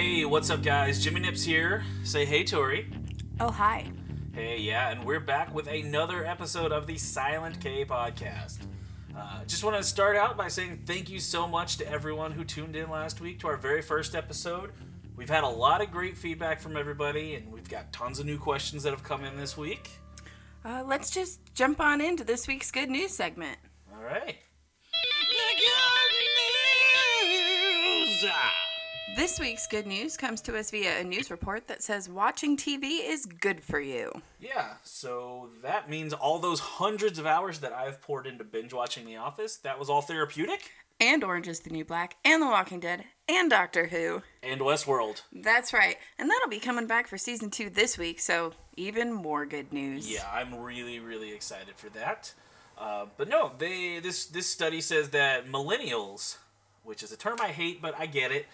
Hey, 0.00 0.24
what's 0.24 0.48
up, 0.48 0.62
guys? 0.62 1.04
Jimmy 1.04 1.20
Nips 1.20 1.44
here. 1.44 1.84
Say 2.04 2.24
hey, 2.24 2.42
Tori. 2.42 2.90
Oh, 3.38 3.50
hi. 3.50 3.84
Hey, 4.32 4.56
yeah, 4.56 4.88
and 4.88 5.04
we're 5.04 5.20
back 5.20 5.54
with 5.54 5.66
another 5.66 6.24
episode 6.24 6.72
of 6.72 6.86
the 6.86 6.96
Silent 6.96 7.60
K 7.60 7.84
podcast. 7.84 8.60
Uh, 9.14 9.44
just 9.44 9.62
want 9.62 9.76
to 9.76 9.82
start 9.82 10.16
out 10.16 10.38
by 10.38 10.48
saying 10.48 10.84
thank 10.86 11.10
you 11.10 11.20
so 11.20 11.46
much 11.46 11.76
to 11.76 11.86
everyone 11.86 12.32
who 12.32 12.44
tuned 12.44 12.76
in 12.76 12.88
last 12.88 13.20
week 13.20 13.40
to 13.40 13.48
our 13.48 13.58
very 13.58 13.82
first 13.82 14.14
episode. 14.14 14.70
We've 15.16 15.28
had 15.28 15.44
a 15.44 15.48
lot 15.48 15.82
of 15.82 15.90
great 15.90 16.16
feedback 16.16 16.62
from 16.62 16.78
everybody, 16.78 17.34
and 17.34 17.52
we've 17.52 17.68
got 17.68 17.92
tons 17.92 18.18
of 18.18 18.24
new 18.24 18.38
questions 18.38 18.84
that 18.84 18.92
have 18.92 19.02
come 19.02 19.22
in 19.22 19.36
this 19.36 19.58
week. 19.58 19.90
Uh, 20.64 20.82
let's 20.86 21.10
just 21.10 21.40
jump 21.54 21.78
on 21.78 22.00
into 22.00 22.24
this 22.24 22.48
week's 22.48 22.70
good 22.70 22.88
news 22.88 23.14
segment. 23.14 23.58
All 23.94 24.02
right. 24.02 24.38
This 29.16 29.40
week's 29.40 29.66
good 29.66 29.86
news 29.86 30.16
comes 30.16 30.40
to 30.42 30.56
us 30.56 30.70
via 30.70 31.00
a 31.00 31.04
news 31.04 31.30
report 31.30 31.66
that 31.68 31.82
says 31.82 32.08
watching 32.08 32.56
TV 32.56 33.00
is 33.02 33.26
good 33.26 33.62
for 33.62 33.80
you. 33.80 34.12
Yeah, 34.40 34.74
so 34.82 35.50
that 35.62 35.90
means 35.90 36.12
all 36.12 36.38
those 36.38 36.60
hundreds 36.60 37.18
of 37.18 37.26
hours 37.26 37.58
that 37.58 37.72
I've 37.72 38.00
poured 38.00 38.26
into 38.26 38.44
binge 38.44 38.72
watching 38.72 39.04
The 39.04 39.16
Office, 39.16 39.56
that 39.58 39.78
was 39.78 39.90
all 39.90 40.00
therapeutic? 40.00 40.70
And 41.00 41.24
Orange 41.24 41.48
is 41.48 41.60
the 41.60 41.70
New 41.70 41.84
Black, 41.84 42.16
and 42.24 42.42
The 42.42 42.46
Walking 42.46 42.78
Dead, 42.80 43.04
and 43.28 43.50
Doctor 43.50 43.86
Who. 43.86 44.22
And 44.42 44.60
Westworld. 44.60 45.22
That's 45.32 45.72
right. 45.72 45.96
And 46.18 46.30
that'll 46.30 46.48
be 46.48 46.60
coming 46.60 46.86
back 46.86 47.06
for 47.08 47.18
season 47.18 47.50
two 47.50 47.68
this 47.68 47.98
week, 47.98 48.20
so 48.20 48.52
even 48.76 49.12
more 49.12 49.44
good 49.44 49.72
news. 49.72 50.10
Yeah, 50.10 50.26
I'm 50.32 50.54
really, 50.54 51.00
really 51.00 51.32
excited 51.32 51.74
for 51.76 51.88
that. 51.90 52.32
Uh, 52.78 53.06
but 53.16 53.28
no, 53.28 53.52
they 53.58 53.98
this 53.98 54.24
this 54.26 54.46
study 54.46 54.80
says 54.80 55.10
that 55.10 55.46
millennials, 55.46 56.36
which 56.84 57.02
is 57.02 57.12
a 57.12 57.16
term 57.16 57.36
I 57.40 57.48
hate, 57.48 57.82
but 57.82 57.94
I 57.98 58.06
get 58.06 58.32
it. 58.32 58.46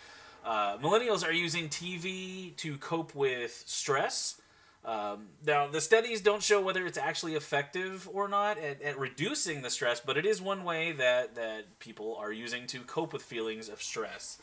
Uh, 0.46 0.78
millennials 0.78 1.26
are 1.26 1.32
using 1.32 1.68
TV 1.68 2.54
to 2.56 2.78
cope 2.78 3.14
with 3.16 3.64
stress. 3.66 4.40
Um, 4.84 5.26
now, 5.44 5.66
the 5.66 5.80
studies 5.80 6.20
don't 6.20 6.40
show 6.42 6.62
whether 6.62 6.86
it's 6.86 6.96
actually 6.96 7.34
effective 7.34 8.08
or 8.12 8.28
not 8.28 8.56
at, 8.56 8.80
at 8.80 8.96
reducing 8.96 9.62
the 9.62 9.70
stress, 9.70 9.98
but 9.98 10.16
it 10.16 10.24
is 10.24 10.40
one 10.40 10.62
way 10.62 10.92
that, 10.92 11.34
that 11.34 11.80
people 11.80 12.14
are 12.20 12.32
using 12.32 12.68
to 12.68 12.78
cope 12.80 13.12
with 13.12 13.22
feelings 13.22 13.68
of 13.68 13.82
stress. 13.82 14.38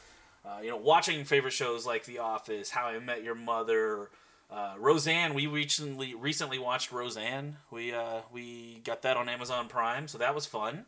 Uh, 0.45 0.59
you 0.61 0.69
know, 0.69 0.75
watching 0.75 1.23
favorite 1.23 1.53
shows 1.53 1.85
like 1.85 2.03
The 2.03 2.19
Office, 2.19 2.71
How 2.71 2.87
I 2.87 2.99
Met 2.99 3.23
Your 3.23 3.35
Mother, 3.35 4.09
uh, 4.51 4.73
Roseanne. 4.77 5.33
We 5.33 5.47
recently 5.47 6.13
recently 6.13 6.59
watched 6.59 6.91
Roseanne. 6.91 7.57
We 7.71 7.93
uh, 7.93 8.19
we 8.31 8.81
got 8.83 9.01
that 9.03 9.15
on 9.15 9.29
Amazon 9.29 9.69
Prime, 9.69 10.09
so 10.09 10.17
that 10.17 10.35
was 10.35 10.45
fun. 10.45 10.85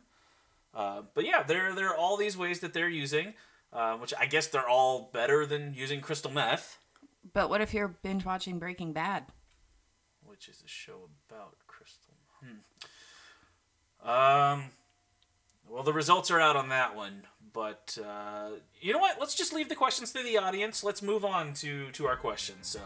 Uh, 0.74 1.02
but 1.14 1.24
yeah, 1.24 1.42
there 1.42 1.74
there 1.74 1.88
are 1.88 1.96
all 1.96 2.18
these 2.18 2.36
ways 2.36 2.60
that 2.60 2.74
they're 2.74 2.88
using, 2.88 3.32
uh, 3.76 3.96
which 3.98 4.14
I 4.18 4.26
guess 4.26 4.46
they're 4.46 4.68
all 4.68 5.10
better 5.12 5.44
than 5.46 5.74
using 5.74 6.00
crystal 6.00 6.30
meth, 6.30 6.78
But 7.34 7.50
what 7.50 7.60
if 7.60 7.74
you're 7.74 7.88
binge 7.88 8.24
watching 8.24 8.58
Breaking 8.58 8.92
Bad? 8.92 9.26
which 10.24 10.48
is 10.48 10.62
a 10.64 10.68
show 10.68 11.08
about 11.30 11.54
crystal. 11.66 12.14
Hmm. 14.02 14.08
Um. 14.08 14.64
Well, 15.68 15.82
the 15.82 15.92
results 15.92 16.30
are 16.30 16.40
out 16.40 16.56
on 16.56 16.68
that 16.68 16.94
one, 16.94 17.22
but 17.52 17.98
uh, 18.04 18.50
you 18.80 18.92
know 18.92 18.98
what? 19.00 19.18
Let's 19.18 19.34
just 19.34 19.52
leave 19.52 19.68
the 19.68 19.74
questions 19.74 20.12
to 20.12 20.22
the 20.22 20.38
audience. 20.38 20.84
Let's 20.84 21.02
move 21.02 21.24
on 21.24 21.54
to 21.54 21.90
to 21.92 22.06
our 22.06 22.16
questions. 22.16 22.66
So, 22.68 22.80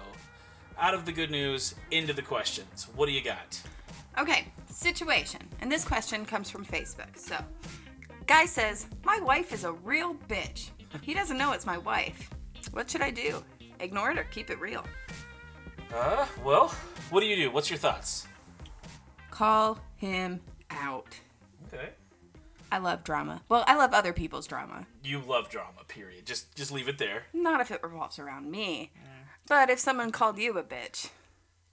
out 0.78 0.94
of 0.94 1.04
the 1.06 1.12
good 1.12 1.30
news, 1.30 1.74
into 1.90 2.12
the 2.14 2.22
questions. 2.22 2.86
What 2.96 3.06
do 3.06 3.12
you 3.12 3.22
got? 3.22 3.60
Okay, 4.18 4.46
situation. 4.70 5.40
And 5.60 5.70
this 5.70 5.84
question 5.84 6.24
comes 6.24 6.48
from 6.50 6.64
Facebook. 6.64 7.16
So, 7.16 7.36
guy 8.26 8.46
says, 8.46 8.86
My 9.04 9.18
wife 9.20 9.52
is 9.52 9.64
a 9.64 9.72
real 9.72 10.14
bitch. 10.28 10.70
He 11.02 11.14
doesn't 11.14 11.38
know 11.38 11.52
it's 11.52 11.66
my 11.66 11.78
wife. 11.78 12.30
What 12.72 12.90
should 12.90 13.00
I 13.02 13.10
do? 13.10 13.42
Ignore 13.80 14.12
it 14.12 14.18
or 14.18 14.24
keep 14.24 14.50
it 14.50 14.60
real? 14.60 14.84
Uh, 15.94 16.26
well, 16.44 16.68
what 17.10 17.20
do 17.20 17.26
you 17.26 17.36
do? 17.36 17.50
What's 17.50 17.70
your 17.70 17.78
thoughts? 17.78 18.26
Call 19.30 19.78
him 19.96 20.40
out. 20.70 21.18
Okay. 21.72 21.90
I 22.72 22.78
love 22.78 23.02
drama. 23.02 23.42
Well, 23.48 23.64
I 23.66 23.76
love 23.76 23.92
other 23.92 24.12
people's 24.12 24.46
drama. 24.46 24.86
You 25.02 25.20
love 25.20 25.48
drama, 25.48 25.82
period. 25.88 26.26
Just 26.26 26.54
just 26.54 26.70
leave 26.70 26.88
it 26.88 26.98
there. 26.98 27.24
Not 27.32 27.60
if 27.60 27.70
it 27.70 27.82
revolves 27.82 28.18
around 28.18 28.50
me. 28.50 28.92
But 29.48 29.70
if 29.70 29.80
someone 29.80 30.12
called 30.12 30.38
you 30.38 30.56
a 30.58 30.62
bitch, 30.62 31.08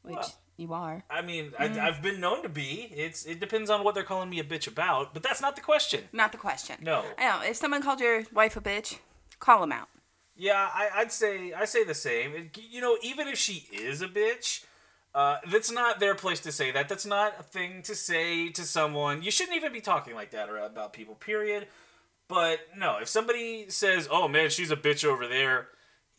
which 0.01 0.16
Well. 0.16 0.34
you 0.57 0.73
are. 0.73 1.03
I 1.11 1.22
mean, 1.22 1.53
I, 1.59 1.66
I've 1.79 2.01
been 2.01 2.19
known 2.19 2.41
to 2.41 2.49
be. 2.49 2.91
It's 2.95 3.25
it 3.25 3.39
depends 3.39 3.69
on 3.69 3.84
what 3.84 3.94
they're 3.94 4.03
calling 4.03 4.29
me 4.31 4.39
a 4.39 4.44
bitch 4.44 4.67
about, 4.67 5.13
but 5.13 5.22
that's 5.22 5.41
not 5.41 5.55
the 5.55 5.61
question. 5.61 6.05
Not 6.11 6.31
the 6.31 6.39
question. 6.39 6.78
No. 6.81 7.03
I 7.19 7.23
know. 7.25 7.41
If 7.47 7.57
someone 7.57 7.84
called 7.84 7.99
your 7.99 8.23
wife 8.34 8.57
a 8.57 8.61
bitch, 8.61 8.97
call 9.40 9.64
him 9.64 9.72
out. 9.72 9.90
Yeah, 10.36 10.70
I, 10.74 10.90
I'd 10.96 11.12
say 11.12 11.53
I 11.53 11.66
say 11.66 11.84
the 11.84 11.96
same. 11.96 12.52
You 12.56 12.81
know, 12.81 12.98
even 13.02 13.28
if 13.28 13.38
she 13.38 13.68
is 13.74 14.02
a 14.02 14.08
bitch, 14.08 14.64
uh, 15.16 15.38
that's 15.50 15.72
not 15.72 16.00
their 16.00 16.14
place 16.14 16.40
to 16.42 16.52
say 16.52 16.72
that. 16.72 16.88
That's 16.88 17.06
not 17.06 17.34
a 17.40 17.44
thing 17.44 17.81
to 17.84 17.96
say 17.96 18.50
to 18.50 18.62
someone. 18.62 19.24
You 19.24 19.31
shouldn't 19.31 19.58
even 19.58 19.74
be 19.74 19.81
talking 19.81 20.14
like 20.14 20.31
that 20.31 20.50
about 20.50 20.94
people. 20.94 21.16
Period. 21.16 21.68
But 22.28 22.59
no, 22.78 22.97
if 23.02 23.08
somebody 23.08 23.70
says, 23.70 24.08
"Oh 24.12 24.28
man, 24.28 24.50
she's 24.50 24.70
a 24.70 24.76
bitch 24.76 25.06
over 25.06 25.28
there," 25.28 25.70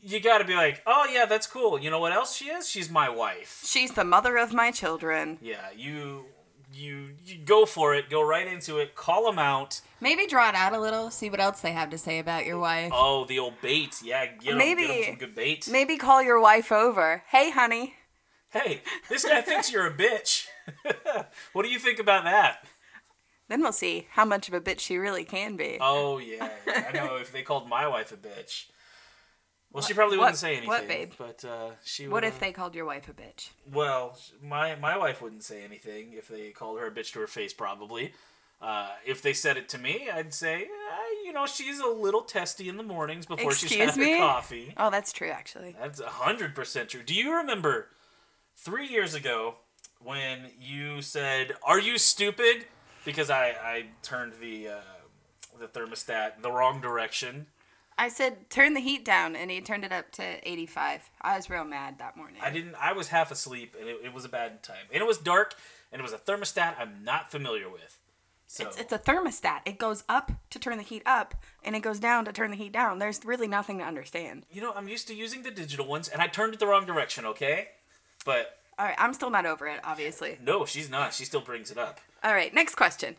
you 0.01 0.21
got 0.21 0.39
to 0.39 0.45
be 0.45 0.55
like, 0.55 0.83
"Oh 0.87 1.07
yeah, 1.13 1.27
that's 1.27 1.47
cool." 1.47 1.79
You 1.79 1.91
know 1.91 2.01
what 2.01 2.13
else 2.13 2.35
she 2.35 2.47
is? 2.47 2.69
She's 2.69 2.91
my 2.91 3.09
wife. 3.09 3.63
She's 3.65 3.93
the 3.93 4.05
mother 4.05 4.37
of 4.37 4.53
my 4.53 4.71
children. 4.71 5.39
Yeah, 5.41 5.71
you 5.77 6.25
you 6.79 7.11
you 7.25 7.39
go 7.45 7.67
for 7.67 7.95
it. 7.95 8.09
Go 8.09 8.23
right 8.23 8.47
into 8.47 8.79
it. 8.79 8.95
Call 8.95 9.25
them 9.27 9.39
out. 9.39 9.81
Maybe 10.01 10.27
draw 10.27 10.49
it 10.49 10.55
out 10.55 10.73
a 10.73 10.81
little, 10.81 11.11
see 11.11 11.29
what 11.29 11.41
else 11.41 11.61
they 11.61 11.73
have 11.73 11.91
to 11.91 11.99
say 11.99 12.19
about 12.19 12.47
your 12.47 12.59
wife. 12.59 12.93
Oh, 12.95 13.25
the 13.25 13.39
old 13.39 13.61
bait. 13.61 13.97
Yeah, 14.03 14.27
get 14.27 14.57
Maybe- 14.57 14.87
get 14.87 14.99
'em 14.99 15.05
some 15.05 15.15
good 15.17 15.35
bait. 15.35 15.69
Maybe 15.71 15.97
call 15.97 16.23
your 16.23 16.41
wife 16.41 16.71
over. 16.71 17.25
Hey, 17.29 17.51
honey. 17.51 17.95
Hey, 18.51 18.83
this 19.11 19.25
guy 19.25 19.41
thinks 19.43 19.71
you're 19.73 19.87
a 19.87 19.93
bitch. 19.95 20.47
what 21.53 21.65
do 21.65 21.69
you 21.69 21.79
think 21.79 21.99
about 21.99 22.25
that? 22.25 22.65
Then 23.49 23.61
we'll 23.63 23.73
see 23.73 24.07
how 24.13 24.25
much 24.25 24.49
of 24.49 24.55
a 24.55 24.61
bitch 24.61 24.81
she 24.81 24.97
really 24.99 25.25
can 25.25 25.57
be. 25.57 25.79
Oh 25.81 26.19
yeah, 26.19 26.51
yeah. 26.67 26.85
I 26.89 26.93
know. 26.93 27.17
If 27.17 27.33
they 27.33 27.43
called 27.43 27.69
my 27.69 27.87
wife 27.89 28.13
a 28.13 28.17
bitch, 28.17 28.67
well, 29.73 29.83
she 29.83 29.95
probably 29.95 30.17
wouldn't 30.17 30.33
what- 30.35 30.39
say 30.39 30.53
anything. 30.53 30.69
what, 30.69 30.89
babe? 30.89 31.13
But 31.19 31.45
uh, 31.45 31.71
she. 31.85 32.07
what 32.09 32.23
would, 32.23 32.25
if 32.25 32.39
they 32.41 32.53
called 32.53 32.75
your 32.75 32.85
wife 32.85 33.09
a 33.09 33.13
bitch? 33.13 33.51
Well, 33.73 34.19
my 34.43 34.75
my 34.77 34.97
wife 34.97 35.21
wouldn't 35.23 35.43
say 35.45 35.63
anything 35.63 36.13
if 36.15 36.29
they 36.29 36.51
called 36.51 36.79
her 36.81 36.87
a 36.87 36.91
bitch 36.91 37.13
to 37.13 37.21
her 37.21 37.27
face. 37.27 37.53
Probably. 37.53 38.13
Uh, 38.61 38.89
if 39.07 39.23
they 39.23 39.33
said 39.33 39.57
it 39.57 39.69
to 39.69 39.79
me, 39.79 40.09
I'd 40.13 40.35
say, 40.35 40.65
uh, 40.65 41.25
you 41.25 41.33
know, 41.33 41.47
she's 41.47 41.79
a 41.79 41.87
little 41.87 42.23
testy 42.23 42.69
in 42.69 42.77
the 42.77 42.83
mornings 42.83 43.25
before 43.25 43.53
she's 43.53 43.71
Excuse 43.71 43.91
had 43.91 43.97
me? 43.97 44.13
her 44.15 44.19
coffee. 44.19 44.75
Oh, 44.77 44.91
that's 44.91 45.13
true, 45.13 45.31
actually. 45.31 45.77
That's 45.81 46.01
hundred 46.03 46.57
percent 46.57 46.89
true. 46.89 47.05
Do 47.05 47.15
you 47.15 47.37
remember 47.37 47.87
three 48.57 48.89
years 48.89 49.15
ago 49.15 49.55
when 50.03 50.51
you 50.61 51.03
said, 51.03 51.53
"Are 51.63 51.79
you 51.79 51.99
stupid?" 51.99 52.67
Because 53.05 53.31
I 53.31 53.51
I 53.63 53.85
turned 54.03 54.33
the 54.41 54.69
uh, 54.69 54.81
the 55.61 55.67
thermostat 55.69 56.43
the 56.43 56.51
wrong 56.51 56.81
direction. 56.81 57.47
I 57.99 58.09
said 58.09 58.49
turn 58.49 58.75
the 58.75 58.81
heat 58.81 59.05
down, 59.05 59.35
and 59.37 59.51
he 59.51 59.61
turned 59.61 59.85
it 59.85 59.93
up 59.93 60.11
to 60.13 60.23
85. 60.49 61.11
I 61.21 61.37
was 61.37 61.51
real 61.51 61.65
mad 61.65 61.99
that 61.99 62.17
morning. 62.17 62.41
I 62.43 62.51
didn't. 62.51 62.75
I 62.81 62.93
was 62.93 63.09
half 63.09 63.31
asleep, 63.31 63.75
and 63.79 63.89
it, 63.89 63.97
it 64.05 64.15
was 64.15 64.25
a 64.25 64.29
bad 64.29 64.63
time. 64.63 64.87
And 64.93 65.03
it 65.03 65.07
was 65.07 65.19
dark, 65.19 65.55
and 65.93 66.01
it 66.01 66.03
was 66.03 66.13
a 66.13 66.19
thermostat 66.19 66.75
I'm 66.79 67.03
not 67.05 67.31
familiar 67.31 67.69
with. 67.69 67.99
So 68.47 68.67
It's, 68.67 68.79
it's 68.79 68.93
a 68.93 68.99
thermostat. 68.99 69.61
It 69.67 69.79
goes 69.79 70.05
up 70.09 70.33
to 70.51 70.59
turn 70.59 70.79
the 70.79 70.83
heat 70.83 71.03
up, 71.05 71.35
and 71.63 71.77
it 71.77 71.81
goes 71.81 71.99
down 71.99 72.25
to 72.25 72.33
turn 72.33 72.51
the 72.51 72.57
heat 72.57 72.73
down. 72.73 72.99
There's 72.99 73.23
really 73.25 73.49
nothing 73.49 73.79
to 73.79 73.85
understand. 73.85 74.47
you 74.51 74.63
know, 74.63 74.73
I'm 74.75 74.89
used 74.89 75.07
to 75.09 75.15
using 75.15 75.43
the 75.43 75.51
digital 75.51 75.87
ones, 75.87 76.09
and 76.09 76.23
I 76.23 76.29
turned 76.29 76.55
it 76.55 76.61
the 76.61 76.67
wrong 76.67 76.87
direction. 76.87 77.27
Okay, 77.27 77.69
but 78.25 78.59
All 78.79 78.87
right, 78.87 78.95
I'm 78.97 79.13
still 79.13 79.29
not 79.29 79.45
over 79.45 79.67
it, 79.67 79.81
obviously. 79.85 80.39
no, 80.43 80.65
she's 80.65 80.89
not. 80.89 81.13
She 81.13 81.25
still 81.27 81.41
brings 81.43 81.71
it 81.71 81.77
up. 81.79 82.01
All 82.25 82.33
right, 82.33 82.55
next 82.55 82.77
question. 82.77 83.17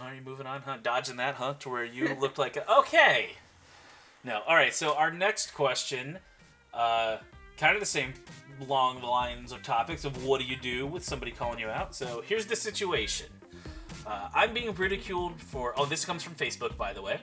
Are 0.00 0.14
you 0.14 0.20
moving 0.22 0.46
on, 0.46 0.62
huh? 0.62 0.78
Dodging 0.82 1.16
that, 1.18 1.36
huh? 1.36 1.54
To 1.60 1.68
where 1.68 1.84
you 1.84 2.14
looked 2.20 2.38
like 2.38 2.56
a, 2.56 2.68
okay. 2.78 3.30
No, 4.26 4.42
all 4.48 4.56
right. 4.56 4.74
So 4.74 4.94
our 4.94 5.12
next 5.12 5.54
question, 5.54 6.18
uh, 6.74 7.18
kind 7.56 7.74
of 7.74 7.80
the 7.80 7.86
same 7.86 8.12
along 8.60 9.00
the 9.00 9.06
lines 9.06 9.52
of 9.52 9.62
topics 9.62 10.04
of 10.04 10.24
what 10.24 10.40
do 10.40 10.46
you 10.48 10.56
do 10.56 10.84
with 10.84 11.04
somebody 11.04 11.30
calling 11.30 11.60
you 11.60 11.68
out. 11.68 11.94
So 11.94 12.24
here's 12.26 12.44
the 12.44 12.56
situation. 12.56 13.28
Uh, 14.04 14.28
I'm 14.34 14.52
being 14.52 14.74
ridiculed 14.74 15.40
for. 15.40 15.74
Oh, 15.76 15.84
this 15.84 16.04
comes 16.04 16.24
from 16.24 16.34
Facebook, 16.34 16.76
by 16.76 16.92
the 16.92 17.00
way. 17.00 17.20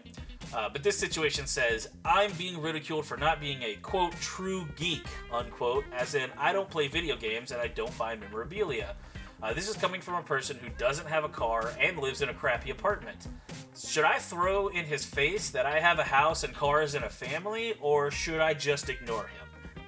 Uh, 0.53 0.69
but 0.69 0.81
this 0.81 0.97
situation 0.97 1.45
says 1.45 1.89
I'm 2.05 2.31
being 2.33 2.61
ridiculed 2.61 3.05
for 3.05 3.17
not 3.17 3.41
being 3.41 3.61
a 3.63 3.75
quote 3.81 4.13
true 4.21 4.65
geek 4.77 5.05
unquote, 5.29 5.83
as 5.91 6.15
in 6.15 6.29
I 6.37 6.53
don't 6.53 6.69
play 6.69 6.87
video 6.87 7.17
games 7.17 7.51
and 7.51 7.59
I 7.59 7.67
don't 7.67 7.95
buy 7.97 8.15
memorabilia. 8.15 8.95
Uh, 9.43 9.51
this 9.51 9.67
is 9.67 9.75
coming 9.75 9.99
from 9.99 10.15
a 10.15 10.21
person 10.21 10.57
who 10.61 10.69
doesn't 10.77 11.05
have 11.05 11.25
a 11.25 11.29
car 11.29 11.73
and 11.77 11.99
lives 11.99 12.21
in 12.21 12.29
a 12.29 12.33
crappy 12.33 12.71
apartment. 12.71 13.27
Should 13.77 14.05
I 14.05 14.17
throw 14.17 14.69
in 14.69 14.85
his 14.85 15.03
face 15.03 15.49
that 15.49 15.65
I 15.65 15.81
have 15.81 15.99
a 15.99 16.03
house 16.03 16.45
and 16.45 16.53
cars 16.53 16.95
and 16.95 17.03
a 17.03 17.09
family, 17.09 17.73
or 17.81 18.09
should 18.09 18.39
I 18.39 18.53
just 18.53 18.87
ignore 18.87 19.23
him? 19.23 19.83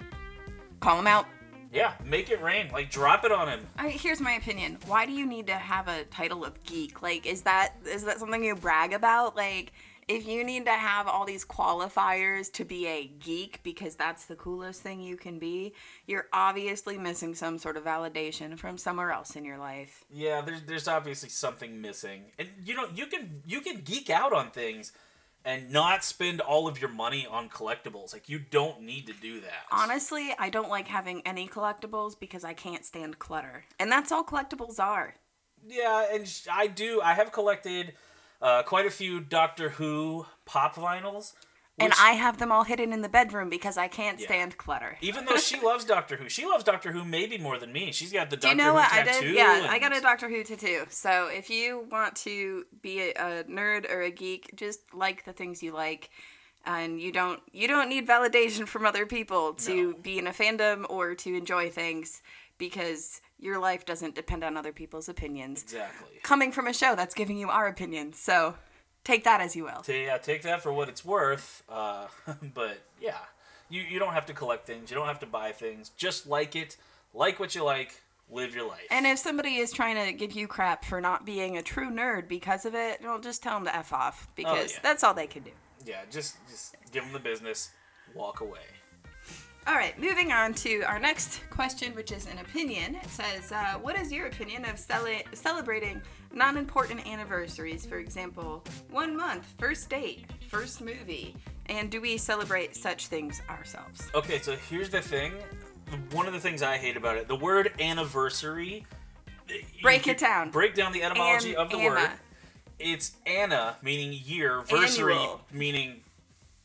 Call 0.82 1.00
him 1.00 1.08
out. 1.08 1.28
Yeah, 1.72 1.94
make 2.04 2.30
it 2.30 2.42
rain. 2.42 2.70
Like, 2.74 2.92
drop 2.92 3.24
it 3.24 3.32
on 3.32 3.48
him. 3.48 3.66
I, 3.78 3.90
here's 3.90 4.20
my 4.20 4.34
opinion. 4.34 4.78
Why 4.88 5.06
do 5.06 5.14
you 5.14 5.26
need 5.26 5.48
to 5.48 5.54
have 5.54 5.88
a 5.88 6.04
title 6.04 6.44
of 6.44 6.62
geek? 6.64 7.02
Like, 7.02 7.26
is 7.26 7.44
that 7.44 7.76
is 7.86 8.04
that 8.04 8.20
something 8.20 8.44
you 8.44 8.56
brag 8.56 8.92
about? 8.92 9.38
Like, 9.38 9.72
if 10.08 10.28
you 10.28 10.44
need 10.44 10.66
to 10.66 10.72
have 10.72 11.08
all 11.08 11.26
these 11.26 11.44
qualifiers 11.44 12.52
to 12.54 12.66
be 12.66 12.88
a 12.88 13.08
geek 13.08 13.62
because 13.64 13.96
that's 13.96 14.26
the 14.26 14.36
coolest 14.36 14.82
thing 14.82 15.00
you 15.00 15.18
can 15.18 15.40
be, 15.40 15.74
you're 16.06 16.28
obviously 16.32 16.98
missing 16.98 17.34
some 17.34 17.58
sort 17.58 17.78
of 17.78 17.84
validation 17.84 18.58
from 18.58 18.78
somewhere 18.78 19.12
else 19.12 19.36
in 19.36 19.44
your 19.44 19.58
life. 19.58 20.06
Yeah, 20.10 20.42
there's 20.42 20.62
there's 20.64 20.88
obviously 20.88 21.30
something 21.30 21.82
missing, 21.82 22.26
and 22.38 22.50
you 22.64 22.76
know 22.76 22.88
you 22.94 23.08
can 23.08 23.42
you 23.48 23.62
can 23.62 23.82
geek 23.82 24.10
out 24.10 24.34
on 24.34 24.52
things 24.52 24.92
and 25.44 25.72
not 25.72 26.04
spend 26.04 26.42
all 26.42 26.68
of 26.68 26.82
your 26.82 26.90
money 26.90 27.28
on 27.30 27.50
collectibles. 27.50 28.14
Like 28.14 28.28
you 28.30 28.40
don't 28.40 28.82
need 28.82 29.08
to 29.08 29.14
do 29.14 29.42
that. 29.42 29.66
Honestly, 29.72 30.34
I 30.38 30.50
don't 30.50 30.70
like 30.70 30.88
having 30.88 31.22
any 31.26 31.48
collectibles 31.48 32.20
because 32.20 32.44
I 32.44 32.54
can't 32.54 32.84
stand 32.84 33.20
clutter. 33.20 33.64
And 33.80 33.92
that's 33.92 34.12
all 34.12 34.24
collectibles 34.24 34.80
are. 34.80 35.14
Yeah, 35.68 36.08
and 36.14 36.32
I 36.52 36.68
do. 36.68 37.02
I 37.02 37.14
have 37.14 37.32
collected 37.32 37.94
uh, 38.42 38.64
quite 38.64 38.86
a 38.86 38.92
few 38.92 39.20
Doctor 39.20 39.70
Who 39.70 40.26
pop 40.46 40.76
vinyls. 40.76 41.34
And 41.78 41.92
I 42.00 42.12
have 42.12 42.38
them 42.38 42.54
all 42.54 42.64
hidden 42.64 42.94
in 42.94 43.02
the 43.02 43.10
bedroom 43.10 43.50
because 43.50 43.78
I 43.78 43.90
can't 43.90 44.18
Yeah. 44.18 44.28
stand 44.28 44.58
clutter. 44.58 44.98
even 45.02 45.26
though 45.26 45.36
she 45.36 45.60
loves 45.64 45.84
Doctor 45.84 46.16
Who, 46.16 46.30
she 46.30 46.46
loves 46.46 46.64
Doctor 46.64 46.94
Who 46.94 47.04
maybe 47.04 47.38
more 47.38 47.58
than 47.58 47.74
me. 47.74 47.92
She's 47.92 48.14
got 48.14 48.30
the 48.30 48.38
Do 48.38 48.48
Doctor 48.48 48.58
you 48.58 48.64
know 48.64 48.70
Who 48.70 48.76
what 48.76 48.94
I 48.94 49.04
tattoo. 49.04 49.26
did? 49.26 49.36
Yeah, 49.36 49.68
I 49.70 49.78
got 49.80 49.96
a 49.96 50.00
Doctor 50.00 50.30
Who 50.30 50.42
tattoo. 50.44 50.86
So 50.90 51.28
if 51.28 51.50
you 51.50 51.86
want 51.92 52.16
to 52.18 52.66
be 52.82 53.02
a, 53.02 53.10
a 53.12 53.44
nerd 53.44 53.92
or 53.92 54.02
a 54.02 54.10
geek, 54.12 54.52
just 54.56 54.80
like 54.94 55.26
the 55.26 55.34
things 55.34 55.62
you 55.62 55.74
like, 55.74 56.10
and 56.66 57.00
you 57.02 57.12
don't 57.12 57.42
you 57.52 57.68
don't 57.68 57.90
need 57.90 58.08
validation 58.08 58.66
from 58.68 58.86
other 58.86 59.06
people 59.06 59.54
to 59.56 59.92
No. 59.92 59.98
be 60.02 60.18
in 60.18 60.28
a 60.28 60.32
fandom 60.32 60.86
or 60.90 61.14
to 61.16 61.36
enjoy 61.36 61.70
things 61.70 62.22
because 62.58 63.20
your 63.40 63.60
life 63.60 63.86
doesn't 63.86 64.16
depend 64.16 64.44
on 64.44 64.58
other 64.58 64.72
people's 64.72 65.10
opinions. 65.10 65.64
exactly. 65.64 66.20
Coming 66.24 66.52
from 66.52 66.68
a 66.68 66.74
show 66.74 66.96
that's 66.96 67.14
giving 67.14 67.38
you 67.38 67.50
our 67.50 67.68
opinions, 67.68 68.20
so 68.20 68.56
take 69.04 69.24
that 69.24 69.42
as 69.42 69.56
you 69.56 69.64
will. 69.64 69.84
Yeah, 69.88 70.18
take 70.18 70.42
that 70.44 70.62
for 70.62 70.74
what 70.74 70.90
it's 70.90 71.06
worth. 71.06 71.64
Uh, 71.70 72.08
but 72.54 72.80
yeah, 73.00 73.18
you 73.70 73.82
you 73.82 74.00
don't 74.00 74.14
have 74.14 74.26
to 74.28 74.34
collect 74.34 74.68
things. 74.68 74.90
You 74.90 74.96
don't 74.96 75.08
have 75.08 75.20
to 75.20 75.26
buy 75.26 75.52
things. 75.52 75.92
Just 75.96 76.28
like 76.28 76.56
it. 76.56 76.78
Like 77.14 77.40
what 77.40 77.56
you 77.56 77.64
like. 77.64 78.02
Live 78.32 78.56
your 78.56 78.68
life. 78.68 78.88
And 78.90 79.06
if 79.06 79.20
somebody 79.20 79.58
is 79.58 79.72
trying 79.72 80.04
to 80.04 80.12
give 80.12 80.32
you 80.32 80.48
crap 80.48 80.84
for 80.84 81.00
not 81.00 81.28
being 81.28 81.58
a 81.58 81.62
true 81.62 81.92
nerd 81.92 82.28
because 82.28 82.66
of 82.66 82.74
it, 82.74 83.00
well, 83.04 83.20
just 83.20 83.44
tell 83.44 83.54
them 83.54 83.66
to 83.66 83.76
f 83.76 83.94
off 83.94 84.28
because 84.36 84.74
yeah. 84.74 84.80
that's 84.82 85.04
all 85.04 85.14
they 85.14 85.28
can 85.28 85.44
do. 85.44 85.52
yeah, 85.86 86.02
just 86.10 86.36
just 86.50 86.76
give 86.92 87.04
them 87.04 87.14
the 87.14 87.20
business. 87.20 87.70
Walk 88.16 88.42
away. 88.42 88.62
All 89.68 89.74
right, 89.74 90.00
moving 90.00 90.32
on 90.32 90.54
to 90.56 90.82
our 90.84 91.00
next 91.00 91.42
question, 91.50 91.96
which 91.96 92.12
is 92.12 92.28
an 92.28 92.38
opinion. 92.38 92.96
It 92.96 93.10
says, 93.10 93.52
uh, 93.52 93.80
"What 93.82 93.98
is 93.98 94.12
your 94.12 94.28
opinion 94.28 94.64
of 94.66 94.78
cele- 94.78 95.24
celebrating 95.34 96.02
non-important 96.32 97.06
anniversaries? 97.08 97.84
For 97.84 97.98
example, 97.98 98.64
one 98.92 99.18
month, 99.18 99.44
first 99.58 99.90
date, 99.90 100.26
first 100.52 100.82
movie, 100.82 101.36
and 101.66 101.90
do 101.90 102.00
we 102.00 102.16
celebrate 102.18 102.76
such 102.76 103.08
things 103.08 103.42
ourselves?" 103.50 104.08
Okay, 104.14 104.40
so 104.40 104.56
here's 104.56 104.92
the 104.92 105.02
thing. 105.02 105.34
One 106.12 106.28
of 106.28 106.34
the 106.34 106.40
things 106.40 106.62
I 106.62 106.78
hate 106.78 106.96
about 106.96 107.18
it, 107.18 107.28
the 107.28 107.36
word 107.36 107.74
anniversary. 107.80 108.86
Break 109.82 110.06
it 110.08 110.20
down. 110.20 110.52
Break 110.52 110.76
down 110.76 110.92
the 110.92 111.02
etymology 111.02 111.54
An- 111.56 111.60
of 111.62 111.70
the 111.72 111.78
Anna. 111.78 111.90
word. 111.90 112.12
It's 112.78 113.14
Anna, 113.26 113.78
meaning 113.82 114.14
year, 114.14 114.62
versary, 114.62 115.16
Annual. 115.16 115.42
meaning 115.52 116.04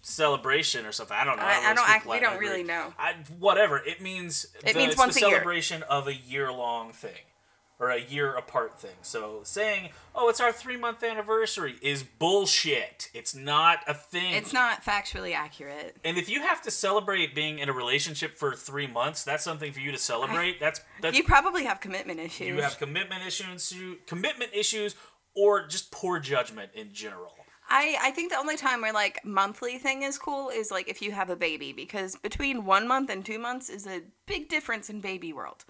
celebration 0.03 0.87
or 0.87 0.93
something. 0.93 1.17
I 1.17 1.25
don't 1.25 1.37
know. 1.37 1.43
I- 1.45 1.71
I 1.71 1.75
don't 1.75 1.89
act- 1.89 2.07
we 2.07 2.21
don't 2.21 2.39
Greek. 2.39 2.51
really 2.51 2.63
know. 2.63 2.95
I, 2.99 3.15
whatever. 3.39 3.79
It 3.79 4.01
means 4.01 4.47
It 4.65 4.73
the, 4.73 4.79
means 4.79 4.93
it's 4.93 4.99
once 4.99 5.17
a 5.17 5.21
year. 5.21 5.31
celebration 5.31 5.83
of 5.85 6.09
a 6.09 6.15
year 6.15 6.51
long 6.51 6.93
thing. 6.93 7.23
Or 7.79 7.89
a 7.89 7.99
year 7.99 8.35
apart 8.35 8.79
thing. 8.79 8.97
So 9.01 9.41
saying, 9.43 9.89
oh, 10.15 10.29
it's 10.29 10.39
our 10.39 10.53
three 10.53 10.77
month 10.77 11.03
anniversary 11.03 11.77
is 11.81 12.03
bullshit. 12.03 13.09
It's 13.15 13.35
not 13.35 13.79
a 13.87 13.95
thing. 13.95 14.35
It's 14.35 14.53
not 14.53 14.85
factually 14.85 15.35
accurate. 15.35 15.97
And 16.05 16.19
if 16.19 16.29
you 16.29 16.43
have 16.43 16.61
to 16.63 16.71
celebrate 16.71 17.35
being 17.35 17.59
in 17.59 17.71
a 17.71 17.73
relationship 17.73 18.37
for 18.37 18.55
three 18.55 18.87
months, 18.87 19.25
that's 19.25 19.43
something 19.43 19.73
for 19.73 19.81
you 19.81 19.93
to 19.93 19.99
celebrate. 19.99 20.61
That's 20.61 20.83
that's 21.01 21.17
You 21.17 21.23
probably 21.25 21.65
have 21.65 21.81
commitment 21.81 22.21
issues. 22.21 22.49
you 22.49 22.61
have 22.61 22.77
commitment 22.79 23.27
issues, 23.27 23.73
commitment 24.07 24.51
issues, 24.53 24.95
or 25.35 25.67
just 25.67 25.91
poor 25.91 26.19
judgment 26.21 26.73
in 26.75 26.93
general. 26.93 27.33
I, 27.71 27.97
I 28.03 28.11
think 28.11 28.33
the 28.33 28.39
only 28.39 28.57
time 28.57 28.83
where 28.83 28.93
like 28.93 29.25
monthly 29.25 29.79
thing 29.79 30.03
is 30.03 30.19
cool 30.19 30.51
is 30.51 30.71
like 30.73 30.89
if 30.89 31.01
you 31.01 31.13
have 31.13 31.31
a 31.31 31.37
baby 31.37 31.73
because 31.73 32.17
between 32.17 32.65
one 32.65 32.89
month 32.89 33.11
and 33.11 33.25
two 33.25 33.39
months 33.39 33.69
is 33.69 33.87
a 33.87 34.03
big 34.27 34.49
difference 34.49 34.91
in 34.91 35.01
baby 35.01 35.33
world. 35.33 35.65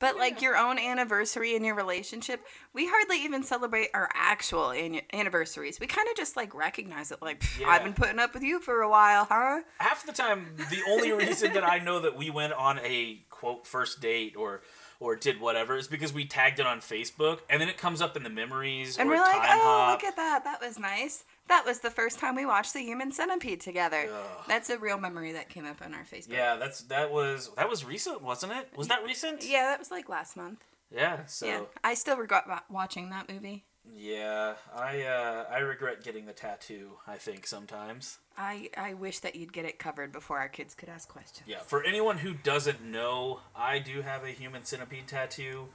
But 0.00 0.16
like 0.16 0.40
your 0.40 0.56
own 0.56 0.78
anniversary 0.78 1.56
in 1.56 1.64
your 1.64 1.74
relationship, 1.74 2.44
we 2.72 2.86
hardly 2.86 3.24
even 3.24 3.42
celebrate 3.42 3.88
our 3.94 4.08
actual 4.14 4.70
an- 4.70 5.00
anniversaries. 5.12 5.80
We 5.80 5.88
kind 5.88 6.06
of 6.08 6.16
just 6.16 6.36
like 6.36 6.54
recognize 6.54 7.10
it, 7.10 7.20
like 7.20 7.40
"Pff, 7.40 7.64
I've 7.66 7.82
been 7.82 7.94
putting 7.94 8.20
up 8.20 8.32
with 8.32 8.44
you 8.44 8.60
for 8.60 8.82
a 8.82 8.88
while, 8.88 9.24
huh? 9.24 9.62
Half 9.78 10.06
the 10.06 10.12
time, 10.12 10.54
the 10.56 10.82
only 10.88 11.10
reason 11.10 11.52
that 11.54 11.64
I 11.64 11.80
know 11.80 11.98
that 12.00 12.16
we 12.16 12.30
went 12.30 12.52
on 12.52 12.78
a 12.78 13.24
quote 13.28 13.66
first 13.66 14.00
date 14.00 14.36
or 14.36 14.62
or 15.00 15.14
did 15.16 15.40
whatever 15.40 15.76
is 15.76 15.86
because 15.88 16.12
we 16.12 16.24
tagged 16.24 16.58
it 16.58 16.66
on 16.66 16.80
Facebook, 16.80 17.40
and 17.48 17.60
then 17.60 17.68
it 17.68 17.78
comes 17.78 18.00
up 18.00 18.16
in 18.16 18.22
the 18.22 18.30
memories 18.30 18.98
And 18.98 19.08
we're 19.08 19.16
like, 19.20 19.36
oh, 19.36 19.40
hop. 19.40 19.90
look 19.92 20.04
at 20.04 20.16
that, 20.16 20.44
that 20.44 20.60
was 20.60 20.78
nice. 20.78 21.24
That 21.48 21.64
was 21.64 21.80
the 21.80 21.90
first 21.90 22.18
time 22.18 22.34
we 22.34 22.44
watched 22.44 22.74
the 22.74 22.80
Human 22.80 23.10
Centipede 23.12 23.60
together. 23.60 24.08
Ugh. 24.12 24.44
That's 24.48 24.68
a 24.70 24.78
real 24.78 24.98
memory 24.98 25.32
that 25.32 25.48
came 25.48 25.64
up 25.64 25.80
on 25.82 25.94
our 25.94 26.04
Facebook. 26.04 26.32
yeah, 26.32 26.56
that's 26.56 26.82
that 26.82 27.10
was 27.10 27.50
that 27.56 27.68
was 27.68 27.84
recent, 27.84 28.22
wasn't 28.22 28.52
it? 28.52 28.68
Was 28.76 28.88
that 28.88 29.02
recent? 29.04 29.44
Yeah, 29.44 29.64
that 29.64 29.78
was 29.78 29.90
like 29.90 30.08
last 30.08 30.36
month. 30.36 30.64
Yeah. 30.94 31.24
So 31.26 31.46
Yeah, 31.46 31.60
I 31.84 31.94
still 31.94 32.16
regret 32.16 32.44
watching 32.70 33.10
that 33.10 33.32
movie. 33.32 33.64
Yeah, 33.96 34.54
I 34.76 35.02
uh, 35.02 35.44
I 35.50 35.58
regret 35.58 36.02
getting 36.04 36.26
the 36.26 36.32
tattoo. 36.32 36.92
I 37.06 37.16
think 37.16 37.46
sometimes. 37.46 38.18
I 38.36 38.70
I 38.76 38.94
wish 38.94 39.18
that 39.20 39.34
you'd 39.36 39.52
get 39.52 39.64
it 39.64 39.78
covered 39.78 40.12
before 40.12 40.38
our 40.38 40.48
kids 40.48 40.74
could 40.74 40.88
ask 40.88 41.08
questions. 41.08 41.48
Yeah, 41.48 41.58
for 41.60 41.82
anyone 41.84 42.18
who 42.18 42.34
doesn't 42.34 42.82
know, 42.84 43.40
I 43.56 43.78
do 43.78 44.02
have 44.02 44.24
a 44.24 44.28
human 44.30 44.64
centipede 44.64 45.08
tattoo. 45.08 45.68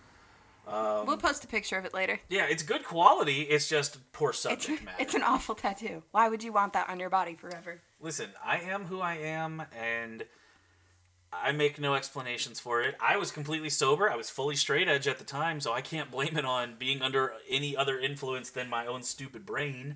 Um, 0.65 1.06
We'll 1.06 1.18
post 1.18 1.44
a 1.44 1.48
picture 1.48 1.77
of 1.77 1.83
it 1.83 1.94
later. 1.94 2.21
yeah, 2.30 2.45
it's 2.50 2.63
good 2.63 2.86
quality. 2.86 3.42
It's 3.42 3.68
just 3.68 3.98
poor 4.13 4.30
It's, 4.30 4.39
subject 4.39 4.81
matter. 4.86 4.98
it's 4.98 5.13
an 5.13 5.21
awful 5.24 5.56
tattoo. 5.56 6.04
Why 6.12 6.30
would 6.30 6.42
you 6.42 6.54
want 6.54 6.71
that 6.71 6.89
on 6.89 7.01
your 7.01 7.10
body 7.10 7.36
forever? 7.36 7.81
Listen, 8.00 8.30
I 8.45 8.60
am 8.60 8.86
who 8.86 9.01
I 9.01 9.15
am, 9.15 9.63
and 9.77 10.24
I 11.42 11.52
make 11.52 11.80
no 11.80 11.94
explanations 11.96 12.60
for 12.60 12.82
it. 12.82 12.96
I 13.00 13.18
was 13.18 13.32
completely 13.32 13.70
sober. 13.70 14.10
I 14.10 14.16
was 14.16 14.30
fully 14.30 14.56
straight 14.56 14.88
edge 14.88 15.08
at 15.08 15.18
the 15.18 15.24
time, 15.24 15.60
so 15.62 15.72
I 15.74 15.82
can't 15.82 16.12
blame 16.12 16.38
it 16.38 16.46
on 16.46 16.75
being 16.78 17.02
under 17.02 17.34
any 17.50 17.75
other 17.78 17.98
influence 18.00 18.50
than 18.50 18.70
my 18.70 18.86
own 18.86 19.04
stupid 19.04 19.46
brain. 19.46 19.96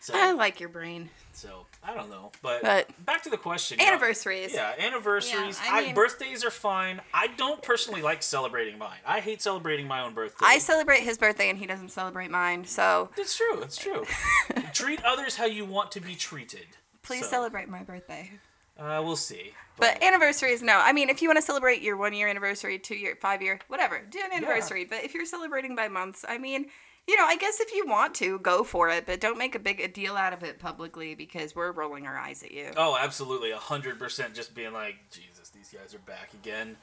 So, 0.00 0.12
I 0.14 0.32
like 0.32 0.60
your 0.60 0.68
brain. 0.68 1.08
so 1.32 1.64
I 1.82 1.94
don't 1.94 2.10
know, 2.10 2.30
but, 2.42 2.60
But- 2.60 3.06
back 3.06 3.22
to 3.22 3.30
the 3.30 3.38
question. 3.38 3.78
you 3.78 3.86
know, 3.86 3.92
Anniversaries. 3.92 4.52
Yeah, 4.52 4.74
anniversaries. 4.78 5.58
Yeah, 5.64 5.70
I 5.72 5.78
I 5.88 5.92
birthdays 5.94 6.44
are 6.44 6.50
fine. 6.50 7.00
I 7.14 7.28
don't 7.28 7.62
personally 7.62 8.02
like 8.02 8.22
celebrating 8.22 8.76
mine. 8.76 8.98
I 9.06 9.20
hate 9.20 9.40
celebrating 9.40 9.86
my 9.88 10.02
own 10.02 10.12
birthday. 10.12 10.44
I 10.46 10.58
celebrate 10.58 11.04
his 11.04 11.16
birthday 11.16 11.48
and 11.48 11.58
he 11.58 11.64
doesn't 11.64 11.88
celebrate 11.88 12.30
mine, 12.30 12.66
so 12.66 13.08
It's 13.16 13.34
true. 13.34 13.62
It's 13.62 13.78
true. 13.78 14.04
Treat 14.74 15.02
others 15.04 15.36
how 15.36 15.46
you 15.46 15.64
want 15.64 15.90
to 15.92 16.00
be 16.00 16.14
treated. 16.14 16.66
please 17.02 17.22
So, 17.24 17.30
celebrate 17.30 17.70
my 17.70 17.82
birthday. 17.82 18.30
Uh, 18.78 19.00
we'll 19.04 19.16
see. 19.16 19.52
But 19.76 20.02
anniversaries, 20.02 20.62
no. 20.62 20.80
I 20.82 20.92
mean, 20.92 21.08
if 21.08 21.20
you 21.22 21.28
want 21.28 21.38
to 21.38 21.42
celebrate 21.42 21.82
your 21.82 21.96
one 21.96 22.12
year 22.12 22.28
anniversary, 22.28 22.78
two 22.78 22.94
year, 22.94 23.16
five 23.20 23.42
year, 23.42 23.60
whatever, 23.68 24.00
do 24.08 24.18
an 24.24 24.32
anniversary. 24.32 24.84
But 24.84 25.04
if 25.04 25.14
you're 25.14 25.26
celebrating 25.26 25.74
by 25.74 25.88
months, 25.88 26.24
I 26.28 26.38
mean, 26.38 26.66
you 27.06 27.16
know, 27.16 27.24
I 27.24 27.36
guess 27.36 27.60
if 27.60 27.72
you 27.72 27.86
want 27.86 28.14
to, 28.16 28.38
go 28.38 28.64
for 28.64 28.88
it, 28.88 29.04
but 29.06 29.20
don't 29.20 29.36
make 29.36 29.54
a 29.54 29.58
big 29.58 29.80
a 29.80 29.88
deal 29.88 30.16
out 30.16 30.32
of 30.32 30.42
it 30.42 30.58
publicly 30.58 31.14
because 31.14 31.54
we're 31.54 31.72
rolling 31.72 32.06
our 32.06 32.16
eyes 32.16 32.42
at 32.42 32.52
you. 32.52 32.70
Oh, 32.76 32.96
absolutely, 32.98 33.50
a 33.50 33.58
hundred 33.58 33.98
percent. 33.98 34.34
Just 34.34 34.54
being 34.54 34.72
like, 34.72 34.96
Jesus, 35.10 35.50
these 35.50 35.70
guys 35.70 35.94
are 35.94 35.98
back 35.98 36.30
again. 36.34 36.76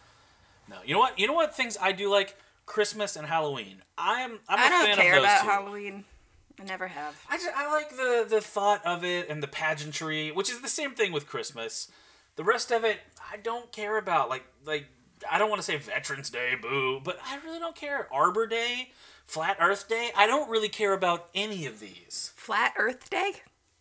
No, 0.69 0.77
you 0.85 0.93
know 0.93 0.99
what? 0.99 1.17
You 1.17 1.27
know 1.27 1.33
what 1.33 1.55
things 1.55 1.77
I 1.81 1.91
do 1.91 2.09
like? 2.09 2.35
Christmas 2.65 3.15
and 3.15 3.27
Halloween. 3.27 3.81
I'm 3.97 4.39
I'm 4.47 4.59
a 4.59 4.61
I 4.61 4.69
don't 4.69 4.85
fan 4.85 4.97
care 4.97 5.15
of 5.15 5.23
those 5.23 5.41
two. 5.41 5.47
Halloween. 5.47 6.05
I 6.61 6.63
never 6.63 6.87
have. 6.87 7.19
I 7.27 7.37
just 7.37 7.49
I 7.55 7.73
like 7.73 7.89
the 7.89 8.25
the 8.29 8.39
thought 8.39 8.85
of 8.85 9.03
it 9.03 9.29
and 9.29 9.41
the 9.41 9.47
pageantry, 9.47 10.31
which 10.31 10.49
is 10.49 10.61
the 10.61 10.67
same 10.67 10.91
thing 10.91 11.11
with 11.11 11.25
Christmas. 11.25 11.89
The 12.35 12.43
rest 12.43 12.71
of 12.71 12.83
it, 12.83 12.99
I 13.31 13.37
don't 13.37 13.71
care 13.71 13.97
about. 13.97 14.29
Like 14.29 14.45
like 14.63 14.85
I 15.29 15.39
don't 15.39 15.49
want 15.49 15.59
to 15.59 15.65
say 15.65 15.77
Veterans 15.77 16.29
Day, 16.29 16.53
boo, 16.61 17.01
but 17.03 17.19
I 17.25 17.37
really 17.43 17.57
don't 17.57 17.75
care. 17.75 18.07
Arbor 18.13 18.45
Day, 18.45 18.91
Flat 19.25 19.57
Earth 19.59 19.87
Day, 19.87 20.11
I 20.15 20.27
don't 20.27 20.49
really 20.49 20.69
care 20.69 20.93
about 20.93 21.29
any 21.33 21.65
of 21.65 21.79
these. 21.79 22.31
Flat 22.35 22.73
Earth 22.77 23.09
Day? 23.09 23.33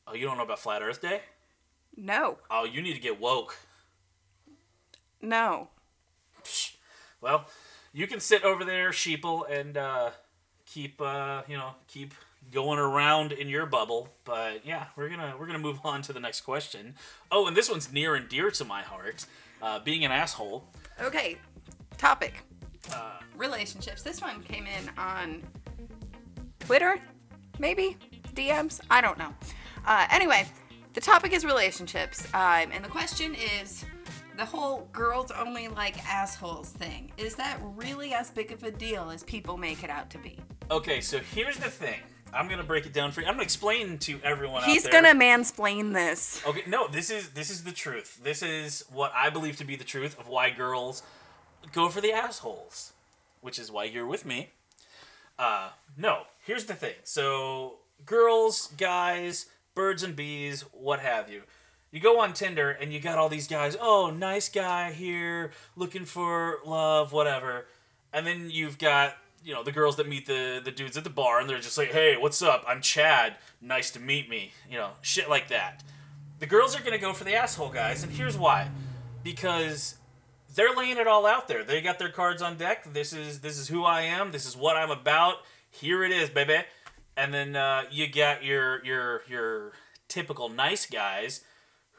Oh, 0.06 0.14
you 0.14 0.26
don't 0.26 0.38
know 0.38 0.44
about 0.44 0.58
Flat 0.58 0.82
Earth 0.82 1.02
Day? 1.02 1.20
No. 1.96 2.38
Oh, 2.50 2.64
you 2.64 2.80
need 2.80 2.94
to 2.94 3.00
get 3.00 3.20
woke. 3.20 3.58
No. 5.20 5.68
Well, 7.20 7.46
you 7.92 8.06
can 8.06 8.20
sit 8.20 8.44
over 8.44 8.64
there, 8.64 8.90
sheeple, 8.90 9.50
and 9.50 9.76
uh, 9.76 10.10
keep 10.72 11.00
uh, 11.00 11.42
you 11.48 11.56
know 11.56 11.72
keep 11.88 12.14
going 12.52 12.78
around 12.78 13.32
in 13.32 13.48
your 13.48 13.66
bubble. 13.66 14.08
But 14.24 14.64
yeah, 14.64 14.86
we're 14.96 15.08
gonna 15.08 15.34
we're 15.38 15.46
gonna 15.46 15.58
move 15.58 15.80
on 15.84 16.02
to 16.02 16.12
the 16.12 16.20
next 16.20 16.42
question. 16.42 16.94
Oh, 17.30 17.46
and 17.46 17.56
this 17.56 17.70
one's 17.70 17.92
near 17.92 18.14
and 18.14 18.28
dear 18.28 18.50
to 18.52 18.64
my 18.64 18.82
heart. 18.82 19.26
Uh, 19.62 19.78
being 19.78 20.04
an 20.04 20.12
asshole. 20.12 20.64
Okay. 21.02 21.36
Topic. 21.98 22.42
Uh, 22.92 23.18
Relationships. 23.36 24.02
This 24.02 24.22
one 24.22 24.42
came 24.42 24.66
in 24.66 24.90
on 24.96 25.42
Twitter, 26.60 26.98
maybe? 27.58 27.96
DMs? 28.34 28.80
I 28.90 29.00
don't 29.00 29.18
know. 29.18 29.34
Uh, 29.86 30.06
anyway, 30.10 30.46
the 30.94 31.00
topic 31.00 31.32
is 31.32 31.44
relationships, 31.44 32.26
um, 32.32 32.70
and 32.72 32.82
the 32.82 32.88
question 32.88 33.34
is 33.34 33.84
the 34.40 34.47
whole 34.47 34.88
girls 34.90 35.30
only 35.32 35.68
like 35.68 36.02
assholes 36.11 36.70
thing. 36.70 37.12
Is 37.18 37.35
that 37.35 37.61
really 37.76 38.14
as 38.14 38.30
big 38.30 38.52
of 38.52 38.62
a 38.62 38.70
deal 38.70 39.11
as 39.11 39.23
people 39.23 39.59
make 39.59 39.85
it 39.85 39.90
out 39.90 40.09
to 40.11 40.18
be? 40.18 40.38
Okay, 40.70 41.02
so 41.02 41.18
here's 41.18 41.59
the 41.59 41.68
thing. 41.68 42.00
I'm 42.32 42.49
gonna 42.49 42.64
break 42.64 42.87
it 42.87 42.94
down 42.94 43.12
for 43.12 43.20
you. 43.20 43.26
I'm 43.26 43.35
gonna 43.35 43.42
explain 43.42 43.99
to 43.99 44.18
everyone 44.25 44.62
He's 44.62 44.87
out 44.87 44.92
there. 44.92 45.02
gonna 45.02 45.20
mansplain 45.20 45.92
this. 45.92 46.42
Okay, 46.47 46.62
no, 46.66 46.88
this 46.88 47.11
is 47.11 47.30
this 47.30 47.50
is 47.50 47.64
the 47.64 47.73
truth. 47.73 48.18
This 48.23 48.42
is 48.42 48.82
what 48.90 49.12
I 49.14 49.28
believe 49.28 49.56
to 49.56 49.64
be 49.64 49.76
the 49.76 49.85
truth 49.85 50.18
of 50.18 50.26
why 50.26 50.49
girls 50.49 51.02
go 51.75 51.90
for 51.90 52.00
the 52.00 52.12
assholes, 52.12 52.94
which 53.42 53.59
is 53.59 53.70
why 53.70 53.85
you're 53.85 54.06
with 54.06 54.25
me. 54.25 54.52
Uh, 55.38 55.68
no, 55.99 56.23
here's 56.47 56.64
the 56.64 56.75
thing. 56.75 56.94
So, 57.04 57.80
girls, 58.06 58.73
guys, 58.78 59.47
birds 59.75 60.02
and 60.02 60.16
bees, 60.16 60.62
what 60.73 61.00
have 61.00 61.30
you. 61.30 61.42
You 61.92 61.99
go 62.00 62.20
on 62.20 62.32
Tinder 62.32 62.70
and 62.70 62.92
you 62.92 63.00
got 63.00 63.18
all 63.18 63.28
these 63.28 63.49
guys, 63.49 63.76
oh, 63.80 64.11
nice 64.11 64.49
guy 64.49 64.92
here, 64.92 65.50
looking 65.75 66.04
for 66.04 66.59
love, 66.64 67.12
whatever. 67.12 67.66
And 68.12 68.26
then 68.26 68.49
you've 68.50 68.78
got, 68.78 69.16
you 69.44 69.52
know, 69.52 69.64
the 69.64 69.73
girls 69.73 69.97
that 69.97 70.09
meet 70.09 70.26
the, 70.26 70.61
the 70.64 70.70
dudes 70.70 70.97
at 70.97 71.02
the 71.02 71.11
bar 71.11 71.40
and 71.40 71.50
they're 71.50 71.59
just 71.59 71.76
like, 71.76 71.90
hey, 71.90 72.16
what's 72.16 72.42
up? 72.42 72.64
I'm 72.68 72.80
Chad. 72.80 73.37
Nice 73.61 73.90
to 73.92 74.00
meet 74.00 74.28
me. 74.28 74.52
You 74.70 74.78
know, 74.78 74.90
shit 75.00 75.28
like 75.28 75.49
that. 75.49 75.82
The 76.38 76.47
girls 76.47 76.76
are 76.76 76.80
going 76.80 76.92
to 76.92 76.99
go 76.99 77.12
for 77.12 77.25
the 77.25 77.35
asshole 77.35 77.68
guys, 77.68 78.02
and 78.02 78.11
here's 78.11 78.38
why. 78.38 78.70
Because 79.23 79.97
they're 80.54 80.75
laying 80.75 80.97
it 80.97 81.06
all 81.06 81.26
out 81.26 81.49
there. 81.49 81.64
They 81.64 81.82
got 81.82 81.99
their 81.99 82.09
cards 82.09 82.40
on 82.40 82.56
deck. 82.56 82.90
This 82.94 83.12
is 83.12 83.40
this 83.40 83.59
is 83.59 83.68
who 83.68 83.85
I 83.85 84.02
am. 84.02 84.32
This 84.32 84.47
is 84.47 84.56
what 84.56 84.76
I'm 84.76 84.90
about. 84.90 85.35
Here 85.70 86.02
it 86.02 86.12
is, 86.12 86.30
baby. 86.30 86.61
And 87.14 87.35
then 87.35 87.56
uh, 87.56 87.82
you 87.90 88.09
got 88.09 88.42
your 88.42 88.82
your 88.87 89.23
your 89.28 89.73
typical 90.09 90.49
nice 90.49 90.87
guys 90.87 91.44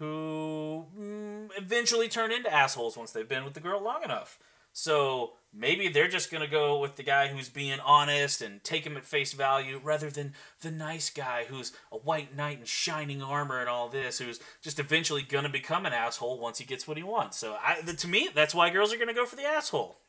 who 0.02 0.84
mm, 1.00 1.48
eventually 1.58 2.10
turn 2.10 2.32
into 2.32 2.52
assholes 2.52 2.98
once 2.98 3.12
they've 3.12 3.30
been 3.30 3.46
with 3.46 3.54
the 3.54 3.60
girl 3.60 3.80
long 3.80 4.02
enough. 4.04 4.40
So 4.74 5.34
maybe 5.54 5.90
they're 5.90 6.08
just 6.08 6.32
gonna 6.32 6.48
go 6.48 6.80
with 6.80 6.96
the 6.96 7.04
guy 7.04 7.28
who's 7.28 7.50
being 7.50 7.80
honest 7.80 8.42
and 8.42 8.64
take 8.64 8.84
him 8.84 8.98
at 8.98 9.06
face 9.06 9.34
value, 9.34 9.80
rather 9.84 10.10
than 10.10 10.34
the 10.62 10.72
nice 10.72 11.12
guy 11.12 11.46
who's 11.48 11.72
a 11.92 11.98
white 11.98 12.36
knight 12.36 12.58
in 12.62 12.66
shining 12.66 13.22
armor 13.22 13.60
and 13.60 13.70
all 13.70 13.90
this, 13.90 14.18
who's 14.18 14.40
just 14.64 14.80
eventually 14.80 15.22
gonna 15.22 15.50
become 15.50 15.86
an 15.86 15.94
asshole 15.94 16.40
once 16.40 16.58
he 16.58 16.66
gets 16.66 16.88
what 16.88 16.98
he 16.98 17.04
wants. 17.04 17.38
So 17.38 17.56
I, 17.64 17.82
to 17.82 18.08
me, 18.08 18.28
that's 18.34 18.56
why 18.56 18.72
girls 18.72 18.92
are 18.92 18.98
gonna 18.98 19.14
go 19.14 19.28
for 19.28 19.36
the 19.36 19.46
asshole. 19.46 20.00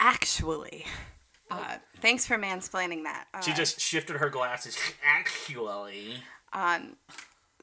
Actually. 0.00 0.84
Uh, 1.48 1.76
thanks 2.00 2.26
for 2.26 2.36
mansplaining 2.36 3.04
that. 3.04 3.26
Uh, 3.32 3.40
She 3.40 3.52
just 3.52 3.78
shifted 3.80 4.16
her 4.16 4.30
glasses. 4.30 4.76
Actually, 5.04 6.16
um, 6.52 6.96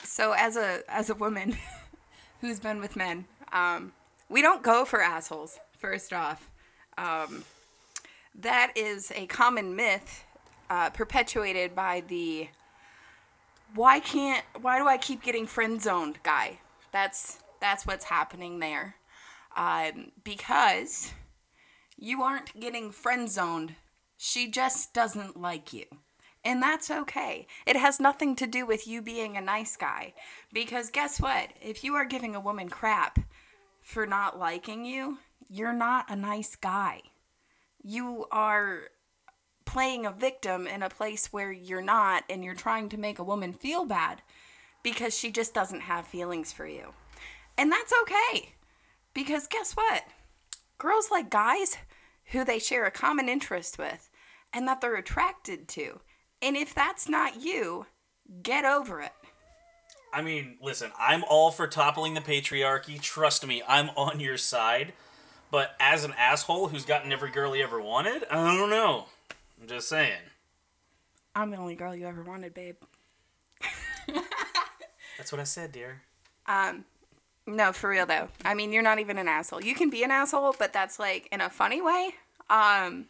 so 0.06 0.34
as 0.34 0.56
a 0.56 0.82
as 0.88 1.10
a 1.10 1.16
woman 1.16 1.58
who's 2.42 2.60
been 2.60 2.80
with 2.80 2.96
men, 2.96 3.26
um, 3.52 3.94
we 4.30 4.42
don't 4.42 4.64
go 4.64 4.86
for 4.86 5.02
assholes. 5.02 5.60
First 5.78 6.14
off, 6.14 6.50
um, 6.98 7.44
that 8.34 8.72
is 8.76 9.12
a 9.16 9.26
common 9.28 9.76
myth 9.76 10.24
uh, 10.70 10.90
perpetuated 10.90 11.76
by 11.76 12.04
the 12.08 12.50
why 13.74 14.00
can't 14.00 14.44
why 14.62 14.80
do 14.80 14.88
I 14.88 14.98
keep 14.98 15.24
getting 15.24 15.48
friend 15.48 15.82
zoned 15.82 16.20
guy? 16.24 16.60
That's 16.92 17.40
that's 17.60 17.86
what's 17.86 18.06
happening 18.06 18.60
there, 18.60 18.96
um, 19.56 20.12
because 20.24 21.12
you 21.98 22.22
aren't 22.22 22.60
getting 22.60 22.92
friend 22.92 23.30
zoned. 23.30 23.76
She 24.18 24.50
just 24.50 24.94
doesn't 24.94 25.40
like 25.40 25.74
you. 25.74 25.86
And 26.46 26.62
that's 26.62 26.92
okay. 26.92 27.48
It 27.66 27.76
has 27.76 28.00
nothing 28.00 28.36
to 28.36 28.46
do 28.46 28.68
with 28.68 28.88
you 28.88 29.02
being 29.02 29.36
a 29.36 29.42
nice 29.42 29.76
guy. 29.76 30.14
Because 30.54 30.92
guess 30.92 31.20
what? 31.20 31.50
If 31.60 31.84
you 31.84 31.96
are 31.96 32.06
giving 32.06 32.36
a 32.36 32.40
woman 32.40 32.70
crap 32.70 33.20
for 33.82 34.06
not 34.06 34.38
liking 34.38 34.86
you, 34.86 35.18
you're 35.50 35.74
not 35.74 36.10
a 36.10 36.16
nice 36.16 36.56
guy. 36.56 37.02
You 37.84 38.28
are 38.32 38.84
playing 39.66 40.06
a 40.06 40.12
victim 40.12 40.68
in 40.68 40.84
a 40.84 40.90
place 40.90 41.34
where 41.34 41.52
you're 41.52 41.82
not, 41.82 42.24
and 42.30 42.44
you're 42.44 42.54
trying 42.54 42.90
to 42.90 42.98
make 42.98 43.18
a 43.18 43.24
woman 43.24 43.52
feel 43.52 43.84
bad 43.84 44.22
because 44.84 45.18
she 45.18 45.32
just 45.32 45.54
doesn't 45.56 45.82
have 45.82 46.06
feelings 46.06 46.54
for 46.54 46.68
you. 46.68 46.94
And 47.58 47.72
that's 47.72 47.94
okay. 48.04 48.54
Because 49.16 49.48
guess 49.48 49.74
what? 49.74 50.04
Girls 50.78 51.08
like 51.10 51.32
guys 51.32 51.78
who 52.26 52.46
they 52.46 52.60
share 52.60 52.86
a 52.86 52.92
common 52.92 53.30
interest 53.30 53.80
with 53.80 54.12
and 54.54 54.68
that 54.68 54.82
they're 54.82 54.96
attracted 54.96 55.68
to. 55.70 56.00
And 56.42 56.56
if 56.56 56.74
that's 56.74 57.10
not 57.10 57.42
you, 57.42 57.86
get 58.44 58.66
over 58.66 59.02
it. 59.02 59.14
I 60.14 60.22
mean, 60.22 60.58
listen, 60.62 60.92
I'm 60.98 61.24
all 61.26 61.52
for 61.52 61.68
toppling 61.68 62.14
the 62.14 62.22
patriarchy. 62.22 63.02
Trust 63.02 63.46
me, 63.46 63.62
I'm 63.68 63.90
on 63.98 64.20
your 64.20 64.38
side. 64.38 64.94
But 65.52 65.76
as 65.80 66.04
an 66.04 66.14
asshole 66.18 66.70
who's 66.70 66.86
gotten 66.86 67.12
every 67.12 67.32
girl 67.32 67.54
he 67.54 67.62
ever 67.62 67.82
wanted, 67.82 68.24
I 68.30 68.58
don't 68.58 68.70
know. 68.70 69.06
I'm 69.62 69.68
just 69.68 69.90
saying. 69.90 70.20
I'm 71.36 71.52
the 71.52 71.58
only 71.58 71.76
girl 71.76 71.96
you 71.96 72.08
ever 72.08 72.24
wanted, 72.24 72.54
babe. 72.54 72.76
That's 75.18 75.32
what 75.32 75.42
I 75.42 75.46
said, 75.46 75.72
dear. 75.72 76.02
Um, 76.48 76.86
no, 77.48 77.72
for 77.74 77.90
real 77.90 78.06
though. 78.06 78.30
I 78.44 78.54
mean, 78.54 78.72
you're 78.72 78.84
not 78.84 79.00
even 79.00 79.18
an 79.18 79.28
asshole. 79.28 79.64
You 79.64 79.76
can 79.76 79.90
be 79.90 80.04
an 80.04 80.12
asshole, 80.12 80.56
but 80.58 80.74
that's 80.74 81.00
like 81.00 81.28
in 81.32 81.42
a 81.42 81.50
funny 81.50 81.82
way. 81.82 82.12
Um, 82.50 83.06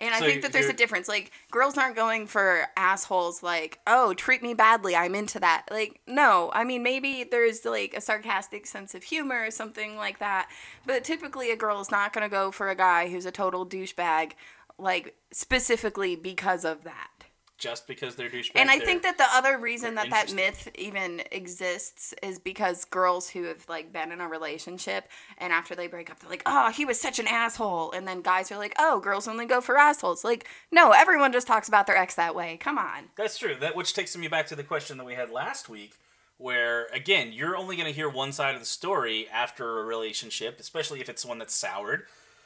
and 0.00 0.14
I 0.14 0.20
think 0.20 0.42
that 0.42 0.52
there's 0.52 0.66
a 0.66 0.72
difference. 0.72 1.08
Like, 1.08 1.30
girls 1.50 1.78
aren't 1.78 1.94
going 1.94 2.26
for 2.26 2.66
assholes 2.76 3.42
like, 3.42 3.78
oh, 3.86 4.12
treat 4.14 4.42
me 4.42 4.52
badly. 4.52 4.96
I'm 4.96 5.14
into 5.14 5.38
that. 5.40 5.66
Like, 5.70 6.00
no. 6.06 6.50
I 6.52 6.64
mean, 6.64 6.82
maybe 6.82 7.24
there's 7.24 7.64
like 7.64 7.94
a 7.94 8.00
sarcastic 8.00 8.66
sense 8.66 8.94
of 8.94 9.04
humor 9.04 9.44
or 9.46 9.50
something 9.50 9.96
like 9.96 10.18
that. 10.18 10.48
But 10.84 11.04
typically, 11.04 11.50
a 11.50 11.56
girl 11.56 11.80
is 11.80 11.90
not 11.90 12.12
going 12.12 12.24
to 12.24 12.30
go 12.30 12.50
for 12.50 12.70
a 12.70 12.74
guy 12.74 13.08
who's 13.08 13.26
a 13.26 13.30
total 13.30 13.64
douchebag, 13.64 14.32
like, 14.78 15.14
specifically 15.30 16.16
because 16.16 16.64
of 16.64 16.82
that. 16.84 17.23
Just 17.56 17.86
because 17.86 18.16
they're 18.16 18.28
douchebags. 18.28 18.50
And 18.56 18.68
I 18.68 18.80
think 18.80 19.02
that 19.02 19.16
the 19.16 19.26
other 19.32 19.58
reason 19.58 19.94
that 19.94 20.10
that 20.10 20.32
myth 20.32 20.68
even 20.74 21.22
exists 21.30 22.12
is 22.20 22.40
because 22.40 22.84
girls 22.84 23.30
who 23.30 23.44
have 23.44 23.64
like 23.68 23.92
been 23.92 24.10
in 24.10 24.20
a 24.20 24.28
relationship 24.28 25.08
and 25.38 25.52
after 25.52 25.74
they 25.76 25.86
break 25.86 26.10
up 26.10 26.18
they're 26.18 26.28
like, 26.28 26.42
"Oh, 26.46 26.70
he 26.72 26.84
was 26.84 27.00
such 27.00 27.20
an 27.20 27.28
asshole." 27.28 27.92
And 27.92 28.08
then 28.08 28.22
guys 28.22 28.50
are 28.50 28.58
like, 28.58 28.74
"Oh, 28.78 28.98
girls 28.98 29.28
only 29.28 29.46
go 29.46 29.60
for 29.60 29.78
assholes." 29.78 30.24
Like, 30.24 30.48
no, 30.72 30.90
everyone 30.90 31.32
just 31.32 31.46
talks 31.46 31.68
about 31.68 31.86
their 31.86 31.96
ex 31.96 32.16
that 32.16 32.34
way. 32.34 32.56
Come 32.56 32.76
on. 32.76 33.04
That's 33.16 33.38
true. 33.38 33.54
That 33.54 33.76
which 33.76 33.94
takes 33.94 34.16
me 34.16 34.26
back 34.26 34.48
to 34.48 34.56
the 34.56 34.64
question 34.64 34.98
that 34.98 35.04
we 35.04 35.14
had 35.14 35.30
last 35.30 35.68
week, 35.68 35.94
where 36.38 36.86
again, 36.92 37.32
you're 37.32 37.56
only 37.56 37.76
going 37.76 37.88
to 37.88 37.94
hear 37.94 38.08
one 38.08 38.32
side 38.32 38.54
of 38.54 38.60
the 38.60 38.66
story 38.66 39.28
after 39.32 39.78
a 39.78 39.84
relationship, 39.84 40.58
especially 40.58 41.00
if 41.00 41.08
it's 41.08 41.24
one 41.24 41.38
that's 41.38 41.54
soured. 41.54 42.02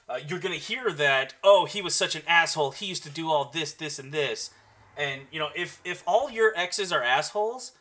Uh, 0.09 0.19
you're 0.27 0.38
going 0.38 0.55
to 0.55 0.61
hear 0.65 0.91
that, 0.91 1.35
oh, 1.45 1.67
he 1.67 1.83
was 1.83 1.95
such 1.95 2.15
an 2.15 2.23
asshole. 2.27 2.71
He 2.71 2.87
used 2.87 3.03
to 3.03 3.11
do 3.11 3.31
all 3.31 3.50
this, 3.53 3.73
this, 3.73 3.99
and 3.99 4.12
this. 4.12 4.50
And 4.99 5.23
you 5.31 5.38
know, 5.38 5.49
if 5.55 5.81
if 5.85 6.02
all 6.07 6.31
your 6.31 6.52
exes 6.57 6.93
are 6.93 7.02
assholes, 7.02 7.73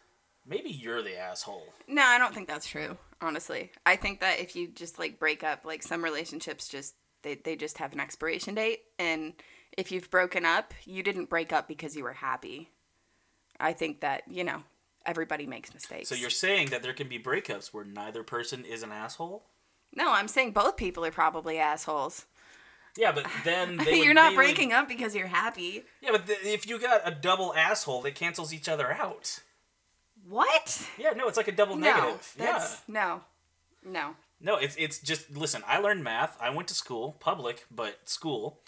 maybe 0.45 0.69
you're 0.69 1.01
the 1.01 1.17
asshole. 1.17 1.73
No, 1.87 2.03
I 2.03 2.17
don't 2.17 2.33
think 2.33 2.47
that's 2.47 2.67
true, 2.67 2.97
honestly. 3.21 3.71
I 3.85 3.95
think 3.95 4.21
that 4.21 4.39
if 4.39 4.55
you 4.55 4.67
just 4.67 4.99
like 4.99 5.19
break 5.19 5.43
up, 5.43 5.65
like 5.65 5.83
some 5.83 6.03
relationships 6.03 6.69
just 6.69 6.95
they, 7.23 7.35
they 7.35 7.55
just 7.55 7.79
have 7.79 7.91
an 7.93 7.99
expiration 7.99 8.53
date 8.55 8.81
and 8.99 9.33
if 9.77 9.91
you've 9.91 10.09
broken 10.09 10.43
up, 10.43 10.73
you 10.85 11.03
didn't 11.03 11.29
break 11.29 11.53
up 11.53 11.67
because 11.67 11.95
you 11.95 12.03
were 12.03 12.13
happy. 12.13 12.71
I 13.59 13.73
think 13.73 14.01
that, 14.01 14.23
you 14.27 14.43
know, 14.43 14.63
everybody 15.05 15.45
makes 15.45 15.73
mistakes. 15.73 16.09
So 16.09 16.15
you're 16.15 16.29
saying 16.29 16.69
that 16.69 16.81
there 16.83 16.93
can 16.93 17.07
be 17.07 17.19
breakups 17.19 17.67
where 17.67 17.85
neither 17.85 18.23
person 18.23 18.65
is 18.65 18.83
an 18.83 18.91
asshole? 18.91 19.43
No, 19.95 20.11
I'm 20.11 20.27
saying 20.27 20.51
both 20.51 20.77
people 20.77 21.05
are 21.05 21.11
probably 21.11 21.59
assholes. 21.59 22.25
Yeah, 22.97 23.11
but 23.11 23.25
then 23.43 23.77
they 23.77 24.01
you're 24.03 24.13
not 24.13 24.31
they 24.31 24.35
would- 24.37 24.43
breaking 24.43 24.73
up 24.73 24.87
because 24.87 25.15
you're 25.15 25.27
happy. 25.27 25.83
Yeah, 26.01 26.11
but 26.11 26.25
th- 26.27 26.39
if 26.43 26.67
you 26.67 26.79
got 26.79 27.01
a 27.05 27.11
double 27.11 27.53
asshole, 27.55 28.01
that 28.01 28.15
cancels 28.15 28.53
each 28.53 28.67
other 28.67 28.91
out. 28.91 29.39
What? 30.27 30.87
Yeah, 30.97 31.11
no, 31.11 31.27
it's 31.27 31.37
like 31.37 31.47
a 31.47 31.51
double 31.53 31.75
No, 31.77 31.93
negative. 31.93 32.33
that's 32.37 32.81
no, 32.87 33.21
no. 33.85 34.15
No, 34.41 34.57
it's 34.57 34.75
it's 34.77 34.99
just 34.99 35.35
listen. 35.35 35.63
I 35.67 35.79
learned 35.79 36.03
math. 36.03 36.37
I 36.41 36.49
went 36.49 36.67
to 36.67 36.73
school, 36.75 37.15
public, 37.19 37.65
but 37.73 37.97
school, 38.09 38.59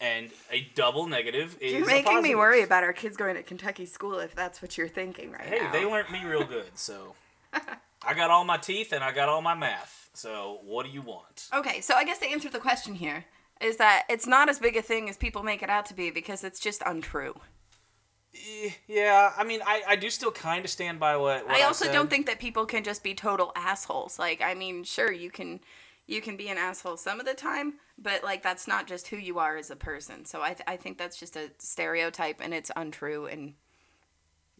and 0.00 0.30
a 0.50 0.68
double 0.74 1.06
negative 1.06 1.58
is. 1.60 1.72
You're 1.72 1.86
making 1.86 2.22
me 2.22 2.34
worry 2.34 2.62
about 2.62 2.84
our 2.84 2.92
kids 2.92 3.16
going 3.16 3.34
to 3.34 3.42
Kentucky 3.42 3.86
school 3.86 4.18
if 4.20 4.34
that's 4.34 4.62
what 4.62 4.78
you're 4.78 4.88
thinking 4.88 5.32
right 5.32 5.42
Hey, 5.42 5.58
now. 5.58 5.72
they 5.72 5.84
learned 5.84 6.10
me 6.10 6.24
real 6.24 6.44
good, 6.44 6.78
so 6.78 7.14
I 7.52 8.14
got 8.14 8.30
all 8.30 8.44
my 8.44 8.56
teeth 8.56 8.92
and 8.92 9.02
I 9.04 9.12
got 9.12 9.28
all 9.28 9.42
my 9.42 9.54
math. 9.54 10.08
So 10.14 10.60
what 10.64 10.86
do 10.86 10.92
you 10.92 11.02
want? 11.02 11.48
Okay, 11.52 11.80
so 11.80 11.94
I 11.94 12.04
guess 12.04 12.18
the 12.18 12.26
answer 12.30 12.48
to 12.48 12.52
the 12.52 12.58
question 12.60 12.94
here 12.94 13.24
is 13.60 13.76
that 13.76 14.04
it's 14.08 14.26
not 14.26 14.48
as 14.48 14.58
big 14.58 14.76
a 14.76 14.82
thing 14.82 15.08
as 15.08 15.16
people 15.16 15.42
make 15.42 15.62
it 15.62 15.70
out 15.70 15.86
to 15.86 15.94
be 15.94 16.10
because 16.10 16.44
it's 16.44 16.60
just 16.60 16.82
untrue. 16.86 17.34
Yeah, 18.86 19.32
I 19.36 19.44
mean, 19.44 19.60
I, 19.66 19.82
I 19.88 19.96
do 19.96 20.08
still 20.08 20.30
kind 20.30 20.64
of 20.64 20.70
stand 20.70 21.00
by 21.00 21.16
what. 21.16 21.46
what 21.46 21.56
I 21.56 21.62
also 21.64 21.86
said. 21.86 21.92
don't 21.92 22.08
think 22.08 22.26
that 22.26 22.38
people 22.38 22.64
can 22.64 22.84
just 22.84 23.02
be 23.02 23.14
total 23.14 23.52
assholes. 23.56 24.18
Like, 24.18 24.40
I 24.40 24.54
mean, 24.54 24.84
sure, 24.84 25.10
you 25.10 25.30
can 25.30 25.60
you 26.06 26.20
can 26.20 26.36
be 26.36 26.48
an 26.48 26.58
asshole 26.58 26.96
some 26.96 27.20
of 27.20 27.26
the 27.26 27.34
time, 27.34 27.74
but 27.98 28.22
like 28.22 28.42
that's 28.42 28.68
not 28.68 28.86
just 28.86 29.08
who 29.08 29.16
you 29.16 29.38
are 29.38 29.56
as 29.56 29.70
a 29.70 29.76
person. 29.76 30.24
So 30.24 30.42
I 30.42 30.48
th- 30.54 30.64
I 30.66 30.76
think 30.76 30.98
that's 30.98 31.18
just 31.18 31.36
a 31.36 31.50
stereotype 31.58 32.40
and 32.40 32.54
it's 32.54 32.70
untrue 32.76 33.26
and 33.26 33.54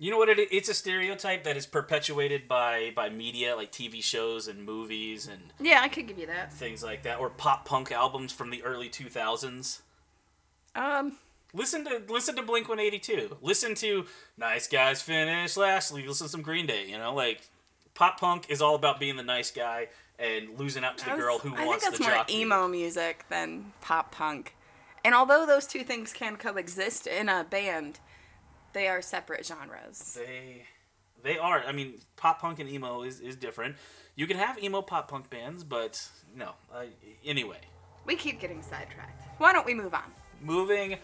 You 0.02 0.10
know 0.10 0.16
what 0.16 0.30
it? 0.30 0.38
It's 0.50 0.68
a 0.70 0.74
stereotype 0.74 1.44
that 1.44 1.56
is 1.58 1.66
perpetuated 1.66 2.48
by 2.48 2.90
by 2.96 3.10
media 3.10 3.54
like 3.54 3.70
TV 3.70 4.02
shows 4.02 4.48
and 4.48 4.64
movies 4.64 5.28
and 5.28 5.52
Yeah, 5.60 5.80
I 5.82 5.88
could 5.88 6.08
give 6.08 6.18
you 6.18 6.26
that. 6.26 6.52
things 6.52 6.82
like 6.82 7.02
that 7.02 7.20
or 7.20 7.28
pop 7.28 7.66
punk 7.66 7.92
albums 7.92 8.32
from 8.32 8.48
the 8.50 8.62
early 8.62 8.88
2000s. 8.88 9.80
Um, 10.74 11.18
Listen 11.52 11.84
to 11.84 12.00
listen 12.08 12.36
to 12.36 12.42
Blink 12.42 12.68
182. 12.68 13.36
Listen 13.42 13.74
to 13.76 14.06
Nice 14.38 14.68
Guys 14.68 15.02
Finish 15.02 15.56
Lastly. 15.56 16.06
Listen 16.06 16.26
to 16.28 16.30
some 16.30 16.42
Green 16.42 16.66
Day, 16.66 16.86
you 16.88 16.96
know, 16.96 17.12
like 17.14 17.42
pop 17.94 18.20
punk 18.20 18.46
is 18.48 18.62
all 18.62 18.76
about 18.76 19.00
being 19.00 19.16
the 19.16 19.22
nice 19.24 19.50
guy 19.50 19.88
and 20.18 20.58
losing 20.58 20.84
out 20.84 20.96
to 20.98 21.04
the 21.06 21.10
was- 21.12 21.20
girl 21.20 21.38
who 21.40 21.54
I 21.56 21.66
wants 21.66 21.84
think 21.84 21.96
that's 21.96 21.98
the 21.98 22.04
more 22.04 22.18
jockey. 22.22 22.40
emo 22.40 22.68
music 22.68 23.24
than 23.28 23.72
pop 23.80 24.12
punk. 24.12 24.54
And 25.04 25.14
although 25.14 25.44
those 25.44 25.66
two 25.66 25.82
things 25.82 26.12
can 26.12 26.36
coexist 26.36 27.06
in 27.06 27.28
a 27.28 27.42
band, 27.44 27.98
they 28.72 28.88
are 28.88 29.02
separate 29.02 29.46
genres. 29.46 30.14
They 30.18 30.64
they 31.22 31.38
are. 31.38 31.62
I 31.66 31.72
mean, 31.72 31.94
pop 32.16 32.40
punk 32.40 32.58
and 32.60 32.68
emo 32.68 33.02
is, 33.02 33.20
is 33.20 33.36
different. 33.36 33.76
You 34.16 34.26
can 34.26 34.36
have 34.36 34.62
emo 34.62 34.82
pop 34.82 35.08
punk 35.10 35.28
bands, 35.30 35.64
but 35.64 36.02
no. 36.34 36.52
Uh, 36.72 36.84
anyway, 37.24 37.58
We 38.06 38.16
keep 38.16 38.40
getting 38.40 38.62
sidetracked. 38.62 39.22
Why 39.38 39.52
don't 39.52 39.66
we 39.66 39.74
move 39.74 39.94
on? 39.94 40.12
moving 40.42 40.96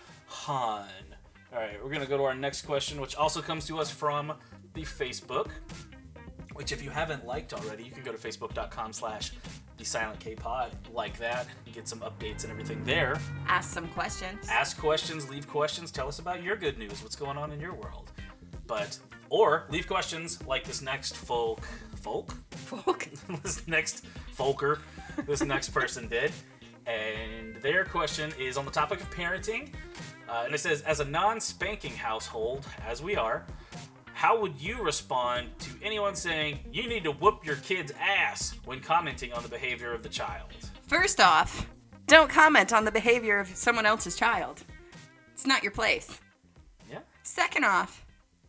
on. 0.48 0.86
All 1.52 1.58
right, 1.60 1.82
we're 1.84 1.90
gonna 1.90 2.06
go 2.06 2.16
to 2.16 2.24
our 2.24 2.34
next 2.34 2.62
question, 2.62 3.00
which 3.00 3.14
also 3.14 3.42
comes 3.42 3.66
to 3.66 3.78
us 3.78 3.90
from 3.90 4.32
the 4.74 4.82
Facebook. 4.82 5.50
Which, 6.54 6.72
if 6.72 6.82
you 6.82 6.88
haven't 6.88 7.26
liked 7.26 7.52
already, 7.52 7.84
you 7.84 7.90
can 7.90 8.02
go 8.02 8.12
to 8.12 8.18
facebook.com 8.18 8.94
slash 8.94 9.32
the 9.76 9.84
silent 9.84 10.20
K 10.20 10.34
pod, 10.34 10.70
like 10.92 11.18
that, 11.18 11.46
get 11.72 11.86
some 11.86 12.00
updates 12.00 12.42
and 12.44 12.50
everything 12.50 12.82
there. 12.84 13.18
Ask 13.48 13.72
some 13.72 13.88
questions. 13.88 14.48
Ask 14.50 14.78
questions, 14.78 15.28
leave 15.28 15.46
questions, 15.46 15.90
tell 15.90 16.08
us 16.08 16.18
about 16.18 16.42
your 16.42 16.56
good 16.56 16.78
news, 16.78 17.02
what's 17.02 17.16
going 17.16 17.36
on 17.36 17.52
in 17.52 17.60
your 17.60 17.74
world. 17.74 18.10
But 18.66 18.98
or 19.30 19.64
leave 19.70 19.86
questions 19.86 20.44
like 20.46 20.64
this 20.64 20.82
next 20.82 21.16
folk 21.16 21.60
folk 21.96 22.34
Folk. 22.50 23.08
this 23.42 23.66
next 23.66 24.04
folker 24.32 24.80
this 25.26 25.42
next 25.42 25.70
person 25.70 26.08
did 26.16 26.32
and 26.86 27.56
their 27.62 27.84
question 27.84 28.32
is 28.38 28.56
on 28.56 28.64
the 28.64 28.70
topic 28.70 29.00
of 29.00 29.10
parenting 29.10 29.72
uh, 30.28 30.42
and 30.44 30.54
it 30.54 30.58
says 30.58 30.82
as 30.82 31.00
a 31.00 31.04
non-spanking 31.04 31.92
household 31.92 32.64
as 32.86 33.02
we 33.02 33.16
are 33.16 33.44
how 34.16 34.40
would 34.40 34.58
you 34.58 34.82
respond 34.82 35.46
to 35.58 35.70
anyone 35.82 36.16
saying 36.16 36.58
you 36.72 36.88
need 36.88 37.04
to 37.04 37.12
whoop 37.12 37.44
your 37.44 37.56
kid's 37.56 37.92
ass 38.00 38.54
when 38.64 38.80
commenting 38.80 39.30
on 39.34 39.42
the 39.42 39.48
behavior 39.48 39.92
of 39.92 40.02
the 40.02 40.08
child 40.08 40.48
First 40.86 41.20
off, 41.20 41.66
don't 42.06 42.30
comment 42.30 42.72
on 42.72 42.84
the 42.84 42.92
behavior 42.92 43.40
of 43.40 43.48
someone 43.48 43.86
else's 43.86 44.14
child. 44.14 44.62
It's 45.32 45.46
not 45.46 45.64
your 45.64 45.72
place. 45.72 46.20
yeah 46.88 47.00
Second 47.24 47.64
off, 47.64 48.06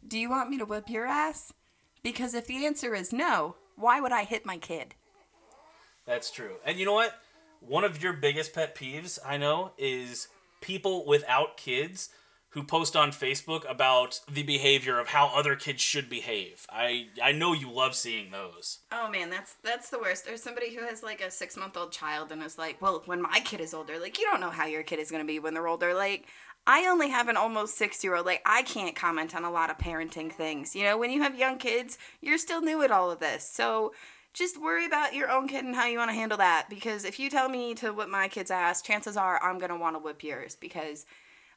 do 0.08 0.20
you 0.20 0.30
want 0.30 0.52
me 0.52 0.60
to 0.60 0.66
whip 0.66 0.88
your 0.88 1.08
ass? 1.08 1.52
Because 2.04 2.36
if 2.36 2.46
the 2.46 2.66
answer 2.68 2.94
is 2.94 3.12
no, 3.12 3.56
why 3.76 4.00
would 4.00 4.12
I 4.12 4.24
hit 4.24 4.46
my 4.46 4.58
kid? 4.58 4.94
That's 6.06 6.30
true. 6.30 6.58
And 6.64 6.78
you 6.78 6.86
know 6.86 6.94
what? 6.94 7.20
One 7.60 7.84
of 7.84 8.04
your 8.04 8.14
biggest 8.14 8.54
pet 8.54 8.76
peeves, 8.76 9.18
I 9.26 9.38
know, 9.38 9.72
is 9.80 10.28
people 10.62 11.08
without 11.08 11.58
kids 11.58 12.10
who 12.52 12.64
post 12.64 12.96
on 12.96 13.12
Facebook 13.12 13.70
about 13.70 14.22
the 14.32 14.44
behavior 14.44 15.00
of 15.00 15.10
how 15.10 15.28
other 15.36 15.56
kids 15.56 15.82
should 15.82 16.10
behave. 16.10 16.66
I 16.70 17.08
I 17.22 17.32
know 17.32 17.54
you 17.54 17.72
love 17.72 17.94
seeing 17.96 18.32
those. 18.32 18.80
Oh 18.92 19.10
man, 19.10 19.30
that's 19.30 19.56
that's 19.64 19.90
the 19.90 20.00
worst. 20.00 20.26
There's 20.26 20.42
somebody 20.42 20.74
who 20.74 20.84
has 20.86 21.04
like 21.04 21.22
a 21.22 21.30
six 21.30 21.58
month 21.58 21.76
old 21.76 21.92
child 21.92 22.32
and 22.32 22.42
is 22.42 22.58
like, 22.58 22.82
well, 22.82 23.04
when 23.06 23.22
my 23.22 23.42
kid 23.44 23.62
is 23.62 23.74
older, 23.74 24.00
like 24.00 24.18
you 24.18 24.26
don't 24.26 24.42
know 24.42 24.50
how 24.50 24.66
your 24.66 24.84
kid 24.84 25.00
is 25.00 25.12
gonna 25.12 25.26
be 25.26 25.40
when 25.40 25.54
they're 25.54 25.68
older. 25.68 25.94
Like 25.94 26.28
I 26.66 26.88
only 26.88 27.10
have 27.10 27.30
an 27.30 27.38
almost 27.38 27.78
six 27.78 28.04
year 28.04 28.16
old. 28.16 28.26
Like 28.26 28.42
I 28.46 28.62
can't 28.64 28.96
comment 28.96 29.36
on 29.36 29.44
a 29.44 29.52
lot 29.52 29.70
of 29.70 29.78
parenting 29.78 30.32
things. 30.32 30.76
You 30.76 30.84
know, 30.84 30.98
when 30.98 31.12
you 31.12 31.22
have 31.22 31.38
young 31.38 31.58
kids, 31.58 31.98
you're 32.22 32.38
still 32.38 32.62
new 32.62 32.82
at 32.82 32.92
all 32.92 33.12
of 33.12 33.20
this. 33.20 33.50
So 33.50 33.94
just 34.34 34.62
worry 34.62 34.86
about 34.86 35.14
your 35.14 35.30
own 35.30 35.48
kid 35.48 35.66
and 35.66 35.76
how 35.76 35.86
you 35.86 35.98
want 35.98 36.12
to 36.12 36.16
handle 36.16 36.38
that. 36.38 36.68
Because 36.70 37.06
if 37.06 37.20
you 37.20 37.30
tell 37.30 37.50
me 37.50 37.74
to 37.76 37.92
whip 37.92 38.10
my 38.10 38.28
kid's 38.28 38.52
ass, 38.52 38.82
chances 38.82 39.16
are 39.18 39.42
I'm 39.44 39.60
gonna 39.60 39.78
want 39.78 39.96
to 39.96 40.00
whip 40.00 40.24
yours 40.24 40.56
because. 40.56 41.06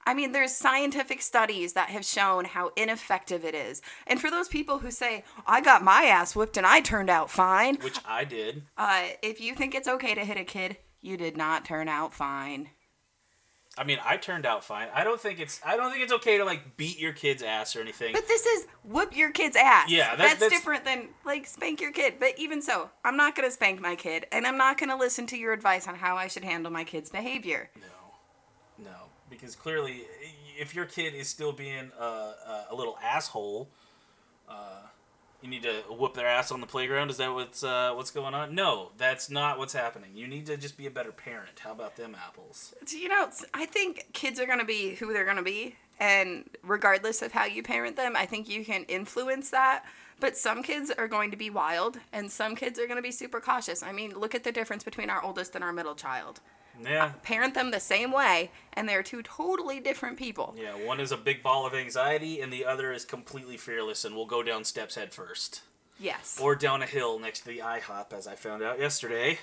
I 0.07 0.15
mean, 0.15 0.33
there's 0.33 0.53
scientific 0.53 1.21
studies 1.23 1.75
that 1.75 1.91
have 1.91 2.05
shown 2.05 2.47
how 2.47 2.73
ineffective 2.77 3.45
it 3.45 3.55
is. 3.55 3.83
And 4.07 4.21
for 4.21 4.31
those 4.31 4.49
people 4.49 4.79
who 4.79 4.91
say, 4.91 5.25
I 5.47 5.61
got 5.61 5.85
my 5.85 6.05
ass 6.05 6.35
whipped 6.35 6.57
and 6.57 6.67
I 6.67 6.81
turned 6.81 7.11
out 7.11 7.31
fine, 7.31 7.77
Which 7.77 7.99
I 8.07 8.25
did. 8.25 8.63
uh, 8.79 9.03
if 9.23 9.41
you 9.41 9.55
think 9.55 9.75
it's 9.75 9.87
okay 9.89 10.15
to 10.15 10.25
hit 10.25 10.37
a 10.39 10.45
kid, 10.45 10.79
you 11.03 11.17
did 11.17 11.37
not 11.37 11.65
turn 11.65 11.87
out 11.89 12.13
fine. 12.15 12.71
I 13.79 13.85
mean, 13.85 13.99
I 14.05 14.17
turned 14.17 14.47
out 14.47 14.65
fine. 14.65 14.89
I 14.93 15.05
don't 15.05 15.21
think 15.21 15.39
it's 15.39 15.61
I 15.65 15.77
don't 15.77 15.91
think 15.93 16.03
it's 16.03 16.13
okay 16.15 16.39
to 16.39 16.45
like 16.45 16.77
beat 16.77 16.99
your 16.99 17.13
kid's 17.13 17.43
ass 17.43 17.77
or 17.77 17.81
anything. 17.81 18.13
But 18.13 18.27
this 18.27 18.45
is 18.45 18.67
whoop 18.83 19.17
your 19.17 19.31
kid's 19.31 19.55
ass. 19.57 19.89
Yeah, 19.91 20.11
that- 20.11 20.19
that's, 20.19 20.33
that's- 20.41 20.51
different 20.51 20.85
than 20.85 21.09
like 21.25 21.47
spank 21.47 21.81
your 21.81 21.93
kid. 21.93 22.15
But 22.19 22.35
even 22.37 22.61
so, 22.61 22.91
I'm 23.05 23.17
not 23.17 23.37
gonna 23.37 23.51
spank 23.51 23.81
my 23.81 23.95
kid, 23.95 24.27
and 24.33 24.45
I'm 24.47 24.59
not 24.59 24.77
gonna 24.77 24.97
listen 24.97 25.27
to 25.29 25.37
your 25.39 25.53
advice 25.53 25.87
on 25.87 25.95
how 25.95 26.17
I 26.17 26.27
should 26.27 26.45
handle 26.45 26.73
my 26.73 26.83
kid's 26.85 27.11
behavior. 27.11 27.71
No, 27.77 27.83
no, 27.87 27.93
because 29.31 29.55
clearly, 29.55 30.03
if 30.59 30.75
your 30.75 30.85
kid 30.85 31.15
is 31.15 31.29
still 31.29 31.53
being 31.53 31.91
a, 31.99 32.65
a, 32.71 32.75
little 32.75 32.99
asshole, 33.03 33.69
uh, 34.49 34.83
you 35.41 35.49
need 35.49 35.63
to 35.63 35.83
whoop 35.89 36.15
their 36.15 36.27
ass 36.27 36.51
on 36.51 36.61
the 36.61 36.67
playground. 36.67 37.11
Is 37.11 37.17
that 37.19 37.33
what's 37.33 37.65
uh, 37.65 37.93
what's 37.95 38.11
going 38.11 38.35
on? 38.35 38.55
No, 38.55 38.91
that's 38.99 39.31
not 39.31 39.59
what's 39.59 39.73
happening. 39.73 40.11
You 40.15 40.27
need 40.27 40.47
to 40.47 40.57
just 40.57 40.77
be 40.77 40.87
a 40.87 40.91
better 40.91 41.13
parent. 41.13 41.61
How 41.61 41.73
about 41.73 41.97
them 41.97 42.17
apples? 42.27 42.75
You 42.89 43.09
know, 43.09 43.31
I 43.55 43.67
think 43.67 44.09
kids 44.13 44.39
are 44.41 44.47
gonna 44.47 44.65
be 44.65 44.97
who 44.97 45.13
they're 45.13 45.25
gonna 45.25 45.43
be, 45.43 45.77
and 45.99 46.45
regardless 46.63 47.23
of 47.23 47.33
how 47.33 47.45
you 47.45 47.63
parent 47.63 47.97
them, 47.97 48.17
I 48.17 48.27
think 48.27 48.49
you 48.49 48.65
can 48.65 48.85
influence 48.85 49.51
that. 49.51 49.85
But 50.19 50.37
some 50.37 50.63
kids 50.63 50.91
are 50.91 51.09
going 51.09 51.31
to 51.31 51.37
be 51.37 51.49
wild, 51.49 51.99
and 52.13 52.31
some 52.31 52.55
kids 52.55 52.79
are 52.79 52.87
going 52.87 52.99
to 52.99 53.03
be 53.03 53.11
super 53.11 53.41
cautious. 53.41 53.83
I 53.83 53.93
mean, 53.93 54.13
look 54.19 54.35
at 54.35 54.45
the 54.45 54.53
difference 54.53 54.85
between 54.85 55.09
our 55.09 55.23
oldest 55.25 55.55
and 55.55 55.65
our 55.65 55.73
middle 55.73 55.95
child. 55.95 56.41
Yeah, 56.85 57.13
parent 57.23 57.55
them 57.55 57.71
the 57.71 57.81
same 57.81 58.11
way, 58.13 58.51
and 58.73 58.89
they're 58.89 59.03
two 59.03 59.23
totally 59.23 59.81
different 59.81 60.19
people. 60.19 60.55
yeah. 60.57 60.73
One 60.75 61.01
is 61.01 61.13
a 61.13 61.17
big 61.17 61.43
ball 61.43 61.67
of 61.67 61.75
anxiety, 61.75 62.41
and 62.41 62.53
the 62.53 62.65
other 62.65 62.93
is 62.93 63.05
completely 63.05 63.57
fearless 63.57 64.05
and 64.05 64.15
will 64.15 64.27
go 64.27 64.43
down 64.43 64.65
steps 64.65 64.95
head 64.95 65.13
first, 65.13 65.63
Yes. 65.99 66.39
or 66.43 66.55
down 66.57 66.83
a 66.83 66.87
hill 66.87 67.19
next 67.19 67.41
to 67.41 67.47
the 67.47 67.59
IHOP, 67.59 68.13
as 68.13 68.27
I 68.27 68.35
found 68.35 68.63
out 68.63 68.79
yesterday. 68.79 69.39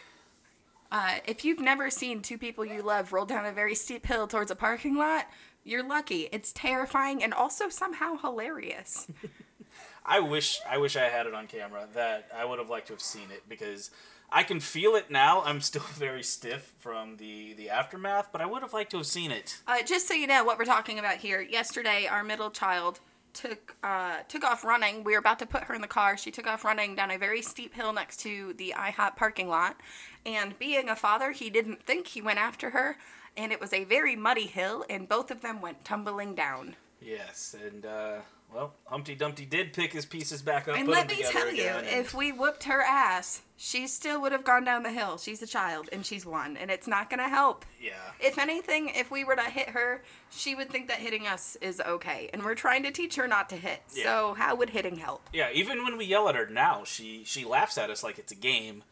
Uh, 0.91 1.15
if 1.27 1.43
you've 1.43 1.59
never 1.59 1.89
seen 1.89 2.21
two 2.21 2.37
people 2.37 2.65
you 2.65 2.81
love 2.81 3.11
roll 3.11 3.25
down 3.25 3.45
a 3.45 3.51
very 3.51 3.75
steep 3.75 4.05
hill 4.05 4.25
towards 4.27 4.49
a 4.51 4.55
parking 4.55 4.95
lot, 4.95 5.25
you're 5.65 5.83
lucky. 5.87 6.29
It's 6.31 6.53
terrifying 6.53 7.21
and 7.21 7.33
also 7.33 7.67
somehow 7.67 8.17
hilarious. 8.17 9.05
I 10.05 10.21
wish 10.21 10.61
I 10.69 10.77
wish 10.77 10.95
I 10.95 11.09
had 11.09 11.25
it 11.27 11.33
on 11.33 11.47
camera. 11.47 11.85
That 11.93 12.29
I 12.33 12.45
would 12.45 12.59
have 12.59 12.69
liked 12.69 12.87
to 12.87 12.93
have 12.93 13.01
seen 13.01 13.29
it 13.29 13.43
because 13.49 13.91
I 14.29 14.43
can 14.43 14.59
feel 14.59 14.95
it 14.95 15.09
now. 15.09 15.41
I'm 15.43 15.61
still 15.61 15.81
very 15.93 16.23
stiff 16.23 16.73
from 16.77 17.17
the 17.17 17.53
the 17.53 17.69
aftermath, 17.69 18.29
but 18.31 18.41
I 18.41 18.45
would 18.45 18.61
have 18.61 18.73
liked 18.73 18.91
to 18.91 18.97
have 18.97 19.07
seen 19.07 19.31
it. 19.31 19.61
Uh, 19.67 19.81
just 19.83 20.07
so 20.07 20.13
you 20.13 20.27
know 20.27 20.43
what 20.43 20.57
we're 20.57 20.65
talking 20.65 20.99
about 20.99 21.17
here. 21.17 21.41
Yesterday, 21.41 22.07
our 22.09 22.23
middle 22.23 22.51
child 22.51 22.99
took 23.33 23.75
uh, 23.83 24.17
took 24.27 24.43
off 24.43 24.63
running. 24.63 25.03
We 25.03 25.13
were 25.13 25.19
about 25.19 25.39
to 25.39 25.45
put 25.45 25.63
her 25.65 25.75
in 25.75 25.81
the 25.81 25.87
car. 25.87 26.17
She 26.17 26.31
took 26.31 26.47
off 26.47 26.65
running 26.65 26.95
down 26.95 27.11
a 27.11 27.17
very 27.17 27.41
steep 27.41 27.73
hill 27.73 27.93
next 27.93 28.17
to 28.21 28.53
the 28.53 28.73
IHOP 28.75 29.15
parking 29.15 29.47
lot. 29.47 29.77
And 30.25 30.57
being 30.59 30.89
a 30.89 30.95
father, 30.95 31.31
he 31.31 31.49
didn't 31.49 31.83
think 31.83 32.07
he 32.07 32.21
went 32.21 32.39
after 32.39 32.71
her. 32.71 32.97
And 33.35 33.51
it 33.51 33.61
was 33.61 33.71
a 33.71 33.83
very 33.83 34.15
muddy 34.15 34.47
hill, 34.47 34.83
and 34.89 35.07
both 35.07 35.29
of 35.29 35.41
them 35.41 35.61
went 35.61 35.85
tumbling 35.85 36.33
down. 36.33 36.75
Yes, 37.01 37.55
and 37.65 37.85
uh, 37.85 38.15
well, 38.53 38.73
Humpty 38.85 39.15
Dumpty 39.15 39.45
did 39.45 39.73
pick 39.73 39.93
his 39.93 40.05
pieces 40.05 40.41
back 40.41 40.67
up. 40.67 40.77
And 40.77 40.87
let 40.87 41.07
me 41.07 41.23
tell 41.23 41.53
you, 41.53 41.63
and- 41.63 41.87
if 41.87 42.13
we 42.13 42.31
whooped 42.31 42.63
her 42.63 42.81
ass, 42.81 43.41
she 43.55 43.87
still 43.87 44.19
would 44.21 44.31
have 44.31 44.43
gone 44.43 44.63
down 44.63 44.83
the 44.83 44.91
hill. 44.91 45.17
She's 45.17 45.41
a 45.41 45.47
child, 45.47 45.89
and 45.91 46.05
she's 46.05 46.25
one, 46.25 46.57
and 46.57 46.69
it's 46.71 46.87
not 46.87 47.09
gonna 47.09 47.29
help. 47.29 47.65
yeah, 47.79 47.93
If 48.19 48.37
anything, 48.37 48.89
if 48.89 49.11
we 49.11 49.23
were 49.23 49.35
to 49.35 49.43
hit 49.43 49.69
her, 49.69 50.03
she 50.31 50.55
would 50.55 50.69
think 50.69 50.87
that 50.87 50.97
hitting 50.97 51.27
us 51.27 51.55
is 51.61 51.79
okay, 51.81 52.29
and 52.33 52.43
we're 52.43 52.55
trying 52.55 52.83
to 52.83 52.91
teach 52.91 53.15
her 53.15 53.27
not 53.27 53.49
to 53.49 53.55
hit. 53.55 53.81
Yeah. 53.93 54.03
So 54.03 54.33
how 54.33 54.55
would 54.55 54.71
hitting 54.71 54.97
help? 54.97 55.29
yeah, 55.33 55.49
even 55.53 55.83
when 55.83 55.97
we 55.97 56.05
yell 56.05 56.27
at 56.29 56.35
her 56.35 56.47
now, 56.47 56.83
she 56.83 57.23
she 57.25 57.45
laughs 57.45 57.77
at 57.77 57.89
us 57.89 58.03
like 58.03 58.17
it's 58.19 58.31
a 58.31 58.35
game. 58.35 58.83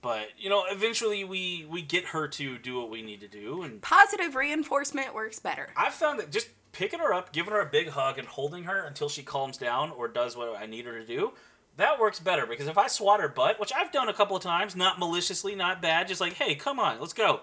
But 0.00 0.28
you 0.36 0.50
know, 0.50 0.64
eventually 0.68 1.22
we 1.22 1.64
we 1.70 1.80
get 1.82 2.06
her 2.06 2.26
to 2.28 2.58
do 2.58 2.78
what 2.80 2.90
we 2.90 3.02
need 3.02 3.20
to 3.20 3.28
do, 3.28 3.62
and 3.62 3.80
Positive 3.82 4.34
reinforcement 4.34 5.14
works 5.14 5.38
better. 5.38 5.68
I've 5.76 5.94
found 5.94 6.18
that 6.18 6.32
just 6.32 6.48
picking 6.72 7.00
her 7.00 7.12
up, 7.12 7.32
giving 7.32 7.52
her 7.52 7.60
a 7.60 7.66
big 7.66 7.90
hug, 7.90 8.18
and 8.18 8.26
holding 8.26 8.64
her 8.64 8.82
until 8.82 9.08
she 9.08 9.22
calms 9.22 9.56
down 9.56 9.90
or 9.90 10.08
does 10.08 10.36
what 10.36 10.56
I 10.56 10.66
need 10.66 10.86
her 10.86 10.98
to 10.98 11.06
do, 11.06 11.32
that 11.76 12.00
works 12.00 12.20
better. 12.20 12.46
Because 12.46 12.66
if 12.66 12.78
I 12.78 12.88
swat 12.88 13.20
her 13.20 13.28
butt, 13.28 13.60
which 13.60 13.72
I've 13.74 13.92
done 13.92 14.08
a 14.08 14.14
couple 14.14 14.36
of 14.36 14.42
times, 14.42 14.74
not 14.74 14.98
maliciously, 14.98 15.54
not 15.54 15.80
bad, 15.80 16.08
just 16.08 16.20
like, 16.20 16.34
hey, 16.34 16.54
come 16.54 16.78
on, 16.78 17.00
let's 17.00 17.12
go. 17.12 17.40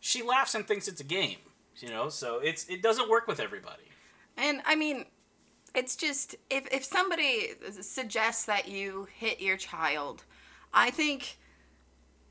She 0.00 0.22
laughs 0.22 0.54
and 0.54 0.66
thinks 0.66 0.88
it's 0.88 1.00
a 1.00 1.04
game, 1.04 1.38
you 1.78 1.88
know. 1.88 2.08
So 2.08 2.38
it's 2.38 2.68
it 2.68 2.82
doesn't 2.82 3.08
work 3.08 3.26
with 3.28 3.38
everybody. 3.38 3.84
And 4.36 4.62
I 4.64 4.74
mean, 4.74 5.04
it's 5.74 5.94
just 5.96 6.34
if 6.50 6.66
if 6.72 6.84
somebody 6.84 7.50
suggests 7.80 8.44
that 8.46 8.68
you 8.68 9.06
hit 9.16 9.40
your 9.40 9.56
child, 9.56 10.24
I 10.72 10.90
think 10.90 11.38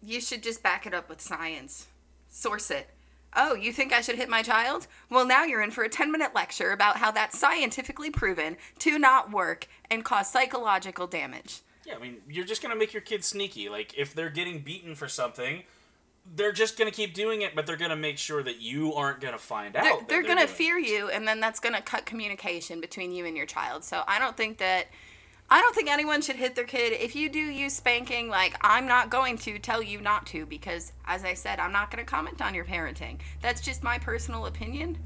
you 0.04 0.20
should 0.20 0.44
just 0.44 0.64
back 0.64 0.86
it 0.86 0.94
up 0.94 1.10
with 1.10 1.22
science. 1.22 1.88
Source 2.28 2.72
it. 2.72 2.90
Oh, 3.36 3.56
you 3.56 3.72
think 3.72 3.94
I 3.94 4.02
should 4.02 4.18
hit 4.18 4.30
my 4.30 4.42
child? 4.42 4.88
Well, 5.10 5.26
now 5.26 5.44
you're 5.46 5.62
in 5.62 5.72
for 5.72 5.84
a 5.84 5.90
10 5.90 6.12
minute 6.12 6.36
lecture 6.36 6.72
about 6.72 6.98
how 6.98 7.12
that's 7.12 7.38
scientifically 7.38 8.10
proven 8.10 8.58
to 8.80 9.00
not 9.00 9.32
work 9.32 9.68
and 9.90 10.04
cause 10.04 10.30
psychological 10.30 11.08
damage. 11.08 11.62
Yeah, 11.86 11.96
I 11.96 12.00
mean, 12.00 12.18
you're 12.30 12.46
just 12.46 12.62
gonna 12.62 12.76
make 12.76 12.94
your 12.94 13.02
kids 13.02 13.28
sneaky. 13.28 13.70
Like, 13.70 13.98
if 13.98 14.14
they're 14.14 14.30
getting 14.30 14.60
beaten 14.60 14.96
for 14.96 15.08
something, 15.08 15.64
they're 16.36 16.52
just 16.52 16.78
gonna 16.78 16.92
keep 16.92 17.14
doing 17.14 17.42
it, 17.42 17.56
but 17.56 17.66
they're 17.66 17.78
gonna 17.78 17.96
make 17.96 18.18
sure 18.18 18.44
that 18.44 18.60
you 18.62 18.94
aren't 18.94 19.22
gonna 19.22 19.38
find 19.38 19.76
out. 19.76 19.84
They're, 19.84 19.98
that 19.98 20.10
they're 20.10 20.24
going 20.24 20.38
to 20.38 20.46
doing 20.46 20.50
it. 20.50 20.56
fear 20.56 20.78
you, 20.78 21.10
and 21.10 21.28
then 21.28 21.40
that's 21.40 21.60
going 21.60 21.74
to 21.74 21.82
cut 21.82 22.06
communication 22.06 22.80
between 22.80 23.12
you 23.12 23.26
and 23.26 23.36
your 23.36 23.46
child. 23.48 23.84
So 23.84 24.04
I 24.08 24.20
don't 24.20 24.38
think 24.38 24.58
that. 24.60 24.88
I 25.54 25.60
don't 25.60 25.76
think 25.76 25.90
anyone 25.90 26.22
should 26.22 26.38
hit 26.38 26.56
their 26.56 26.64
kid. 26.64 26.94
If 26.94 27.14
you 27.14 27.30
do 27.30 27.40
use 27.40 27.74
spanking, 27.74 28.30
like, 28.30 28.56
I'm 28.62 28.88
not 28.88 29.10
going 29.10 29.38
to 29.40 29.60
tell 29.60 29.84
you 29.84 30.00
not 30.00 30.26
to 30.28 30.46
because, 30.46 30.94
as 31.06 31.26
I 31.26 31.34
said, 31.34 31.60
I'm 31.60 31.74
not 31.74 31.92
going 31.92 32.04
to 32.04 32.10
comment 32.10 32.42
on 32.42 32.56
your 32.56 32.64
parenting. 32.64 33.20
That's 33.42 33.60
just 33.60 33.84
my 33.84 34.00
personal 34.00 34.46
opinion. 34.46 34.98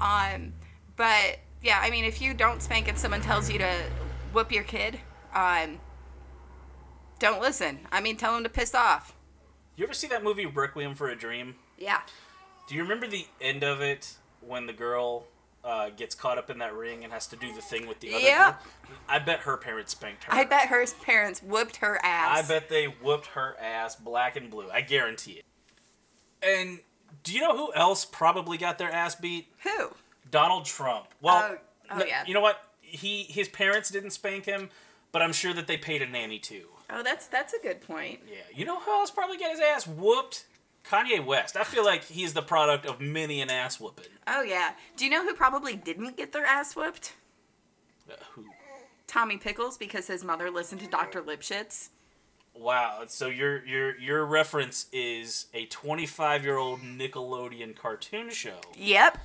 Um, 0.00 0.54
but, 0.96 1.38
yeah, 1.62 1.78
I 1.80 1.90
mean, 1.90 2.04
if 2.04 2.20
you 2.20 2.34
don't 2.34 2.60
spank 2.60 2.88
and 2.88 2.98
someone 2.98 3.20
tells 3.20 3.48
you 3.48 3.58
to 3.58 3.84
whoop 4.32 4.50
your 4.50 4.64
kid, 4.64 4.98
um, 5.36 5.78
don't 7.20 7.40
listen. 7.40 7.78
I 7.92 8.00
mean, 8.00 8.16
tell 8.16 8.34
them 8.34 8.42
to 8.42 8.50
piss 8.50 8.74
off. 8.74 9.14
You 9.76 9.84
ever 9.84 9.94
see 9.94 10.08
that 10.08 10.24
movie 10.24 10.46
Requiem 10.46 10.96
for 10.96 11.10
a 11.10 11.16
Dream? 11.16 11.54
Yeah. 11.78 12.00
Do 12.68 12.74
you 12.74 12.82
remember 12.82 13.06
the 13.06 13.26
end 13.40 13.62
of 13.62 13.80
it 13.80 14.16
when 14.40 14.66
the 14.66 14.72
girl 14.72 15.28
uh, 15.64 15.90
gets 15.90 16.14
caught 16.14 16.38
up 16.38 16.50
in 16.50 16.58
that 16.58 16.74
ring 16.74 17.04
and 17.04 17.12
has 17.12 17.26
to 17.28 17.36
do 17.36 17.52
the 17.54 17.60
thing 17.60 17.86
with 17.86 18.00
the 18.00 18.14
other 18.14 18.24
Yeah. 18.24 18.50
girl? 18.52 18.58
I 19.08 19.18
bet 19.20 19.40
her 19.40 19.56
parents 19.56 19.92
spanked 19.92 20.24
her. 20.24 20.34
I 20.34 20.44
bet 20.44 20.68
her 20.68 20.84
parents 21.02 21.42
whooped 21.42 21.76
her 21.76 21.98
ass. 22.04 22.44
I 22.44 22.48
bet 22.48 22.68
they 22.68 22.86
whooped 22.86 23.26
her 23.28 23.56
ass 23.60 23.94
black 23.96 24.36
and 24.36 24.50
blue. 24.50 24.68
I 24.72 24.80
guarantee 24.80 25.32
it. 25.32 25.44
And 26.42 26.80
do 27.22 27.32
you 27.32 27.40
know 27.40 27.56
who 27.56 27.72
else 27.74 28.04
probably 28.04 28.58
got 28.58 28.78
their 28.78 28.90
ass 28.90 29.14
beat? 29.14 29.52
Who? 29.62 29.90
Donald 30.30 30.64
Trump. 30.64 31.06
Well, 31.20 31.58
Oh, 31.90 31.98
oh, 32.00 32.04
yeah. 32.04 32.24
you 32.26 32.34
know 32.34 32.40
what? 32.40 32.58
He 32.80 33.22
his 33.24 33.48
parents 33.48 33.88
didn't 33.90 34.10
spank 34.10 34.44
him, 34.44 34.68
but 35.12 35.22
I'm 35.22 35.32
sure 35.32 35.54
that 35.54 35.66
they 35.66 35.76
paid 35.76 36.02
a 36.02 36.06
nanny 36.06 36.38
too. 36.38 36.68
Oh, 36.90 37.02
that's 37.02 37.26
that's 37.26 37.54
a 37.54 37.58
good 37.58 37.80
point. 37.80 38.20
Yeah. 38.28 38.38
You 38.54 38.64
know 38.66 38.80
who 38.80 38.90
else 38.90 39.10
probably 39.10 39.38
got 39.38 39.50
his 39.52 39.60
ass 39.60 39.86
whooped? 39.86 40.44
Kanye 40.84 41.24
West. 41.24 41.56
I 41.56 41.64
feel 41.64 41.84
like 41.84 42.04
he's 42.04 42.34
the 42.34 42.42
product 42.42 42.86
of 42.86 43.00
many 43.00 43.40
an 43.40 43.50
ass 43.50 43.80
whooping. 43.80 44.06
Oh 44.26 44.42
yeah. 44.42 44.72
Do 44.96 45.04
you 45.04 45.10
know 45.10 45.22
who 45.24 45.34
probably 45.34 45.76
didn't 45.76 46.16
get 46.16 46.32
their 46.32 46.44
ass 46.44 46.74
whooped? 46.74 47.14
Uh, 48.10 48.14
who? 48.32 48.46
Tommy 49.06 49.36
Pickles 49.36 49.76
because 49.76 50.06
his 50.06 50.24
mother 50.24 50.50
listened 50.50 50.80
to 50.80 50.86
Dr. 50.86 51.22
Lipschitz. 51.22 51.90
Wow. 52.54 53.04
So 53.06 53.28
your 53.28 53.64
your 53.64 53.98
your 53.98 54.24
reference 54.24 54.86
is 54.92 55.46
a 55.54 55.66
25 55.66 56.44
year 56.44 56.56
old 56.56 56.80
Nickelodeon 56.80 57.76
cartoon 57.76 58.30
show. 58.30 58.60
Yep. 58.76 59.18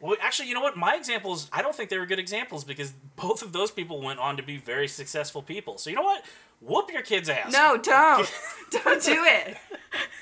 Well, 0.00 0.16
actually, 0.20 0.48
you 0.48 0.54
know 0.54 0.60
what? 0.60 0.76
My 0.76 0.94
examples, 0.94 1.48
I 1.52 1.62
don't 1.62 1.74
think 1.74 1.88
they 1.88 1.96
were 1.96 2.04
good 2.04 2.18
examples 2.18 2.64
because 2.64 2.92
both 3.16 3.42
of 3.42 3.52
those 3.52 3.70
people 3.70 4.02
went 4.02 4.18
on 4.18 4.36
to 4.36 4.42
be 4.42 4.58
very 4.58 4.88
successful 4.88 5.40
people. 5.40 5.78
So 5.78 5.88
you 5.88 5.96
know 5.96 6.02
what? 6.02 6.22
Whoop 6.60 6.90
your 6.92 7.02
kid's 7.02 7.28
ass. 7.28 7.52
No, 7.52 7.76
don't. 7.76 8.32
don't 8.70 9.02
do 9.02 9.24
it. 9.24 9.56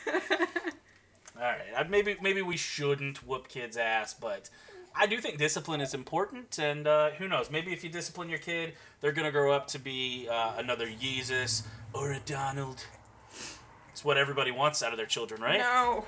All 1.37 1.43
right. 1.43 1.91
Maybe 1.91 2.17
maybe 2.21 2.43
we 2.43 2.57
shouldn't 2.57 3.27
whoop 3.27 3.49
kids' 3.49 3.77
ass, 3.77 4.15
but 4.15 4.51
I 4.95 5.07
do 5.07 5.21
think 5.21 5.39
discipline 5.39 5.81
is 5.81 5.95
important. 5.95 6.59
And 6.59 6.87
uh, 6.87 7.11
who 7.11 7.29
knows? 7.29 7.51
Maybe 7.51 7.73
if 7.73 7.83
you 7.83 7.91
discipline 7.91 8.29
your 8.29 8.39
kid, 8.39 8.75
they're 9.01 9.13
gonna 9.13 9.33
grow 9.33 9.53
up 9.53 9.67
to 9.69 9.79
be 9.79 10.29
uh, 10.31 10.55
another 10.57 10.87
Yeezus 10.87 11.63
or 11.93 12.13
a 12.13 12.21
Donald. 12.21 12.85
It's 13.93 14.05
what 14.05 14.19
everybody 14.19 14.51
wants 14.51 14.83
out 14.83 14.93
of 14.93 14.97
their 14.97 15.07
children, 15.07 15.41
right? 15.41 15.59
No. 15.59 16.05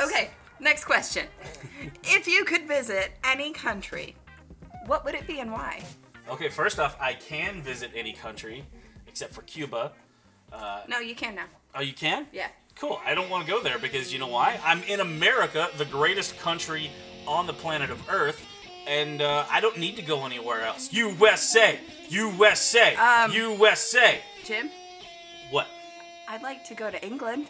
Okay, 0.00 0.30
next 0.60 0.84
question. 0.84 1.26
If 2.04 2.26
you 2.26 2.44
could 2.44 2.66
visit 2.66 3.12
any 3.24 3.52
country, 3.52 4.14
what 4.86 5.04
would 5.04 5.14
it 5.14 5.26
be 5.26 5.40
and 5.40 5.50
why? 5.52 5.82
Okay. 6.28 6.48
First 6.48 6.78
off, 6.78 6.96
I 7.00 7.14
can 7.14 7.60
visit 7.60 7.90
any 7.94 8.12
country 8.12 8.64
except 9.14 9.32
for 9.32 9.42
Cuba. 9.42 9.92
No, 10.88 10.98
you 10.98 11.14
can 11.14 11.36
now. 11.36 11.44
Oh, 11.72 11.80
you 11.80 11.92
can? 11.92 12.26
Yeah. 12.32 12.48
Cool. 12.74 13.00
I 13.06 13.14
don't 13.14 13.30
want 13.30 13.46
to 13.46 13.50
go 13.52 13.62
there 13.62 13.78
because 13.78 14.12
you 14.12 14.18
know 14.18 14.26
why? 14.26 14.58
I'm 14.64 14.82
in 14.82 14.98
America, 14.98 15.68
the 15.78 15.84
greatest 15.84 16.36
country 16.40 16.90
on 17.24 17.46
the 17.46 17.52
planet 17.52 17.90
of 17.90 18.08
Earth, 18.10 18.44
and 18.88 19.22
uh, 19.22 19.44
I 19.48 19.60
don't 19.60 19.78
need 19.78 19.94
to 19.96 20.02
go 20.02 20.26
anywhere 20.26 20.62
else. 20.62 20.92
USA, 20.92 21.78
USA, 22.08 22.96
Um, 22.96 23.30
USA. 23.30 24.18
Jim, 24.44 24.68
What? 25.52 25.68
I'd 26.28 26.42
like 26.42 26.64
to 26.64 26.74
go 26.74 26.90
to 26.90 27.00
England. 27.06 27.46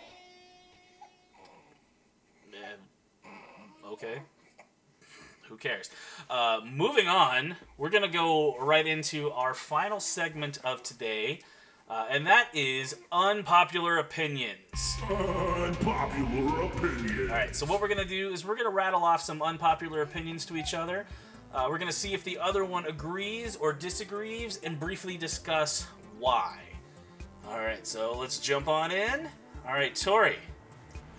Uh, 2.52 3.88
okay. 3.92 4.20
Who 5.48 5.56
cares? 5.56 5.88
Uh, 6.28 6.60
moving 6.70 7.08
on, 7.08 7.56
we're 7.78 7.90
gonna 7.90 8.08
go 8.08 8.56
right 8.58 8.86
into 8.86 9.30
our 9.30 9.54
final 9.54 10.00
segment 10.00 10.58
of 10.64 10.82
today, 10.82 11.40
uh, 11.88 12.06
and 12.10 12.26
that 12.26 12.48
is 12.54 12.96
unpopular 13.12 13.98
opinions. 13.98 14.96
Unpopular 15.10 16.62
opinion. 16.62 17.30
All 17.30 17.36
right, 17.36 17.54
so 17.54 17.66
what 17.66 17.80
we're 17.80 17.88
gonna 17.88 18.04
do 18.04 18.30
is 18.30 18.44
we're 18.44 18.56
gonna 18.56 18.70
rattle 18.70 19.02
off 19.02 19.22
some 19.22 19.42
unpopular 19.42 20.02
opinions 20.02 20.44
to 20.46 20.56
each 20.56 20.74
other. 20.74 21.06
Uh, 21.52 21.66
we're 21.68 21.78
gonna 21.78 21.92
see 21.92 22.14
if 22.14 22.24
the 22.24 22.38
other 22.38 22.64
one 22.64 22.86
agrees 22.86 23.56
or 23.56 23.72
disagrees, 23.72 24.58
and 24.64 24.78
briefly 24.80 25.16
discuss 25.16 25.86
why. 26.18 26.58
All 27.46 27.58
right, 27.58 27.86
so 27.86 28.16
let's 28.18 28.38
jump 28.38 28.68
on 28.68 28.90
in. 28.90 29.28
All 29.66 29.72
right, 29.74 29.94
Tori, 29.94 30.36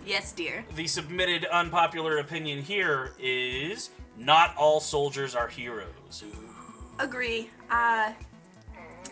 Yes, 0.04 0.32
dear. 0.32 0.64
the 0.74 0.86
submitted 0.86 1.44
unpopular 1.46 2.18
opinion 2.18 2.62
here 2.62 3.12
is 3.18 3.90
not 4.18 4.54
all 4.56 4.80
soldiers 4.80 5.34
are 5.34 5.48
heroes. 5.48 6.22
Ooh. 6.24 6.50
Agree. 6.98 7.50
Uh, 7.70 8.12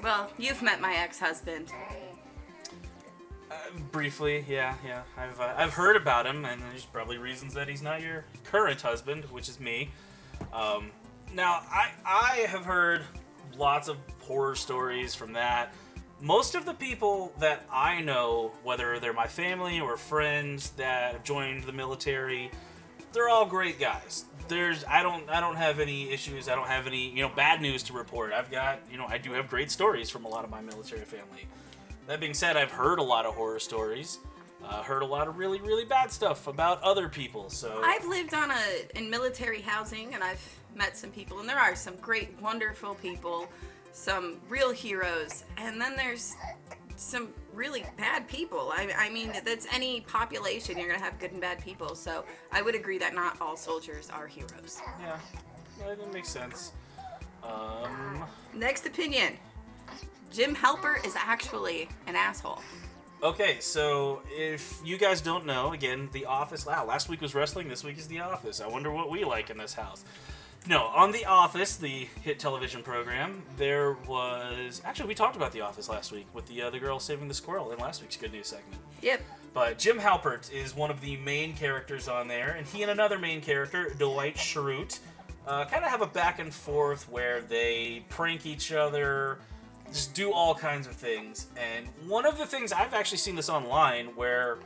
well, 0.05 0.31
you've 0.39 0.63
met 0.63 0.81
my 0.81 0.95
ex-husband. 0.95 1.73
Briefly, 3.91 4.45
yeah, 4.47 4.75
yeah. 4.85 5.03
I've 5.17 5.41
uh, 5.41 5.55
I've 5.57 5.73
heard 5.73 5.97
about 5.97 6.27
him, 6.27 6.45
and 6.45 6.61
there's 6.63 6.85
probably 6.85 7.19
reasons 7.19 7.55
that 7.55 7.69
he's 7.69 7.83
not 7.83 8.03
your 8.03 8.25
current 8.45 8.81
husband, 8.81 9.25
which 9.27 9.49
is 9.49 9.59
me. 9.59 9.91
Um, 10.53 10.91
now, 11.33 11.63
I 11.71 11.91
I 12.05 12.47
have 12.49 12.65
heard 12.65 13.03
lots 13.57 13.89
of 13.89 13.97
horror 14.21 14.55
stories 14.55 15.15
from 15.15 15.33
that. 15.33 15.73
Most 16.21 16.55
of 16.55 16.65
the 16.67 16.75
people 16.75 17.33
that 17.39 17.65
I 17.71 18.01
know, 18.01 18.53
whether 18.63 18.99
they're 18.99 19.13
my 19.13 19.27
family 19.27 19.81
or 19.81 19.97
friends 19.97 20.71
that 20.71 21.13
have 21.13 21.25
joined 21.25 21.65
the 21.65 21.73
military, 21.73 22.51
they're 23.15 23.29
all 23.29 23.47
great 23.47 23.79
guys. 23.79 24.27
There's 24.49 24.85
I 24.85 25.03
don't 25.03 25.29
I 25.31 25.41
don't 25.41 25.57
have 25.57 25.81
any 25.81 26.11
issues. 26.11 26.49
I 26.49 26.55
don't 26.55 26.67
have 26.67 26.87
any 26.87 27.09
you 27.09 27.23
know 27.23 27.31
bad 27.35 27.63
news 27.63 27.83
to 27.85 27.95
report. 27.95 28.33
I've 28.33 28.51
got 28.51 28.81
you 28.91 28.99
know 28.99 29.07
I 29.07 29.17
do 29.17 29.33
have 29.33 29.49
great 29.49 29.71
stories 29.71 30.11
from 30.11 30.27
a 30.27 30.29
lot 30.29 30.45
of 30.45 30.51
my 30.51 30.61
military 30.61 31.05
family. 31.05 31.47
That 32.07 32.21
being 32.21 32.35
said, 32.35 32.57
I've 32.57 32.71
heard 32.71 32.99
a 32.99 33.03
lot 33.03 33.25
of 33.25 33.35
horror 33.35 33.59
stories. 33.59 34.19
Uh, 34.63 34.83
heard 34.83 35.03
a 35.03 35.07
lot 35.07 35.29
of 35.29 35.37
really 35.37 35.61
really 35.61 35.85
bad 35.85 36.11
stuff 36.11 36.47
about 36.47 36.83
other 36.83 37.09
people. 37.09 37.49
So 37.49 37.81
I've 37.83 38.05
lived 38.07 38.35
on 38.35 38.51
a 38.51 38.99
in 38.99 39.09
military 39.09 39.63
housing 39.63 40.15
and 40.15 40.23
I've 40.23 40.47
met 40.75 40.97
some 40.97 41.11
people 41.11 41.41
and 41.41 41.49
there 41.49 41.59
are 41.59 41.75
some 41.75 41.97
great 41.97 42.39
wonderful 42.41 42.95
people, 42.97 43.49
some 43.93 44.39
real 44.49 44.73
heroes, 44.73 45.45
and 45.57 45.81
then 45.81 45.97
there's 45.97 46.35
some 46.97 47.29
really 47.53 47.85
bad 47.97 48.29
people. 48.29 48.73
I, 48.75 48.93
I 48.97 49.11
mean, 49.11 49.33
that's 49.45 49.67
any 49.73 50.01
population. 50.03 50.79
You're 50.79 50.89
gonna 50.89 51.03
have 51.03 51.19
good 51.19 51.33
and 51.33 51.41
bad 51.41 51.63
people. 51.63 51.95
So 51.95 52.25
I 52.53 52.63
would 52.63 52.75
agree 52.75 52.99
that 52.99 53.15
not 53.15 53.41
all 53.41 53.57
soldiers 53.57 54.11
are 54.11 54.27
heroes. 54.27 54.81
yeah, 55.01 55.19
that 55.87 56.13
makes 56.13 56.29
sense. 56.29 56.73
Um, 57.43 58.25
Next 58.55 58.87
opinion. 58.87 59.37
Jim 60.31 60.55
Halpert 60.55 61.07
is 61.07 61.15
actually 61.17 61.89
an 62.07 62.17
asshole. 62.17 62.61
Okay, 63.23 63.59
so 63.61 64.21
if 64.29 64.81
you 64.85 64.99
guys 64.99 65.21
don't 65.21 65.47
know, 65.47 65.73
again, 65.73 66.09
The 66.13 66.27
Office. 66.27 66.67
Wow, 66.67 66.85
last 66.85 67.09
week 67.09 67.21
was 67.21 67.35
wrestling. 67.35 67.69
This 67.69 67.85
week 67.85 67.97
is 67.99 68.07
The 68.09 68.21
Office. 68.21 68.61
I 68.61 68.67
wonder 68.67 68.91
what 68.91 69.11
we 69.11 69.25
like 69.25 69.49
in 69.49 69.57
this 69.57 69.75
house. 69.75 70.05
No, 70.67 70.85
on 70.87 71.13
The 71.13 71.27
Office, 71.27 71.77
the 71.77 72.09
hit 72.23 72.39
television 72.39 72.83
program, 72.83 73.43
there 73.59 73.99
was 74.09 74.81
actually 74.85 75.09
we 75.09 75.15
talked 75.15 75.37
about 75.37 75.53
The 75.53 75.61
Office 75.61 75.91
last 75.91 76.11
week 76.11 76.27
with 76.33 76.47
the 76.47 76.63
uh, 76.63 76.71
the 76.71 76.79
girl 76.79 76.99
saving 76.99 77.29
the 77.29 77.35
squirrel 77.35 77.71
in 77.71 77.79
last 77.79 78.01
week's 78.01 78.17
good 78.17 78.33
news 78.33 78.47
segment. 78.47 78.81
Yep. 79.03 79.21
But 79.53 79.79
Jim 79.79 79.99
Halpert 79.99 80.51
is 80.51 80.75
one 80.75 80.91
of 80.91 81.03
the 81.03 81.19
main 81.19 81.55
characters 81.55 82.09
on 82.09 82.29
there, 82.29 82.55
and 82.59 82.67
he 82.67 82.83
and 82.83 82.91
another 82.91 83.19
main 83.19 83.43
character, 83.43 83.95
Dwight 83.99 84.37
Schrute, 84.37 85.01
uh, 85.47 85.67
kind 85.67 85.85
of 85.85 85.91
have 85.91 86.01
a 86.01 86.07
back 86.07 86.39
and 86.39 86.53
forth 86.53 87.11
where 87.11 87.43
they 87.43 88.05
prank 88.09 88.47
each 88.47 88.73
other, 88.73 89.39
just 89.93 90.15
do 90.15 90.33
all 90.33 90.55
kinds 90.55 90.87
of 90.87 90.95
things. 90.95 91.49
And 91.57 91.87
one 92.09 92.25
of 92.25 92.39
the 92.39 92.47
things 92.47 92.73
I've 92.73 92.95
actually 92.95 93.19
seen 93.19 93.37
this 93.37 93.51
online 93.51 94.07
where 94.17 94.59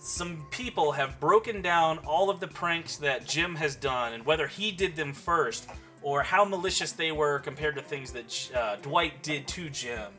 some 0.00 0.46
people 0.50 0.92
have 0.92 1.20
broken 1.20 1.60
down 1.60 1.98
all 1.98 2.30
of 2.30 2.40
the 2.40 2.48
pranks 2.48 2.96
that 2.96 3.26
Jim 3.26 3.54
has 3.56 3.76
done 3.76 4.14
and 4.14 4.24
whether 4.24 4.46
he 4.46 4.72
did 4.72 4.96
them 4.96 5.12
first 5.12 5.68
or 6.00 6.22
how 6.22 6.42
malicious 6.42 6.92
they 6.92 7.12
were 7.12 7.38
compared 7.38 7.74
to 7.74 7.82
things 7.82 8.10
that 8.12 8.50
uh, 8.56 8.76
Dwight 8.76 9.22
did 9.22 9.46
to 9.48 9.68
Jim. 9.68 10.10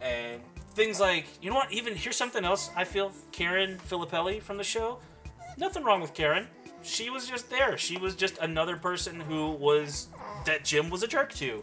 And 0.00 0.40
things 0.70 0.98
like, 0.98 1.26
you 1.42 1.50
know 1.50 1.56
what, 1.56 1.70
even 1.70 1.94
here's 1.94 2.16
something 2.16 2.46
else 2.46 2.70
I 2.74 2.84
feel 2.84 3.12
Karen 3.30 3.78
Filippelli 3.86 4.40
from 4.40 4.56
the 4.56 4.64
show. 4.64 4.98
Nothing 5.58 5.84
wrong 5.84 6.00
with 6.00 6.14
Karen. 6.14 6.46
She 6.82 7.10
was 7.10 7.28
just 7.28 7.50
there. 7.50 7.76
She 7.76 7.98
was 7.98 8.14
just 8.14 8.38
another 8.38 8.78
person 8.78 9.20
who 9.20 9.50
was 9.50 10.08
that 10.46 10.64
Jim 10.64 10.88
was 10.88 11.02
a 11.02 11.06
jerk 11.06 11.34
to. 11.34 11.60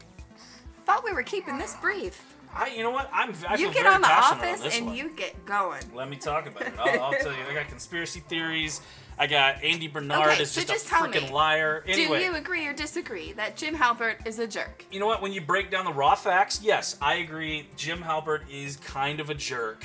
Thought 0.85 1.03
we 1.03 1.11
were 1.11 1.23
keeping 1.23 1.57
this 1.57 1.75
brief. 1.81 2.36
I, 2.53 2.67
you 2.69 2.81
know 2.83 2.91
what? 2.91 3.09
I'm. 3.13 3.33
I 3.47 3.55
you 3.55 3.71
get 3.71 3.85
on 3.85 4.01
the 4.01 4.11
office 4.11 4.61
on 4.61 4.71
and 4.71 4.85
one. 4.87 4.95
you 4.95 5.15
get 5.15 5.45
going. 5.45 5.81
Let 5.93 6.09
me 6.09 6.15
talk 6.15 6.47
about 6.47 6.63
it. 6.63 6.73
I'll, 6.79 7.01
I'll 7.03 7.19
tell 7.19 7.31
you. 7.31 7.43
I 7.49 7.53
got 7.53 7.67
conspiracy 7.67 8.21
theories. 8.21 8.81
I 9.19 9.25
got 9.27 9.63
Andy 9.63 9.87
Bernard 9.87 10.27
Okay, 10.33 10.43
is 10.43 10.51
so 10.51 10.61
just, 10.61 10.87
just 10.87 10.91
a 10.91 10.95
freaking 10.95 11.31
liar. 11.31 11.83
Anyway, 11.87 12.19
Do 12.19 12.25
you 12.25 12.35
agree 12.35 12.67
or 12.67 12.73
disagree 12.73 13.33
that 13.33 13.57
Jim 13.57 13.75
Halpert 13.75 14.25
is 14.27 14.37
a 14.39 14.47
jerk? 14.47 14.85
you 14.91 14.99
know 14.99 15.07
what? 15.07 15.21
When 15.21 15.33
you 15.33 15.41
break 15.41 15.71
down 15.71 15.85
the 15.85 15.93
raw 15.93 16.13
facts, 16.15 16.59
yes, 16.61 16.97
I 17.01 17.15
agree. 17.15 17.67
Jim 17.75 17.99
Halpert 17.99 18.41
is 18.51 18.77
kind 18.77 19.19
of 19.19 19.29
a 19.31 19.33
jerk. 19.33 19.83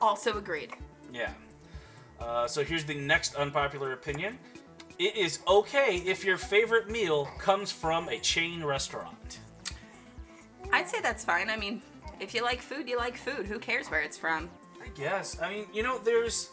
Also 0.00 0.38
agreed. 0.38 0.72
Yeah. 1.12 1.32
Uh, 2.20 2.48
so 2.48 2.64
here's 2.64 2.84
the 2.84 2.94
next 2.94 3.36
unpopular 3.36 3.92
opinion. 3.92 4.38
It 4.98 5.16
is 5.16 5.38
okay 5.46 6.02
if 6.04 6.24
your 6.24 6.36
favorite 6.36 6.88
meal 6.90 7.26
comes 7.38 7.70
from 7.70 8.08
a 8.08 8.18
chain 8.18 8.62
restaurant. 8.64 9.38
I'd 10.72 10.88
say 10.88 11.00
that's 11.00 11.24
fine. 11.24 11.48
I 11.50 11.56
mean, 11.56 11.82
if 12.20 12.34
you 12.34 12.42
like 12.42 12.60
food, 12.62 12.88
you 12.88 12.96
like 12.96 13.16
food. 13.16 13.46
Who 13.46 13.58
cares 13.58 13.88
where 13.88 14.00
it's 14.02 14.16
from? 14.18 14.50
I 14.82 14.88
guess. 14.88 15.40
I 15.40 15.48
mean, 15.52 15.66
you 15.72 15.82
know, 15.82 15.98
there's. 15.98 16.50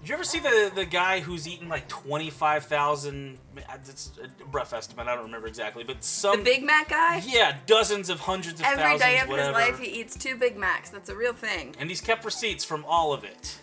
Did 0.00 0.08
you 0.08 0.14
ever 0.16 0.24
see 0.24 0.40
the 0.40 0.72
the 0.74 0.84
guy 0.84 1.20
who's 1.20 1.46
eaten 1.46 1.68
like 1.68 1.86
twenty 1.88 2.28
five 2.30 2.64
thousand? 2.64 3.38
It's 3.74 4.10
a 4.20 4.44
rough 4.46 4.72
estimate. 4.72 5.06
I 5.06 5.14
don't 5.14 5.24
remember 5.26 5.46
exactly, 5.46 5.84
but 5.84 6.02
some 6.02 6.38
The. 6.38 6.44
Big 6.44 6.64
Mac 6.64 6.88
guy? 6.88 7.22
yeah, 7.24 7.58
dozens 7.66 8.10
of 8.10 8.18
hundreds 8.20 8.58
of 8.60 8.66
Every 8.66 8.82
thousands, 8.82 9.02
Every 9.02 9.14
day 9.16 9.20
of 9.22 9.28
whatever. 9.28 9.58
his 9.60 9.68
life, 9.70 9.78
he 9.78 10.00
eats 10.00 10.16
two 10.16 10.34
Big 10.36 10.56
Macs. 10.56 10.90
That's 10.90 11.08
a 11.08 11.14
real 11.14 11.32
thing. 11.32 11.76
and 11.78 11.88
he's 11.88 12.00
kept 12.00 12.24
receipts 12.24 12.64
from 12.64 12.84
all 12.86 13.12
of 13.12 13.22
it. 13.22 13.58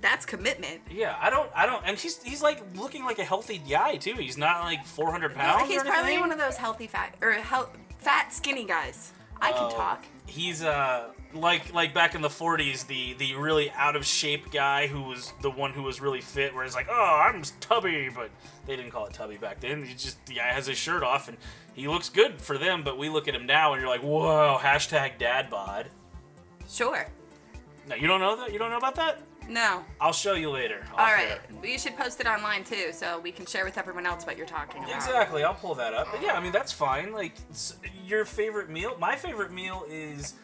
That's 0.00 0.24
commitment. 0.24 0.80
Yeah, 0.88 1.16
I 1.20 1.28
don't, 1.28 1.50
I 1.56 1.66
don't, 1.66 1.82
and 1.84 1.98
he's 1.98 2.22
he's 2.22 2.40
like 2.40 2.62
looking 2.76 3.04
like 3.04 3.18
a 3.18 3.24
healthy 3.24 3.58
guy 3.58 3.96
too. 3.96 4.14
He's 4.14 4.38
not 4.38 4.60
like 4.60 4.84
four 4.84 5.10
hundred 5.10 5.34
pounds. 5.34 5.68
He's 5.68 5.82
probably 5.82 6.18
one 6.18 6.30
of 6.30 6.38
those 6.38 6.56
healthy 6.56 6.86
fat 6.86 7.16
or 7.20 7.32
hel- 7.32 7.72
fat 7.98 8.32
skinny 8.32 8.64
guys. 8.64 9.12
I 9.40 9.50
can 9.50 9.64
Oh, 9.64 9.70
talk. 9.70 10.04
He's 10.28 10.62
uh 10.62 11.08
like 11.34 11.72
like 11.74 11.92
back 11.94 12.14
in 12.14 12.20
the 12.20 12.28
40s, 12.28 12.86
the 12.86 13.14
the 13.14 13.34
really 13.34 13.70
out 13.72 13.96
of 13.96 14.04
shape 14.04 14.50
guy 14.50 14.86
who 14.86 15.02
was 15.02 15.32
the 15.42 15.50
one 15.50 15.72
who 15.72 15.82
was 15.82 16.00
really 16.00 16.20
fit, 16.20 16.54
where 16.54 16.64
it's 16.64 16.74
like, 16.74 16.88
oh, 16.90 17.22
I'm 17.24 17.42
tubby, 17.60 18.10
but 18.14 18.30
they 18.66 18.76
didn't 18.76 18.90
call 18.90 19.06
it 19.06 19.14
tubby 19.14 19.36
back 19.36 19.60
then. 19.60 19.84
He 19.84 19.94
just 19.94 20.24
the 20.26 20.34
guy 20.34 20.52
has 20.52 20.66
his 20.66 20.78
shirt 20.78 21.02
off 21.02 21.28
and 21.28 21.36
he 21.74 21.88
looks 21.88 22.08
good 22.08 22.40
for 22.40 22.58
them, 22.58 22.82
but 22.84 22.98
we 22.98 23.08
look 23.08 23.26
at 23.28 23.34
him 23.34 23.46
now 23.46 23.72
and 23.72 23.80
you're 23.80 23.90
like, 23.90 24.02
whoa, 24.02 24.58
hashtag 24.60 25.18
dad 25.18 25.50
bod. 25.50 25.88
Sure. 26.68 27.06
No, 27.88 27.94
you 27.94 28.06
don't 28.06 28.20
know 28.20 28.36
that? 28.36 28.52
You 28.52 28.58
don't 28.58 28.70
know 28.70 28.76
about 28.76 28.96
that? 28.96 29.20
No. 29.48 29.82
I'll 30.00 30.12
show 30.12 30.34
you 30.34 30.50
later. 30.50 30.84
All 30.92 30.98
right. 30.98 31.38
Well, 31.52 31.64
you 31.66 31.78
should 31.78 31.96
post 31.96 32.20
it 32.20 32.26
online 32.26 32.64
too, 32.64 32.92
so 32.92 33.18
we 33.18 33.32
can 33.32 33.46
share 33.46 33.64
with 33.64 33.78
everyone 33.78 34.04
else 34.04 34.26
what 34.26 34.36
you're 34.36 34.46
talking 34.46 34.84
about. 34.84 34.94
Exactly, 34.94 35.42
I'll 35.42 35.54
pull 35.54 35.74
that 35.76 35.94
up. 35.94 36.08
But 36.12 36.22
yeah, 36.22 36.34
I 36.34 36.40
mean 36.40 36.52
that's 36.52 36.72
fine. 36.72 37.12
Like 37.12 37.34
your 38.06 38.24
favorite 38.24 38.68
meal, 38.68 38.96
my 39.00 39.16
favorite 39.16 39.50
meal 39.52 39.84
is 39.88 40.34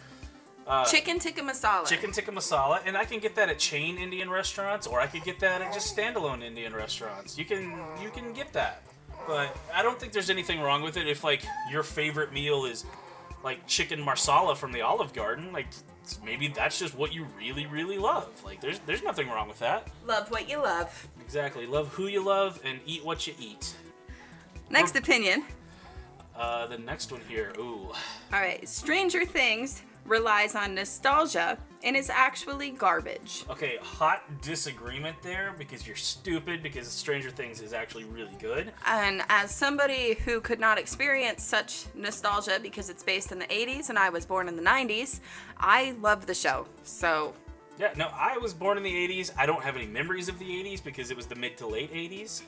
uh, 0.66 0.86
Chicken 0.86 1.18
tikka 1.18 1.42
masala. 1.42 1.86
chicken 1.86 2.12
tikka 2.12 2.32
masala, 2.32 2.80
and 2.86 2.96
I 2.96 3.04
can 3.04 3.20
get 3.20 3.34
that 3.36 3.50
at 3.50 3.58
chain 3.58 3.98
Indian 3.98 4.30
restaurants, 4.30 4.86
or 4.86 4.98
I 5.00 5.06
could 5.06 5.22
get 5.22 5.38
that 5.40 5.60
at 5.60 5.74
just 5.74 5.94
standalone 5.94 6.42
Indian 6.42 6.74
restaurants. 6.74 7.36
You 7.36 7.44
can 7.44 7.78
you 8.02 8.08
can 8.08 8.32
get 8.32 8.54
that, 8.54 8.82
but 9.26 9.54
I 9.74 9.82
don't 9.82 10.00
think 10.00 10.14
there's 10.14 10.30
anything 10.30 10.60
wrong 10.62 10.80
with 10.82 10.96
it 10.96 11.06
if 11.06 11.22
like 11.22 11.42
your 11.70 11.82
favorite 11.82 12.32
meal 12.32 12.64
is 12.64 12.86
like 13.42 13.66
chicken 13.66 14.00
marsala 14.00 14.56
from 14.56 14.72
the 14.72 14.80
Olive 14.80 15.12
Garden. 15.12 15.52
Like 15.52 15.66
maybe 16.24 16.48
that's 16.48 16.78
just 16.78 16.94
what 16.96 17.12
you 17.12 17.26
really 17.36 17.66
really 17.66 17.98
love. 17.98 18.28
Like 18.44 18.60
there's 18.60 18.78
there's 18.80 19.02
nothing 19.02 19.28
wrong 19.28 19.48
with 19.48 19.58
that. 19.60 19.88
Love 20.06 20.30
what 20.30 20.48
you 20.48 20.58
love. 20.58 21.08
Exactly, 21.20 21.66
love 21.66 21.88
who 21.88 22.06
you 22.06 22.24
love 22.24 22.60
and 22.64 22.80
eat 22.86 23.04
what 23.04 23.26
you 23.26 23.34
eat. 23.38 23.74
Next 24.70 24.96
opinion. 24.96 25.44
Uh, 26.36 26.66
the 26.66 26.78
next 26.78 27.12
one 27.12 27.20
here, 27.28 27.52
ooh. 27.58 27.92
All 28.32 28.40
right. 28.40 28.68
Stranger 28.68 29.24
Things 29.24 29.82
relies 30.04 30.54
on 30.54 30.74
nostalgia 30.74 31.56
and 31.84 31.96
it's 31.96 32.10
actually 32.10 32.70
garbage. 32.70 33.44
Okay, 33.50 33.76
hot 33.82 34.22
disagreement 34.40 35.16
there 35.22 35.54
because 35.58 35.86
you're 35.86 35.96
stupid 35.96 36.62
because 36.62 36.88
Stranger 36.88 37.30
Things 37.30 37.60
is 37.60 37.72
actually 37.72 38.04
really 38.04 38.34
good. 38.40 38.72
And 38.86 39.22
as 39.28 39.54
somebody 39.54 40.14
who 40.14 40.40
could 40.40 40.58
not 40.58 40.78
experience 40.78 41.44
such 41.44 41.84
nostalgia 41.94 42.58
because 42.60 42.88
it's 42.88 43.02
based 43.02 43.30
in 43.32 43.38
the 43.38 43.46
80s 43.46 43.90
and 43.90 43.98
I 43.98 44.08
was 44.08 44.24
born 44.24 44.48
in 44.48 44.56
the 44.56 44.62
90s, 44.62 45.20
I 45.58 45.94
love 46.00 46.26
the 46.26 46.34
show. 46.34 46.66
So, 46.82 47.34
Yeah, 47.78 47.92
no, 47.96 48.08
I 48.14 48.38
was 48.38 48.54
born 48.54 48.78
in 48.78 48.82
the 48.82 49.08
80s. 49.08 49.30
I 49.36 49.44
don't 49.46 49.62
have 49.62 49.76
any 49.76 49.86
memories 49.86 50.28
of 50.28 50.38
the 50.38 50.46
80s 50.46 50.82
because 50.82 51.10
it 51.10 51.16
was 51.16 51.26
the 51.26 51.36
mid 51.36 51.56
to 51.58 51.66
late 51.66 51.92
80s. 51.92 52.42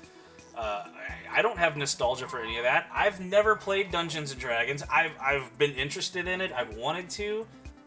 Uh, 0.57 0.85
I 1.33 1.39
I 1.39 1.43
don't 1.43 1.59
have 1.59 1.77
nostalgia 1.77 2.27
for 2.27 2.41
any 2.41 2.57
of 2.57 2.63
that. 2.65 2.89
I've 2.91 3.21
never 3.21 3.57
played 3.57 3.91
Dungeons 3.91 4.31
and 4.31 4.41
Dragons. 4.41 4.83
I've, 4.91 5.13
I've 5.21 5.59
been 5.59 5.73
interested 5.73 6.27
in 6.27 6.41
it. 6.41 6.51
I've 6.51 6.75
wanted 6.77 7.11
to, 7.11 7.47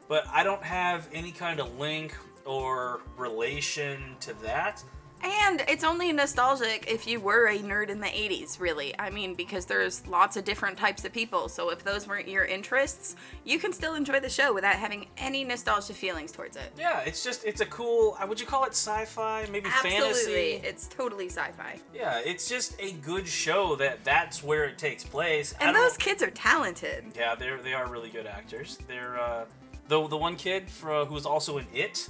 but 0.09 0.27
I 0.27 0.43
don't 0.43 0.63
have 0.63 1.07
any 1.13 1.31
kind 1.31 1.61
of 1.61 1.79
link 1.79 2.13
or 2.45 2.99
relation 3.15 4.17
to 4.21 4.33
that. 4.41 4.83
and 5.21 5.61
it's 5.67 5.83
only 5.83 6.13
nostalgic 6.13 6.85
if 6.89 7.05
you 7.05 7.19
were 7.19 7.47
a 7.47 7.59
nerd 7.59 7.89
in 7.89 7.99
the 7.99 8.07
80s, 8.07 8.57
really. 8.59 8.97
I 8.97 9.09
mean, 9.09 9.35
because 9.35 9.65
there's 9.65 10.07
lots 10.07 10.37
of 10.37 10.45
different 10.45 10.77
types 10.77 11.03
of 11.03 11.11
people. 11.11 11.49
So 11.49 11.69
if 11.71 11.83
those 11.83 12.07
weren't 12.07 12.29
your 12.29 12.45
interests, 12.45 13.17
you 13.43 13.59
can 13.59 13.73
still 13.73 13.95
enjoy 13.95 14.21
the 14.21 14.29
show 14.29 14.53
without 14.53 14.75
having 14.75 15.07
any 15.17 15.43
nostalgia 15.43 15.93
feelings 15.93 16.31
towards 16.31 16.55
it. 16.55 16.71
Yeah, 16.77 17.01
it's 17.01 17.21
just, 17.21 17.43
it's 17.43 17.59
a 17.59 17.65
cool, 17.65 18.17
uh, 18.19 18.25
would 18.27 18.39
you 18.39 18.47
call 18.47 18.63
it 18.63 18.71
sci 18.71 19.03
fi? 19.05 19.45
Maybe 19.51 19.69
fantasy. 19.69 19.97
Absolutely. 19.97 20.51
fantasy? 20.53 20.67
It's 20.69 20.87
totally 20.87 21.25
sci 21.27 21.51
fi. 21.51 21.79
Yeah, 21.93 22.21
it's 22.25 22.47
just 22.47 22.79
a 22.79 22.93
good 22.93 23.27
show 23.27 23.75
that 23.75 24.05
that's 24.05 24.41
where 24.41 24.63
it 24.65 24.77
takes 24.77 25.03
place. 25.03 25.53
And 25.59 25.75
those 25.75 25.97
kids 25.97 26.23
are 26.23 26.31
talented. 26.31 27.03
Yeah, 27.15 27.35
they're 27.35 27.61
they 27.61 27.73
are 27.73 27.87
really 27.87 28.09
good 28.09 28.25
actors. 28.25 28.79
They're 28.87 29.19
uh, 29.19 29.45
the 29.89 30.07
the 30.07 30.17
one 30.17 30.37
kid 30.37 30.69
for, 30.69 31.03
who 31.05 31.13
was 31.13 31.25
also 31.25 31.57
in 31.57 31.65
It, 31.73 32.09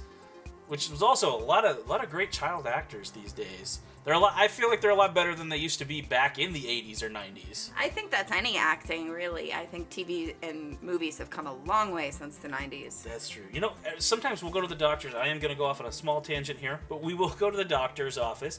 which 0.68 0.88
was 0.90 1.02
also 1.02 1.36
a 1.36 1.42
lot 1.42 1.64
of 1.64 1.84
a 1.84 1.88
lot 1.88 2.04
of 2.04 2.10
great 2.10 2.30
child 2.30 2.66
actors 2.66 3.10
these 3.10 3.32
days. 3.32 3.80
They're 4.04 4.14
a 4.14 4.18
lot. 4.18 4.32
I 4.36 4.48
feel 4.48 4.70
like 4.70 4.80
they're 4.80 4.90
a 4.90 4.94
lot 4.94 5.14
better 5.14 5.34
than 5.34 5.50
they 5.50 5.58
used 5.58 5.78
to 5.80 5.84
be 5.84 6.00
back 6.00 6.38
in 6.38 6.54
the 6.54 6.62
80s 6.62 7.02
or 7.02 7.10
90s. 7.10 7.70
I 7.78 7.88
think 7.88 8.10
that's 8.10 8.32
any 8.32 8.56
acting, 8.56 9.10
really. 9.10 9.52
I 9.52 9.66
think 9.66 9.90
TV 9.90 10.34
and 10.42 10.82
movies 10.82 11.18
have 11.18 11.28
come 11.28 11.46
a 11.46 11.54
long 11.66 11.92
way 11.92 12.10
since 12.10 12.38
the 12.38 12.48
90s. 12.48 13.02
That's 13.02 13.28
true. 13.28 13.42
You 13.52 13.60
know, 13.60 13.72
uh, 13.86 13.90
sometimes 13.98 14.42
we'll 14.42 14.52
go 14.52 14.62
to 14.62 14.66
the 14.66 14.74
doctor's. 14.74 15.14
I 15.14 15.26
am 15.26 15.38
going 15.38 15.52
to 15.52 15.58
go 15.58 15.66
off 15.66 15.80
on 15.80 15.86
a 15.86 15.92
small 15.92 16.22
tangent 16.22 16.58
here, 16.58 16.80
but 16.88 17.02
we 17.02 17.12
will 17.12 17.28
go 17.38 17.50
to 17.50 17.56
the 17.56 17.64
doctor's 17.64 18.16
office. 18.16 18.58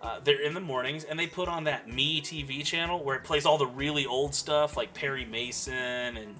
Uh, 0.00 0.20
they're 0.24 0.40
in 0.40 0.54
the 0.54 0.60
mornings, 0.60 1.04
and 1.04 1.18
they 1.18 1.26
put 1.26 1.48
on 1.48 1.64
that 1.64 1.86
Me 1.88 2.22
TV 2.22 2.64
channel 2.64 3.02
where 3.04 3.16
it 3.16 3.24
plays 3.24 3.44
all 3.44 3.58
the 3.58 3.66
really 3.66 4.06
old 4.06 4.34
stuff, 4.34 4.76
like 4.76 4.94
Perry 4.94 5.26
Mason 5.26 6.16
and 6.16 6.34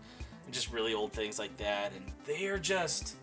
just 0.52 0.72
really 0.72 0.94
old 0.94 1.12
things 1.12 1.38
like 1.38 1.56
that. 1.58 1.92
And 1.94 2.04
they 2.26 2.46
are 2.46 2.58
just 2.58 3.16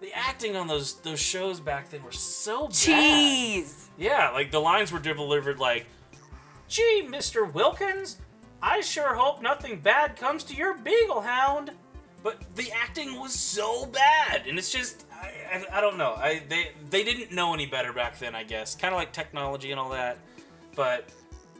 the 0.00 0.10
acting 0.14 0.56
on 0.56 0.66
those 0.66 1.00
those 1.00 1.20
shows 1.20 1.60
back 1.60 1.90
then 1.90 2.02
were 2.02 2.12
so 2.12 2.66
bad. 2.66 2.74
Cheese! 2.74 3.88
Yeah, 3.98 4.30
like 4.30 4.50
the 4.50 4.60
lines 4.60 4.92
were 4.92 4.98
delivered 4.98 5.58
like, 5.58 5.86
"Gee, 6.68 7.02
Mister 7.02 7.44
Wilkins, 7.44 8.18
I 8.62 8.80
sure 8.80 9.14
hope 9.14 9.42
nothing 9.42 9.80
bad 9.80 10.16
comes 10.16 10.44
to 10.44 10.54
your 10.54 10.74
beagle 10.78 11.20
hound." 11.20 11.72
But 12.22 12.54
the 12.54 12.70
acting 12.72 13.18
was 13.18 13.32
so 13.32 13.86
bad, 13.86 14.46
and 14.46 14.58
it's 14.58 14.70
just 14.70 15.06
I, 15.12 15.30
I, 15.52 15.78
I 15.78 15.80
don't 15.80 15.96
know. 15.96 16.14
I 16.16 16.42
they 16.48 16.72
they 16.90 17.02
didn't 17.02 17.32
know 17.32 17.54
any 17.54 17.66
better 17.66 17.92
back 17.92 18.18
then, 18.18 18.34
I 18.34 18.42
guess. 18.44 18.74
Kind 18.74 18.94
of 18.94 18.98
like 18.98 19.12
technology 19.12 19.70
and 19.70 19.80
all 19.80 19.90
that. 19.90 20.18
But 20.74 21.10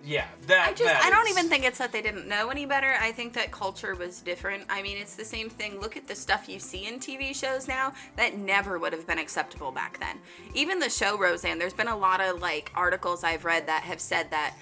yeah, 0.04 0.26
that 0.46 0.68
I 0.68 0.72
just, 0.72 0.84
that 0.84 1.02
I 1.04 1.10
don't 1.10 1.28
even 1.28 1.48
think 1.48 1.64
it's 1.64 1.78
that 1.78 1.92
they 1.92 2.00
didn't 2.00 2.26
know 2.26 2.48
any 2.48 2.64
better. 2.64 2.94
I 3.00 3.12
think 3.12 3.32
that 3.34 3.50
culture 3.50 3.94
was 3.94 4.20
different. 4.20 4.64
I 4.68 4.82
mean, 4.82 4.96
it's 4.96 5.14
the 5.14 5.24
same 5.24 5.50
thing. 5.50 5.80
Look 5.80 5.96
at 5.96 6.06
the 6.06 6.14
stuff 6.14 6.48
you 6.48 6.58
see 6.58 6.86
in 6.86 6.98
TV 6.98 7.34
shows 7.34 7.68
now 7.68 7.92
that 8.16 8.38
never 8.38 8.78
would 8.78 8.92
have 8.92 9.06
been 9.06 9.18
acceptable 9.18 9.72
back 9.72 10.00
then. 10.00 10.18
Even 10.54 10.78
the 10.78 10.88
show 10.88 11.18
Roseanne, 11.18 11.58
there's 11.58 11.74
been 11.74 11.88
a 11.88 11.96
lot 11.96 12.20
of 12.20 12.40
like 12.40 12.72
articles 12.74 13.24
I've 13.24 13.44
read 13.44 13.66
that 13.66 13.82
have 13.82 14.00
said 14.00 14.30
that 14.30 14.56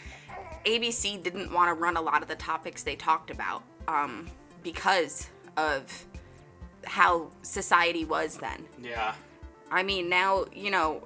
ABC 0.64 1.22
didn't 1.22 1.52
want 1.52 1.68
to 1.68 1.74
run 1.74 1.96
a 1.96 2.02
lot 2.02 2.22
of 2.22 2.28
the 2.28 2.36
topics 2.36 2.82
they 2.82 2.96
talked 2.96 3.30
about 3.30 3.62
um, 3.86 4.28
because 4.62 5.28
of 5.56 6.06
how 6.84 7.30
society 7.42 8.04
was 8.04 8.38
then. 8.38 8.66
Yeah, 8.82 9.14
I 9.70 9.82
mean, 9.82 10.08
now, 10.08 10.46
you 10.52 10.70
know, 10.70 11.04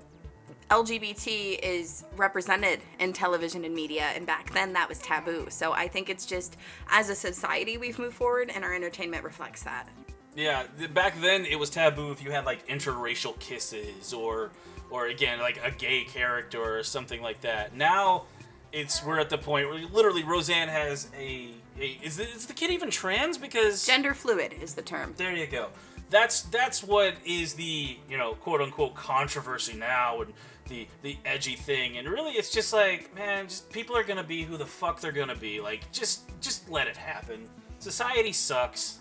LGBT 0.72 1.58
is 1.62 2.04
represented 2.16 2.80
in 2.98 3.12
television 3.12 3.66
and 3.66 3.74
media, 3.74 4.04
and 4.14 4.26
back 4.26 4.54
then 4.54 4.72
that 4.72 4.88
was 4.88 4.98
taboo. 5.00 5.48
So 5.50 5.74
I 5.74 5.86
think 5.86 6.08
it's 6.08 6.24
just, 6.24 6.56
as 6.88 7.10
a 7.10 7.14
society, 7.14 7.76
we've 7.76 7.98
moved 7.98 8.16
forward, 8.16 8.50
and 8.54 8.64
our 8.64 8.72
entertainment 8.72 9.22
reflects 9.22 9.62
that. 9.64 9.86
Yeah, 10.34 10.64
back 10.94 11.20
then 11.20 11.44
it 11.44 11.58
was 11.58 11.68
taboo 11.68 12.10
if 12.10 12.24
you 12.24 12.30
had 12.30 12.46
like 12.46 12.66
interracial 12.68 13.38
kisses 13.38 14.14
or 14.14 14.50
or 14.88 15.08
again 15.08 15.40
like 15.40 15.60
a 15.62 15.70
gay 15.70 16.04
character 16.04 16.78
or 16.78 16.82
something 16.82 17.20
like 17.20 17.42
that. 17.42 17.76
Now 17.76 18.24
it's 18.72 19.04
we're 19.04 19.20
at 19.20 19.28
the 19.28 19.36
point 19.36 19.68
where 19.68 19.84
literally 19.88 20.24
Roseanne 20.24 20.68
has 20.68 21.10
a, 21.14 21.50
a 21.78 21.98
is, 22.02 22.16
the, 22.16 22.22
is 22.22 22.46
the 22.46 22.54
kid 22.54 22.70
even 22.70 22.90
trans 22.90 23.36
because 23.36 23.84
Gender 23.86 24.14
fluid 24.14 24.54
is 24.58 24.72
the 24.72 24.80
term. 24.80 25.12
there 25.18 25.36
you 25.36 25.46
go. 25.46 25.68
that's 26.08 26.42
that's 26.42 26.82
what 26.82 27.14
is 27.26 27.52
the 27.52 27.98
you 28.08 28.16
know 28.16 28.32
quote 28.32 28.62
unquote 28.62 28.94
controversy 28.94 29.74
now 29.74 30.22
and 30.22 30.32
the 30.68 30.86
the 31.02 31.16
edgy 31.24 31.54
thing 31.56 31.98
and 31.98 32.08
really 32.08 32.32
it's 32.32 32.50
just 32.50 32.72
like 32.72 33.14
man 33.14 33.48
just 33.48 33.70
people 33.72 33.96
are 33.96 34.04
gonna 34.04 34.22
be 34.22 34.42
who 34.44 34.56
the 34.56 34.64
fuck 34.66 35.00
they're 35.00 35.10
gonna 35.12 35.34
be 35.34 35.60
like 35.60 35.90
just 35.92 36.30
just 36.40 36.68
let 36.70 36.86
it 36.86 36.96
happen 36.96 37.48
society 37.78 38.32
sucks 38.32 39.00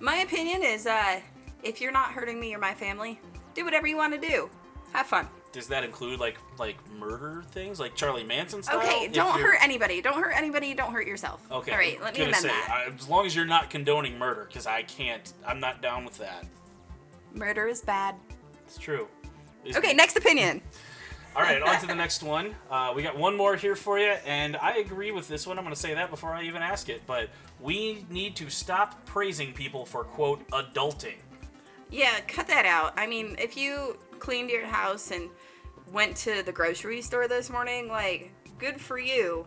My 0.00 0.16
opinion 0.16 0.62
is 0.62 0.86
uh, 0.86 1.20
if 1.62 1.80
you're 1.80 1.92
not 1.92 2.12
hurting 2.12 2.40
me 2.40 2.52
or 2.54 2.58
my 2.58 2.74
family, 2.74 3.20
do 3.54 3.64
whatever 3.64 3.86
you 3.86 3.96
want 3.96 4.12
to 4.20 4.28
do. 4.28 4.50
Have 4.94 5.06
fun. 5.06 5.28
does 5.52 5.68
that 5.68 5.84
include 5.84 6.18
like 6.18 6.38
like 6.58 6.76
murder 6.98 7.44
things 7.52 7.78
like 7.78 7.94
charlie 7.94 8.24
manson 8.24 8.62
style 8.62 8.78
Okay, 8.80 9.06
don't 9.08 9.38
hurt 9.40 9.58
anybody. 9.62 10.00
Don't 10.02 10.16
hurt 10.20 10.32
anybody. 10.36 10.74
Don't 10.74 10.92
hurt 10.92 11.06
yourself. 11.06 11.40
okay 11.52 11.72
All 11.72 11.78
right, 11.78 12.00
let 12.02 12.14
me 12.14 12.22
amend 12.22 12.36
say, 12.36 12.48
that. 12.48 12.84
I, 12.88 12.92
as 12.94 13.08
long 13.08 13.26
as 13.26 13.36
you're 13.36 13.44
not 13.44 13.70
condoning 13.70 14.18
murder 14.18 14.46
because 14.48 14.66
i 14.66 14.82
can't 14.82 15.32
i'm 15.46 15.60
not 15.60 15.80
down 15.82 16.04
with 16.04 16.16
that 16.18 16.46
Murder 17.34 17.66
is 17.68 17.80
bad. 17.82 18.14
it's 18.66 18.76
true 18.78 19.06
It's- 19.64 19.76
Okay, 19.76 19.92
next 19.94 20.16
opinion. 20.16 20.60
All 21.34 21.42
right, 21.42 21.62
on 21.62 21.80
to 21.80 21.86
the 21.86 21.94
next 22.04 22.22
one. 22.22 22.54
Uh, 22.70 22.92
we 22.94 23.02
got 23.02 23.16
one 23.16 23.36
more 23.36 23.56
here 23.56 23.74
for 23.74 23.98
you, 23.98 24.14
and 24.26 24.56
I 24.56 24.76
agree 24.76 25.12
with 25.12 25.28
this 25.28 25.46
one. 25.46 25.58
I'm 25.58 25.64
going 25.64 25.74
to 25.74 25.80
say 25.80 25.94
that 25.94 26.10
before 26.10 26.30
I 26.30 26.44
even 26.44 26.62
ask 26.62 26.90
it, 26.90 27.02
but 27.06 27.30
we 27.60 28.04
need 28.10 28.36
to 28.36 28.50
stop 28.50 29.04
praising 29.06 29.54
people 29.54 29.86
for, 29.86 30.04
quote, 30.04 30.46
adulting. 30.50 31.16
Yeah, 31.90 32.20
cut 32.28 32.46
that 32.48 32.66
out. 32.66 32.92
I 32.98 33.06
mean, 33.06 33.36
if 33.38 33.56
you 33.56 33.98
cleaned 34.18 34.50
your 34.50 34.66
house 34.66 35.10
and 35.10 35.30
went 35.90 36.16
to 36.18 36.42
the 36.42 36.52
grocery 36.52 37.00
store 37.00 37.28
this 37.28 37.48
morning, 37.48 37.88
like, 37.88 38.30
good 38.58 38.78
for 38.78 38.98
you. 38.98 39.46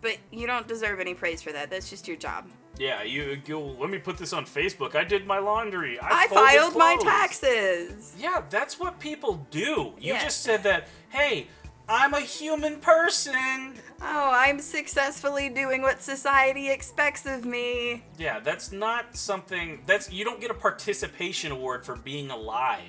But 0.00 0.16
you 0.30 0.46
don't 0.46 0.68
deserve 0.68 1.00
any 1.00 1.14
praise 1.14 1.42
for 1.42 1.52
that. 1.52 1.70
That's 1.70 1.90
just 1.90 2.08
your 2.08 2.16
job. 2.16 2.48
Yeah, 2.78 3.02
you, 3.02 3.40
you 3.46 3.58
let 3.58 3.90
me 3.90 3.98
put 3.98 4.18
this 4.18 4.32
on 4.32 4.44
Facebook. 4.44 4.94
I 4.94 5.04
did 5.04 5.26
my 5.26 5.38
laundry. 5.38 5.98
I, 5.98 6.24
I 6.24 6.26
filed 6.28 6.76
my 6.76 6.96
taxes. 7.00 8.14
Yeah, 8.18 8.42
that's 8.50 8.78
what 8.78 8.98
people 9.00 9.46
do. 9.50 9.94
You 9.98 10.14
Yeah. 10.14 10.22
just 10.22 10.42
said 10.42 10.62
that, 10.64 10.88
hey, 11.08 11.46
I'm 11.88 12.14
a 12.14 12.20
human 12.20 12.76
person. 12.80 13.74
Oh, 14.02 14.30
I'm 14.34 14.60
successfully 14.60 15.48
doing 15.48 15.82
what 15.82 16.02
society 16.02 16.68
expects 16.68 17.24
of 17.26 17.44
me. 17.44 18.04
Yeah, 18.18 18.40
that's 18.40 18.72
not 18.72 19.16
something 19.16 19.80
that's 19.86 20.12
you 20.12 20.24
don't 20.24 20.40
get 20.40 20.50
a 20.50 20.54
participation 20.54 21.52
award 21.52 21.86
for 21.86 21.96
being 21.96 22.30
alive. 22.30 22.82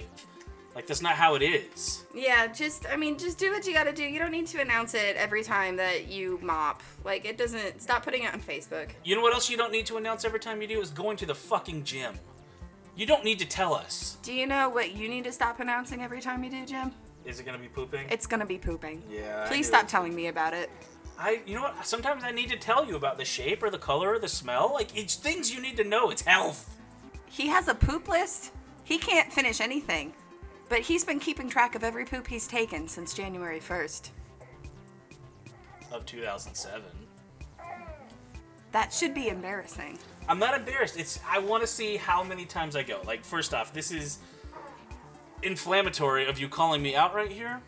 Like 0.78 0.86
that's 0.86 1.02
not 1.02 1.14
how 1.16 1.34
it 1.34 1.42
is. 1.42 2.06
Yeah, 2.14 2.46
just 2.46 2.86
I 2.88 2.98
mean, 2.98 3.18
just 3.18 3.40
do 3.40 3.52
what 3.52 3.66
you 3.66 3.74
gotta 3.74 3.92
do. 3.92 4.04
You 4.04 4.20
don't 4.20 4.30
need 4.30 4.46
to 4.46 4.62
announce 4.62 4.94
it 4.94 5.16
every 5.16 5.42
time 5.42 5.76
that 5.78 6.06
you 6.08 6.38
mop. 6.44 6.84
Like 7.04 7.26
it 7.26 7.36
doesn't. 7.36 7.82
Stop 7.82 8.04
putting 8.04 8.26
it 8.26 8.32
on 8.32 8.40
Facebook. 8.40 8.92
You 9.04 9.16
know 9.16 9.24
what 9.24 9.34
else 9.34 9.50
you 9.50 9.58
don't 9.58 9.72
need 9.72 9.88
to 9.88 9.98
announce 9.98 10.24
every 10.24 10.40
time 10.40 10.62
you 10.62 10.68
do 10.68 10.80
is 10.80 10.92
going 10.92 11.18
to 11.18 11.26
the 11.26 11.34
fucking 11.34 11.84
gym. 11.84 12.20
You 12.96 13.08
don't 13.08 13.24
need 13.24 13.40
to 13.40 13.46
tell 13.46 13.74
us. 13.74 14.18
Do 14.22 14.32
you 14.32 14.46
know 14.46 14.70
what 14.70 14.94
you 14.94 15.10
need 15.10 15.24
to 15.24 15.32
stop 15.32 15.60
announcing 15.60 16.04
every 16.04 16.22
time 16.22 16.44
you 16.44 16.52
do, 16.52 16.64
Jim? 16.64 16.92
Is 17.26 17.40
it 17.40 17.46
gonna 17.48 17.58
be 17.58 17.70
pooping? 17.70 18.06
It's 18.12 18.28
gonna 18.28 18.46
be 18.46 18.60
pooping. 18.60 19.02
Yeah, 19.10 19.48
Please 19.48 19.66
stop 19.66 19.88
telling 19.88 20.16
me 20.16 20.28
about 20.28 20.54
it. 20.54 20.70
I, 21.18 21.42
you 21.48 21.56
know 21.56 21.64
what? 21.64 21.88
Sometimes 21.88 22.24
I 22.24 22.30
need 22.30 22.52
to 22.52 22.56
tell 22.56 22.86
you 22.86 22.98
about 22.98 23.18
the 23.18 23.26
shape 23.26 23.64
or 23.64 23.72
the 23.72 23.80
color 23.80 24.14
or 24.14 24.20
the 24.20 24.28
smell. 24.28 24.74
Like 24.76 24.96
it's 24.96 25.16
things 25.16 25.52
you 25.52 25.60
need 25.60 25.78
to 25.78 25.84
know. 25.84 26.12
It's 26.12 26.22
health. 26.22 26.78
He 27.26 27.48
has 27.48 27.68
a 27.68 27.74
poop 27.74 28.08
list. 28.08 28.52
He 28.84 29.00
can't 29.00 29.34
finish 29.34 29.60
anything. 29.60 30.14
But 30.70 30.80
he's 30.80 31.04
been 31.04 31.20
keeping 31.20 31.50
track 31.50 31.76
of 31.76 31.84
every 31.84 32.06
poop 32.06 32.28
he's 32.28 32.48
taken 32.48 32.88
since 32.88 33.14
January 33.14 33.60
1st. 33.60 34.10
Of 35.92 36.06
2007. 36.06 36.84
That 38.72 38.92
should 38.92 39.14
be 39.14 39.30
embarrassing. 39.30 39.98
I'm 40.28 40.40
not 40.40 40.54
embarrassed. 40.54 41.00
It's 41.00 41.20
I 41.30 41.40
want 41.40 41.64
to 41.64 41.68
see 41.68 41.96
how 41.96 42.22
many 42.22 42.46
times 42.46 42.76
I 42.76 42.84
go. 42.84 43.02
Like 43.06 43.24
first 43.24 43.54
off, 43.54 43.72
this 43.72 43.92
is 43.92 44.20
inflammatory 45.42 46.28
of 46.28 46.38
you 46.38 46.50
calling 46.50 46.82
me 46.82 46.96
out 46.96 47.16
right 47.16 47.32
here. 47.32 47.62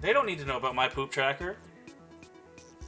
They 0.00 0.12
don't 0.12 0.26
need 0.26 0.38
to 0.38 0.46
know 0.46 0.56
about 0.56 0.74
my 0.74 0.88
poop 0.88 1.10
tracker. 1.10 1.56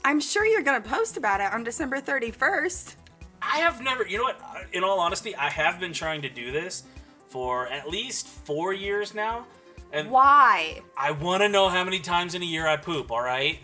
I'm 0.04 0.20
sure 0.20 0.46
you're 0.46 0.62
gonna 0.62 0.80
post 0.80 1.18
about 1.18 1.40
it 1.40 1.52
on 1.52 1.62
December 1.62 2.00
31st. 2.00 2.94
I 3.42 3.58
have 3.58 3.82
never, 3.82 4.06
you 4.06 4.16
know 4.18 4.24
what? 4.24 4.40
In 4.72 4.82
all 4.82 4.98
honesty, 5.00 5.34
I 5.36 5.50
have 5.50 5.78
been 5.78 5.92
trying 5.92 6.22
to 6.22 6.30
do 6.30 6.52
this 6.52 6.84
for 7.30 7.68
at 7.68 7.88
least 7.88 8.26
four 8.28 8.72
years 8.74 9.14
now, 9.14 9.46
and 9.92 10.10
Why? 10.10 10.80
I 10.96 11.12
want 11.12 11.42
to 11.42 11.48
know 11.48 11.68
how 11.68 11.84
many 11.84 12.00
times 12.00 12.34
in 12.34 12.42
a 12.42 12.46
year 12.46 12.66
I 12.66 12.76
poop. 12.76 13.10
All 13.10 13.22
right, 13.22 13.58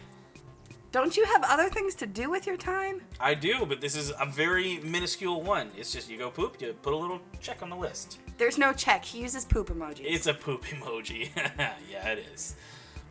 Don't 0.92 1.16
you 1.16 1.24
have 1.26 1.42
other 1.44 1.68
things 1.68 1.94
to 1.96 2.06
do 2.06 2.30
with 2.30 2.46
your 2.46 2.56
time? 2.56 3.02
I 3.20 3.34
do, 3.34 3.66
but 3.66 3.80
this 3.80 3.94
is 3.96 4.12
a 4.18 4.24
very 4.26 4.78
minuscule 4.80 5.42
one. 5.42 5.70
It's 5.76 5.92
just 5.92 6.08
you 6.08 6.16
go 6.16 6.30
poop, 6.30 6.60
you 6.60 6.72
put 6.80 6.92
a 6.92 6.96
little 6.96 7.20
check 7.40 7.62
on 7.62 7.68
the 7.70 7.76
list. 7.76 8.18
There's 8.38 8.56
no 8.58 8.72
check. 8.72 9.04
He 9.04 9.20
uses 9.20 9.44
poop 9.44 9.68
emojis. 9.68 10.00
It's 10.00 10.26
a 10.26 10.34
poop 10.34 10.64
emoji. 10.64 11.30
yeah, 11.90 12.08
it 12.08 12.24
is. 12.32 12.54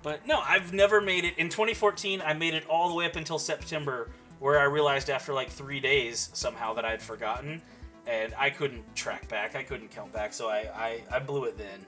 But 0.04 0.26
no, 0.28 0.40
I've 0.40 0.72
never 0.74 1.02
made 1.02 1.26
it. 1.26 1.38
In 1.38 1.50
2014, 1.50 2.22
I 2.22 2.34
made 2.34 2.54
it 2.54 2.66
all 2.68 2.90
the 2.90 2.96
way 2.96 3.06
up 3.06 3.16
until 3.16 3.40
September, 3.40 4.10
where 4.40 4.60
I 4.60 4.64
realized 4.66 5.10
after 5.10 5.34
like 5.34 5.50
three 5.50 5.80
days 5.80 6.30
somehow 6.34 6.74
that 6.76 6.86
I'd 6.86 7.02
forgotten, 7.02 7.62
and 8.08 8.34
I 8.38 8.50
couldn't 8.50 8.84
track 8.96 9.28
back. 9.28 9.56
I 9.56 9.64
couldn't 9.64 9.92
count 9.92 10.12
back, 10.14 10.34
so 10.34 10.50
I 10.50 10.68
I, 10.76 11.04
I 11.12 11.20
blew 11.20 11.46
it 11.46 11.58
then. 11.58 11.86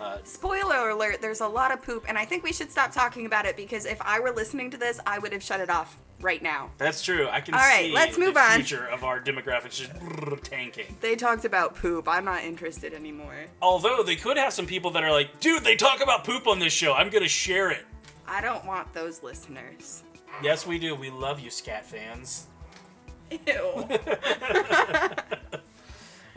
Uh, 0.00 0.16
Spoiler 0.24 0.88
alert, 0.88 1.20
there's 1.20 1.42
a 1.42 1.46
lot 1.46 1.70
of 1.72 1.82
poop, 1.82 2.06
and 2.08 2.16
I 2.16 2.24
think 2.24 2.42
we 2.42 2.54
should 2.54 2.72
stop 2.72 2.90
talking 2.90 3.26
about 3.26 3.44
it 3.44 3.54
because 3.54 3.84
if 3.84 4.00
I 4.00 4.18
were 4.18 4.30
listening 4.30 4.70
to 4.70 4.78
this, 4.78 4.98
I 5.06 5.18
would 5.18 5.30
have 5.32 5.42
shut 5.42 5.60
it 5.60 5.68
off 5.68 5.98
right 6.22 6.42
now. 6.42 6.70
that's 6.78 7.02
true. 7.02 7.28
I 7.30 7.40
can 7.42 7.52
All 7.52 7.60
right, 7.60 7.84
see 7.86 7.92
let's 7.92 8.16
move 8.16 8.32
the 8.34 8.40
on. 8.40 8.54
future 8.56 8.86
of 8.86 9.04
our 9.04 9.20
demographics 9.20 9.72
just 9.76 10.44
tanking. 10.44 10.96
They 11.02 11.16
talked 11.16 11.44
about 11.44 11.74
poop. 11.76 12.08
I'm 12.08 12.24
not 12.24 12.44
interested 12.44 12.94
anymore. 12.94 13.44
Although 13.60 14.02
they 14.02 14.16
could 14.16 14.38
have 14.38 14.54
some 14.54 14.64
people 14.66 14.90
that 14.92 15.02
are 15.04 15.12
like, 15.12 15.38
dude, 15.40 15.64
they 15.64 15.76
talk 15.76 16.02
about 16.02 16.24
poop 16.24 16.46
on 16.46 16.58
this 16.60 16.72
show. 16.72 16.94
I'm 16.94 17.10
gonna 17.10 17.28
share 17.28 17.70
it. 17.70 17.84
I 18.26 18.40
don't 18.40 18.64
want 18.64 18.90
those 18.94 19.22
listeners. 19.22 20.02
Yes, 20.42 20.66
we 20.66 20.78
do. 20.78 20.94
We 20.94 21.10
love 21.10 21.40
you, 21.40 21.50
scat 21.50 21.84
fans. 21.84 22.46
Ew. 23.30 23.38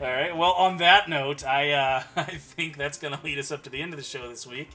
All 0.00 0.06
right. 0.06 0.36
Well, 0.36 0.52
on 0.52 0.78
that 0.78 1.08
note, 1.08 1.44
I 1.44 1.70
uh, 1.70 2.02
I 2.16 2.24
think 2.24 2.76
that's 2.76 2.98
gonna 2.98 3.20
lead 3.22 3.38
us 3.38 3.52
up 3.52 3.62
to 3.64 3.70
the 3.70 3.80
end 3.80 3.92
of 3.92 3.98
the 3.98 4.04
show 4.04 4.28
this 4.28 4.46
week. 4.46 4.70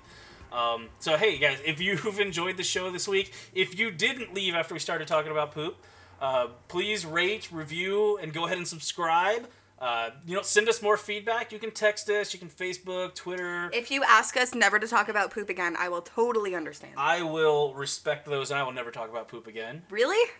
Um, 0.51 0.89
so 0.99 1.17
hey 1.17 1.37
guys, 1.37 1.59
if 1.65 1.79
you've 1.79 2.19
enjoyed 2.19 2.57
the 2.57 2.63
show 2.63 2.89
this 2.89 3.07
week, 3.07 3.33
if 3.53 3.77
you 3.77 3.91
didn't 3.91 4.33
leave 4.33 4.55
after 4.55 4.73
we 4.73 4.79
started 4.79 5.07
talking 5.07 5.31
about 5.31 5.51
poop, 5.51 5.75
uh, 6.21 6.47
please 6.67 7.05
rate, 7.05 7.51
review, 7.51 8.17
and 8.17 8.33
go 8.33 8.45
ahead 8.45 8.57
and 8.57 8.67
subscribe. 8.67 9.47
Uh, 9.77 10.09
you 10.25 10.35
know, 10.35 10.41
send 10.41 10.67
us 10.67 10.81
more 10.81 10.97
feedback. 10.97 11.53
You 11.53 11.59
can 11.59 11.71
text 11.71 12.09
us. 12.09 12.33
You 12.33 12.39
can 12.39 12.49
Facebook, 12.49 13.15
Twitter. 13.15 13.69
if 13.73 13.89
you 13.89 14.03
ask 14.03 14.35
us 14.35 14.53
never 14.53 14.77
to 14.77 14.87
talk 14.87 15.07
about 15.07 15.31
poop 15.31 15.47
again, 15.47 15.75
I 15.79 15.87
will 15.87 16.01
totally 16.01 16.53
understand. 16.53 16.93
I 16.97 17.21
will 17.21 17.73
respect 17.73 18.25
those, 18.25 18.51
and 18.51 18.59
I 18.59 18.63
will 18.63 18.73
never 18.73 18.91
talk 18.91 19.09
about 19.09 19.27
poop 19.29 19.47
again. 19.47 19.83
really? 19.89 20.31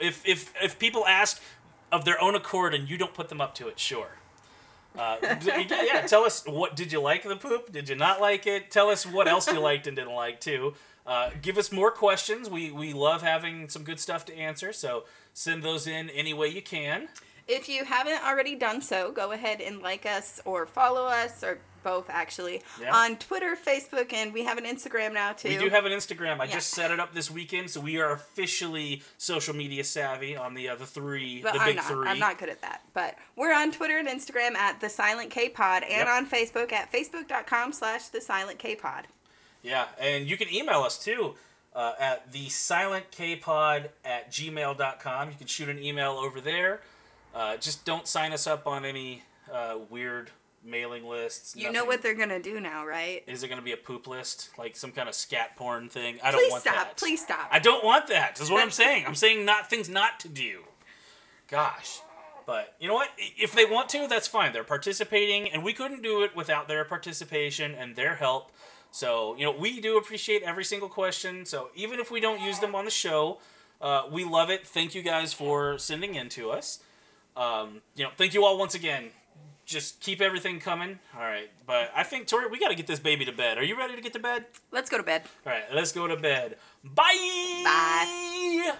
If 0.00 0.26
if 0.26 0.52
if 0.60 0.78
people 0.80 1.06
ask 1.06 1.40
of 1.92 2.04
their 2.04 2.20
own 2.20 2.34
accord 2.34 2.74
and 2.74 2.88
you 2.88 2.98
don't 2.98 3.14
put 3.14 3.28
them 3.28 3.40
up 3.40 3.54
to 3.56 3.68
it, 3.68 3.78
sure. 3.78 4.16
Uh, 4.98 5.16
yeah, 5.42 6.04
tell 6.06 6.24
us 6.24 6.44
what 6.46 6.76
did 6.76 6.92
you 6.92 7.00
like 7.00 7.22
the 7.22 7.36
poop? 7.36 7.72
Did 7.72 7.88
you 7.88 7.94
not 7.94 8.20
like 8.20 8.46
it? 8.46 8.70
Tell 8.70 8.88
us 8.88 9.06
what 9.06 9.28
else 9.28 9.46
you 9.46 9.60
liked 9.60 9.86
and 9.86 9.96
didn't 9.96 10.14
like 10.14 10.40
too. 10.40 10.74
Uh, 11.06 11.30
give 11.40 11.58
us 11.58 11.72
more 11.72 11.90
questions. 11.90 12.48
We 12.48 12.70
we 12.70 12.92
love 12.92 13.22
having 13.22 13.68
some 13.68 13.82
good 13.84 13.98
stuff 13.98 14.24
to 14.26 14.36
answer. 14.36 14.72
So 14.72 15.04
send 15.32 15.62
those 15.62 15.86
in 15.86 16.10
any 16.10 16.34
way 16.34 16.48
you 16.48 16.62
can. 16.62 17.08
If 17.48 17.68
you 17.68 17.84
haven't 17.84 18.24
already 18.24 18.54
done 18.54 18.80
so, 18.80 19.10
go 19.10 19.32
ahead 19.32 19.60
and 19.60 19.80
like 19.80 20.06
us 20.06 20.40
or 20.44 20.64
follow 20.66 21.06
us 21.06 21.42
or 21.42 21.58
both 21.82 22.08
actually 22.10 22.62
Yeah. 22.80 22.94
on 22.94 23.16
Twitter, 23.16 23.56
Facebook, 23.56 24.12
and 24.12 24.32
we 24.32 24.44
have 24.44 24.58
an 24.58 24.64
Instagram 24.64 25.12
now 25.12 25.32
too. 25.32 25.48
We 25.48 25.56
do 25.58 25.68
have 25.70 25.84
an 25.84 25.92
Instagram. 25.92 26.40
I 26.40 26.44
Yeah. 26.44 26.52
just 26.54 26.70
set 26.70 26.90
it 26.90 26.98
up 27.00 27.14
this 27.14 27.30
weekend, 27.30 27.70
so 27.70 27.80
we 27.80 27.98
are 27.98 28.12
officially 28.12 29.02
social 29.18 29.54
media 29.54 29.84
savvy 29.84 30.36
on 30.36 30.54
the 30.54 30.68
other 30.68 30.84
three, 30.84 31.42
but 31.42 31.52
the 31.54 31.60
I'm 31.60 31.66
big 31.66 31.76
not. 31.76 31.84
three. 31.86 32.08
I'm 32.08 32.18
not 32.18 32.38
good 32.38 32.48
at 32.48 32.60
that. 32.62 32.82
But 32.94 33.16
we're 33.36 33.52
on 33.54 33.72
Twitter 33.72 33.98
and 33.98 34.08
Instagram 34.08 34.54
at 34.56 34.80
the 34.80 34.88
Silent 34.88 35.30
K 35.30 35.48
Pod, 35.48 35.82
and 35.82 35.92
Yep. 35.92 36.08
on 36.08 36.26
Facebook 36.28 36.72
at 36.72 36.90
facebook.com 36.92 37.72
slash 37.72 38.08
the 38.08 38.20
Silent 38.20 38.58
K 38.58 38.74
Pod. 38.76 39.08
Yeah, 39.62 39.86
and 39.98 40.26
you 40.28 40.36
can 40.36 40.52
email 40.52 40.82
us 40.82 40.98
too 41.02 41.36
uh, 41.74 41.92
at 41.98 42.32
the 42.32 42.48
silentkpod 42.48 43.88
at 44.04 44.30
gmail.com. 44.30 45.30
You 45.30 45.36
can 45.36 45.46
shoot 45.46 45.68
an 45.68 45.82
email 45.82 46.12
over 46.12 46.40
there. 46.40 46.80
Uh, 47.34 47.56
just 47.56 47.84
don't 47.84 48.06
sign 48.06 48.32
us 48.32 48.46
up 48.46 48.66
on 48.66 48.84
any 48.84 49.22
uh, 49.50 49.78
weird 49.88 50.30
mailing 50.64 51.06
lists. 51.06 51.56
You 51.56 51.72
know 51.72 51.84
what 51.84 52.02
they're 52.02 52.14
gonna 52.14 52.40
do 52.40 52.60
now, 52.60 52.86
right? 52.86 53.22
Is 53.26 53.42
it 53.42 53.48
going 53.48 53.60
to 53.60 53.64
be 53.64 53.72
a 53.72 53.76
poop 53.76 54.06
list? 54.06 54.50
Like 54.58 54.76
some 54.76 54.92
kind 54.92 55.08
of 55.08 55.14
scat 55.14 55.56
porn 55.56 55.88
thing? 55.88 56.18
I 56.22 56.30
don't 56.30 56.50
want 56.50 56.62
stop. 56.62 56.74
that. 56.74 56.96
Please 56.96 57.22
stop. 57.22 57.48
I 57.50 57.58
don't 57.58 57.84
want 57.84 58.06
that. 58.08 58.36
That's 58.36 58.50
what 58.50 58.62
I'm 58.62 58.70
saying. 58.70 59.04
I'm 59.06 59.14
saying 59.14 59.44
not 59.44 59.68
things 59.68 59.88
not 59.88 60.20
to 60.20 60.28
do. 60.28 60.62
Gosh. 61.48 62.00
But 62.46 62.74
you 62.80 62.88
know 62.88 62.94
what? 62.94 63.10
If 63.18 63.52
they 63.52 63.64
want 63.64 63.88
to, 63.90 64.08
that's 64.08 64.26
fine. 64.26 64.52
They're 64.52 64.64
participating, 64.64 65.50
and 65.50 65.62
we 65.62 65.72
couldn't 65.72 66.02
do 66.02 66.22
it 66.22 66.34
without 66.34 66.68
their 66.68 66.84
participation 66.84 67.72
and 67.74 67.94
their 67.94 68.16
help. 68.16 68.50
So, 68.90 69.36
you 69.36 69.44
know, 69.44 69.52
we 69.52 69.80
do 69.80 69.96
appreciate 69.96 70.42
every 70.42 70.64
single 70.64 70.88
question. 70.88 71.46
So, 71.46 71.70
even 71.74 72.00
if 72.00 72.10
we 72.10 72.20
don't 72.20 72.40
use 72.40 72.58
them 72.58 72.74
on 72.74 72.84
the 72.84 72.90
show, 72.90 73.38
uh, 73.80 74.02
we 74.10 74.24
love 74.24 74.50
it. 74.50 74.66
Thank 74.66 74.94
you 74.94 75.02
guys 75.02 75.32
for 75.32 75.78
sending 75.78 76.14
in 76.14 76.28
to 76.30 76.50
us. 76.50 76.80
Um, 77.36 77.80
you 77.94 78.04
know, 78.04 78.10
thank 78.16 78.34
you 78.34 78.44
all 78.44 78.58
once 78.58 78.74
again 78.74 79.10
just 79.72 80.00
keep 80.00 80.20
everything 80.20 80.60
coming. 80.60 80.98
All 81.14 81.22
right, 81.22 81.50
but 81.66 81.90
I 81.96 82.02
think 82.02 82.26
Tori, 82.26 82.48
we 82.48 82.58
got 82.58 82.68
to 82.68 82.74
get 82.74 82.86
this 82.86 83.00
baby 83.00 83.24
to 83.24 83.32
bed. 83.32 83.58
Are 83.58 83.64
you 83.64 83.76
ready 83.76 83.96
to 83.96 84.02
get 84.02 84.12
to 84.12 84.18
bed? 84.18 84.46
Let's 84.70 84.90
go 84.90 84.98
to 84.98 85.02
bed. 85.02 85.22
All 85.46 85.52
right, 85.52 85.64
let's 85.72 85.92
go 85.92 86.06
to 86.06 86.16
bed. 86.16 86.56
Bye. 86.84 87.62
Bye. 87.64 88.74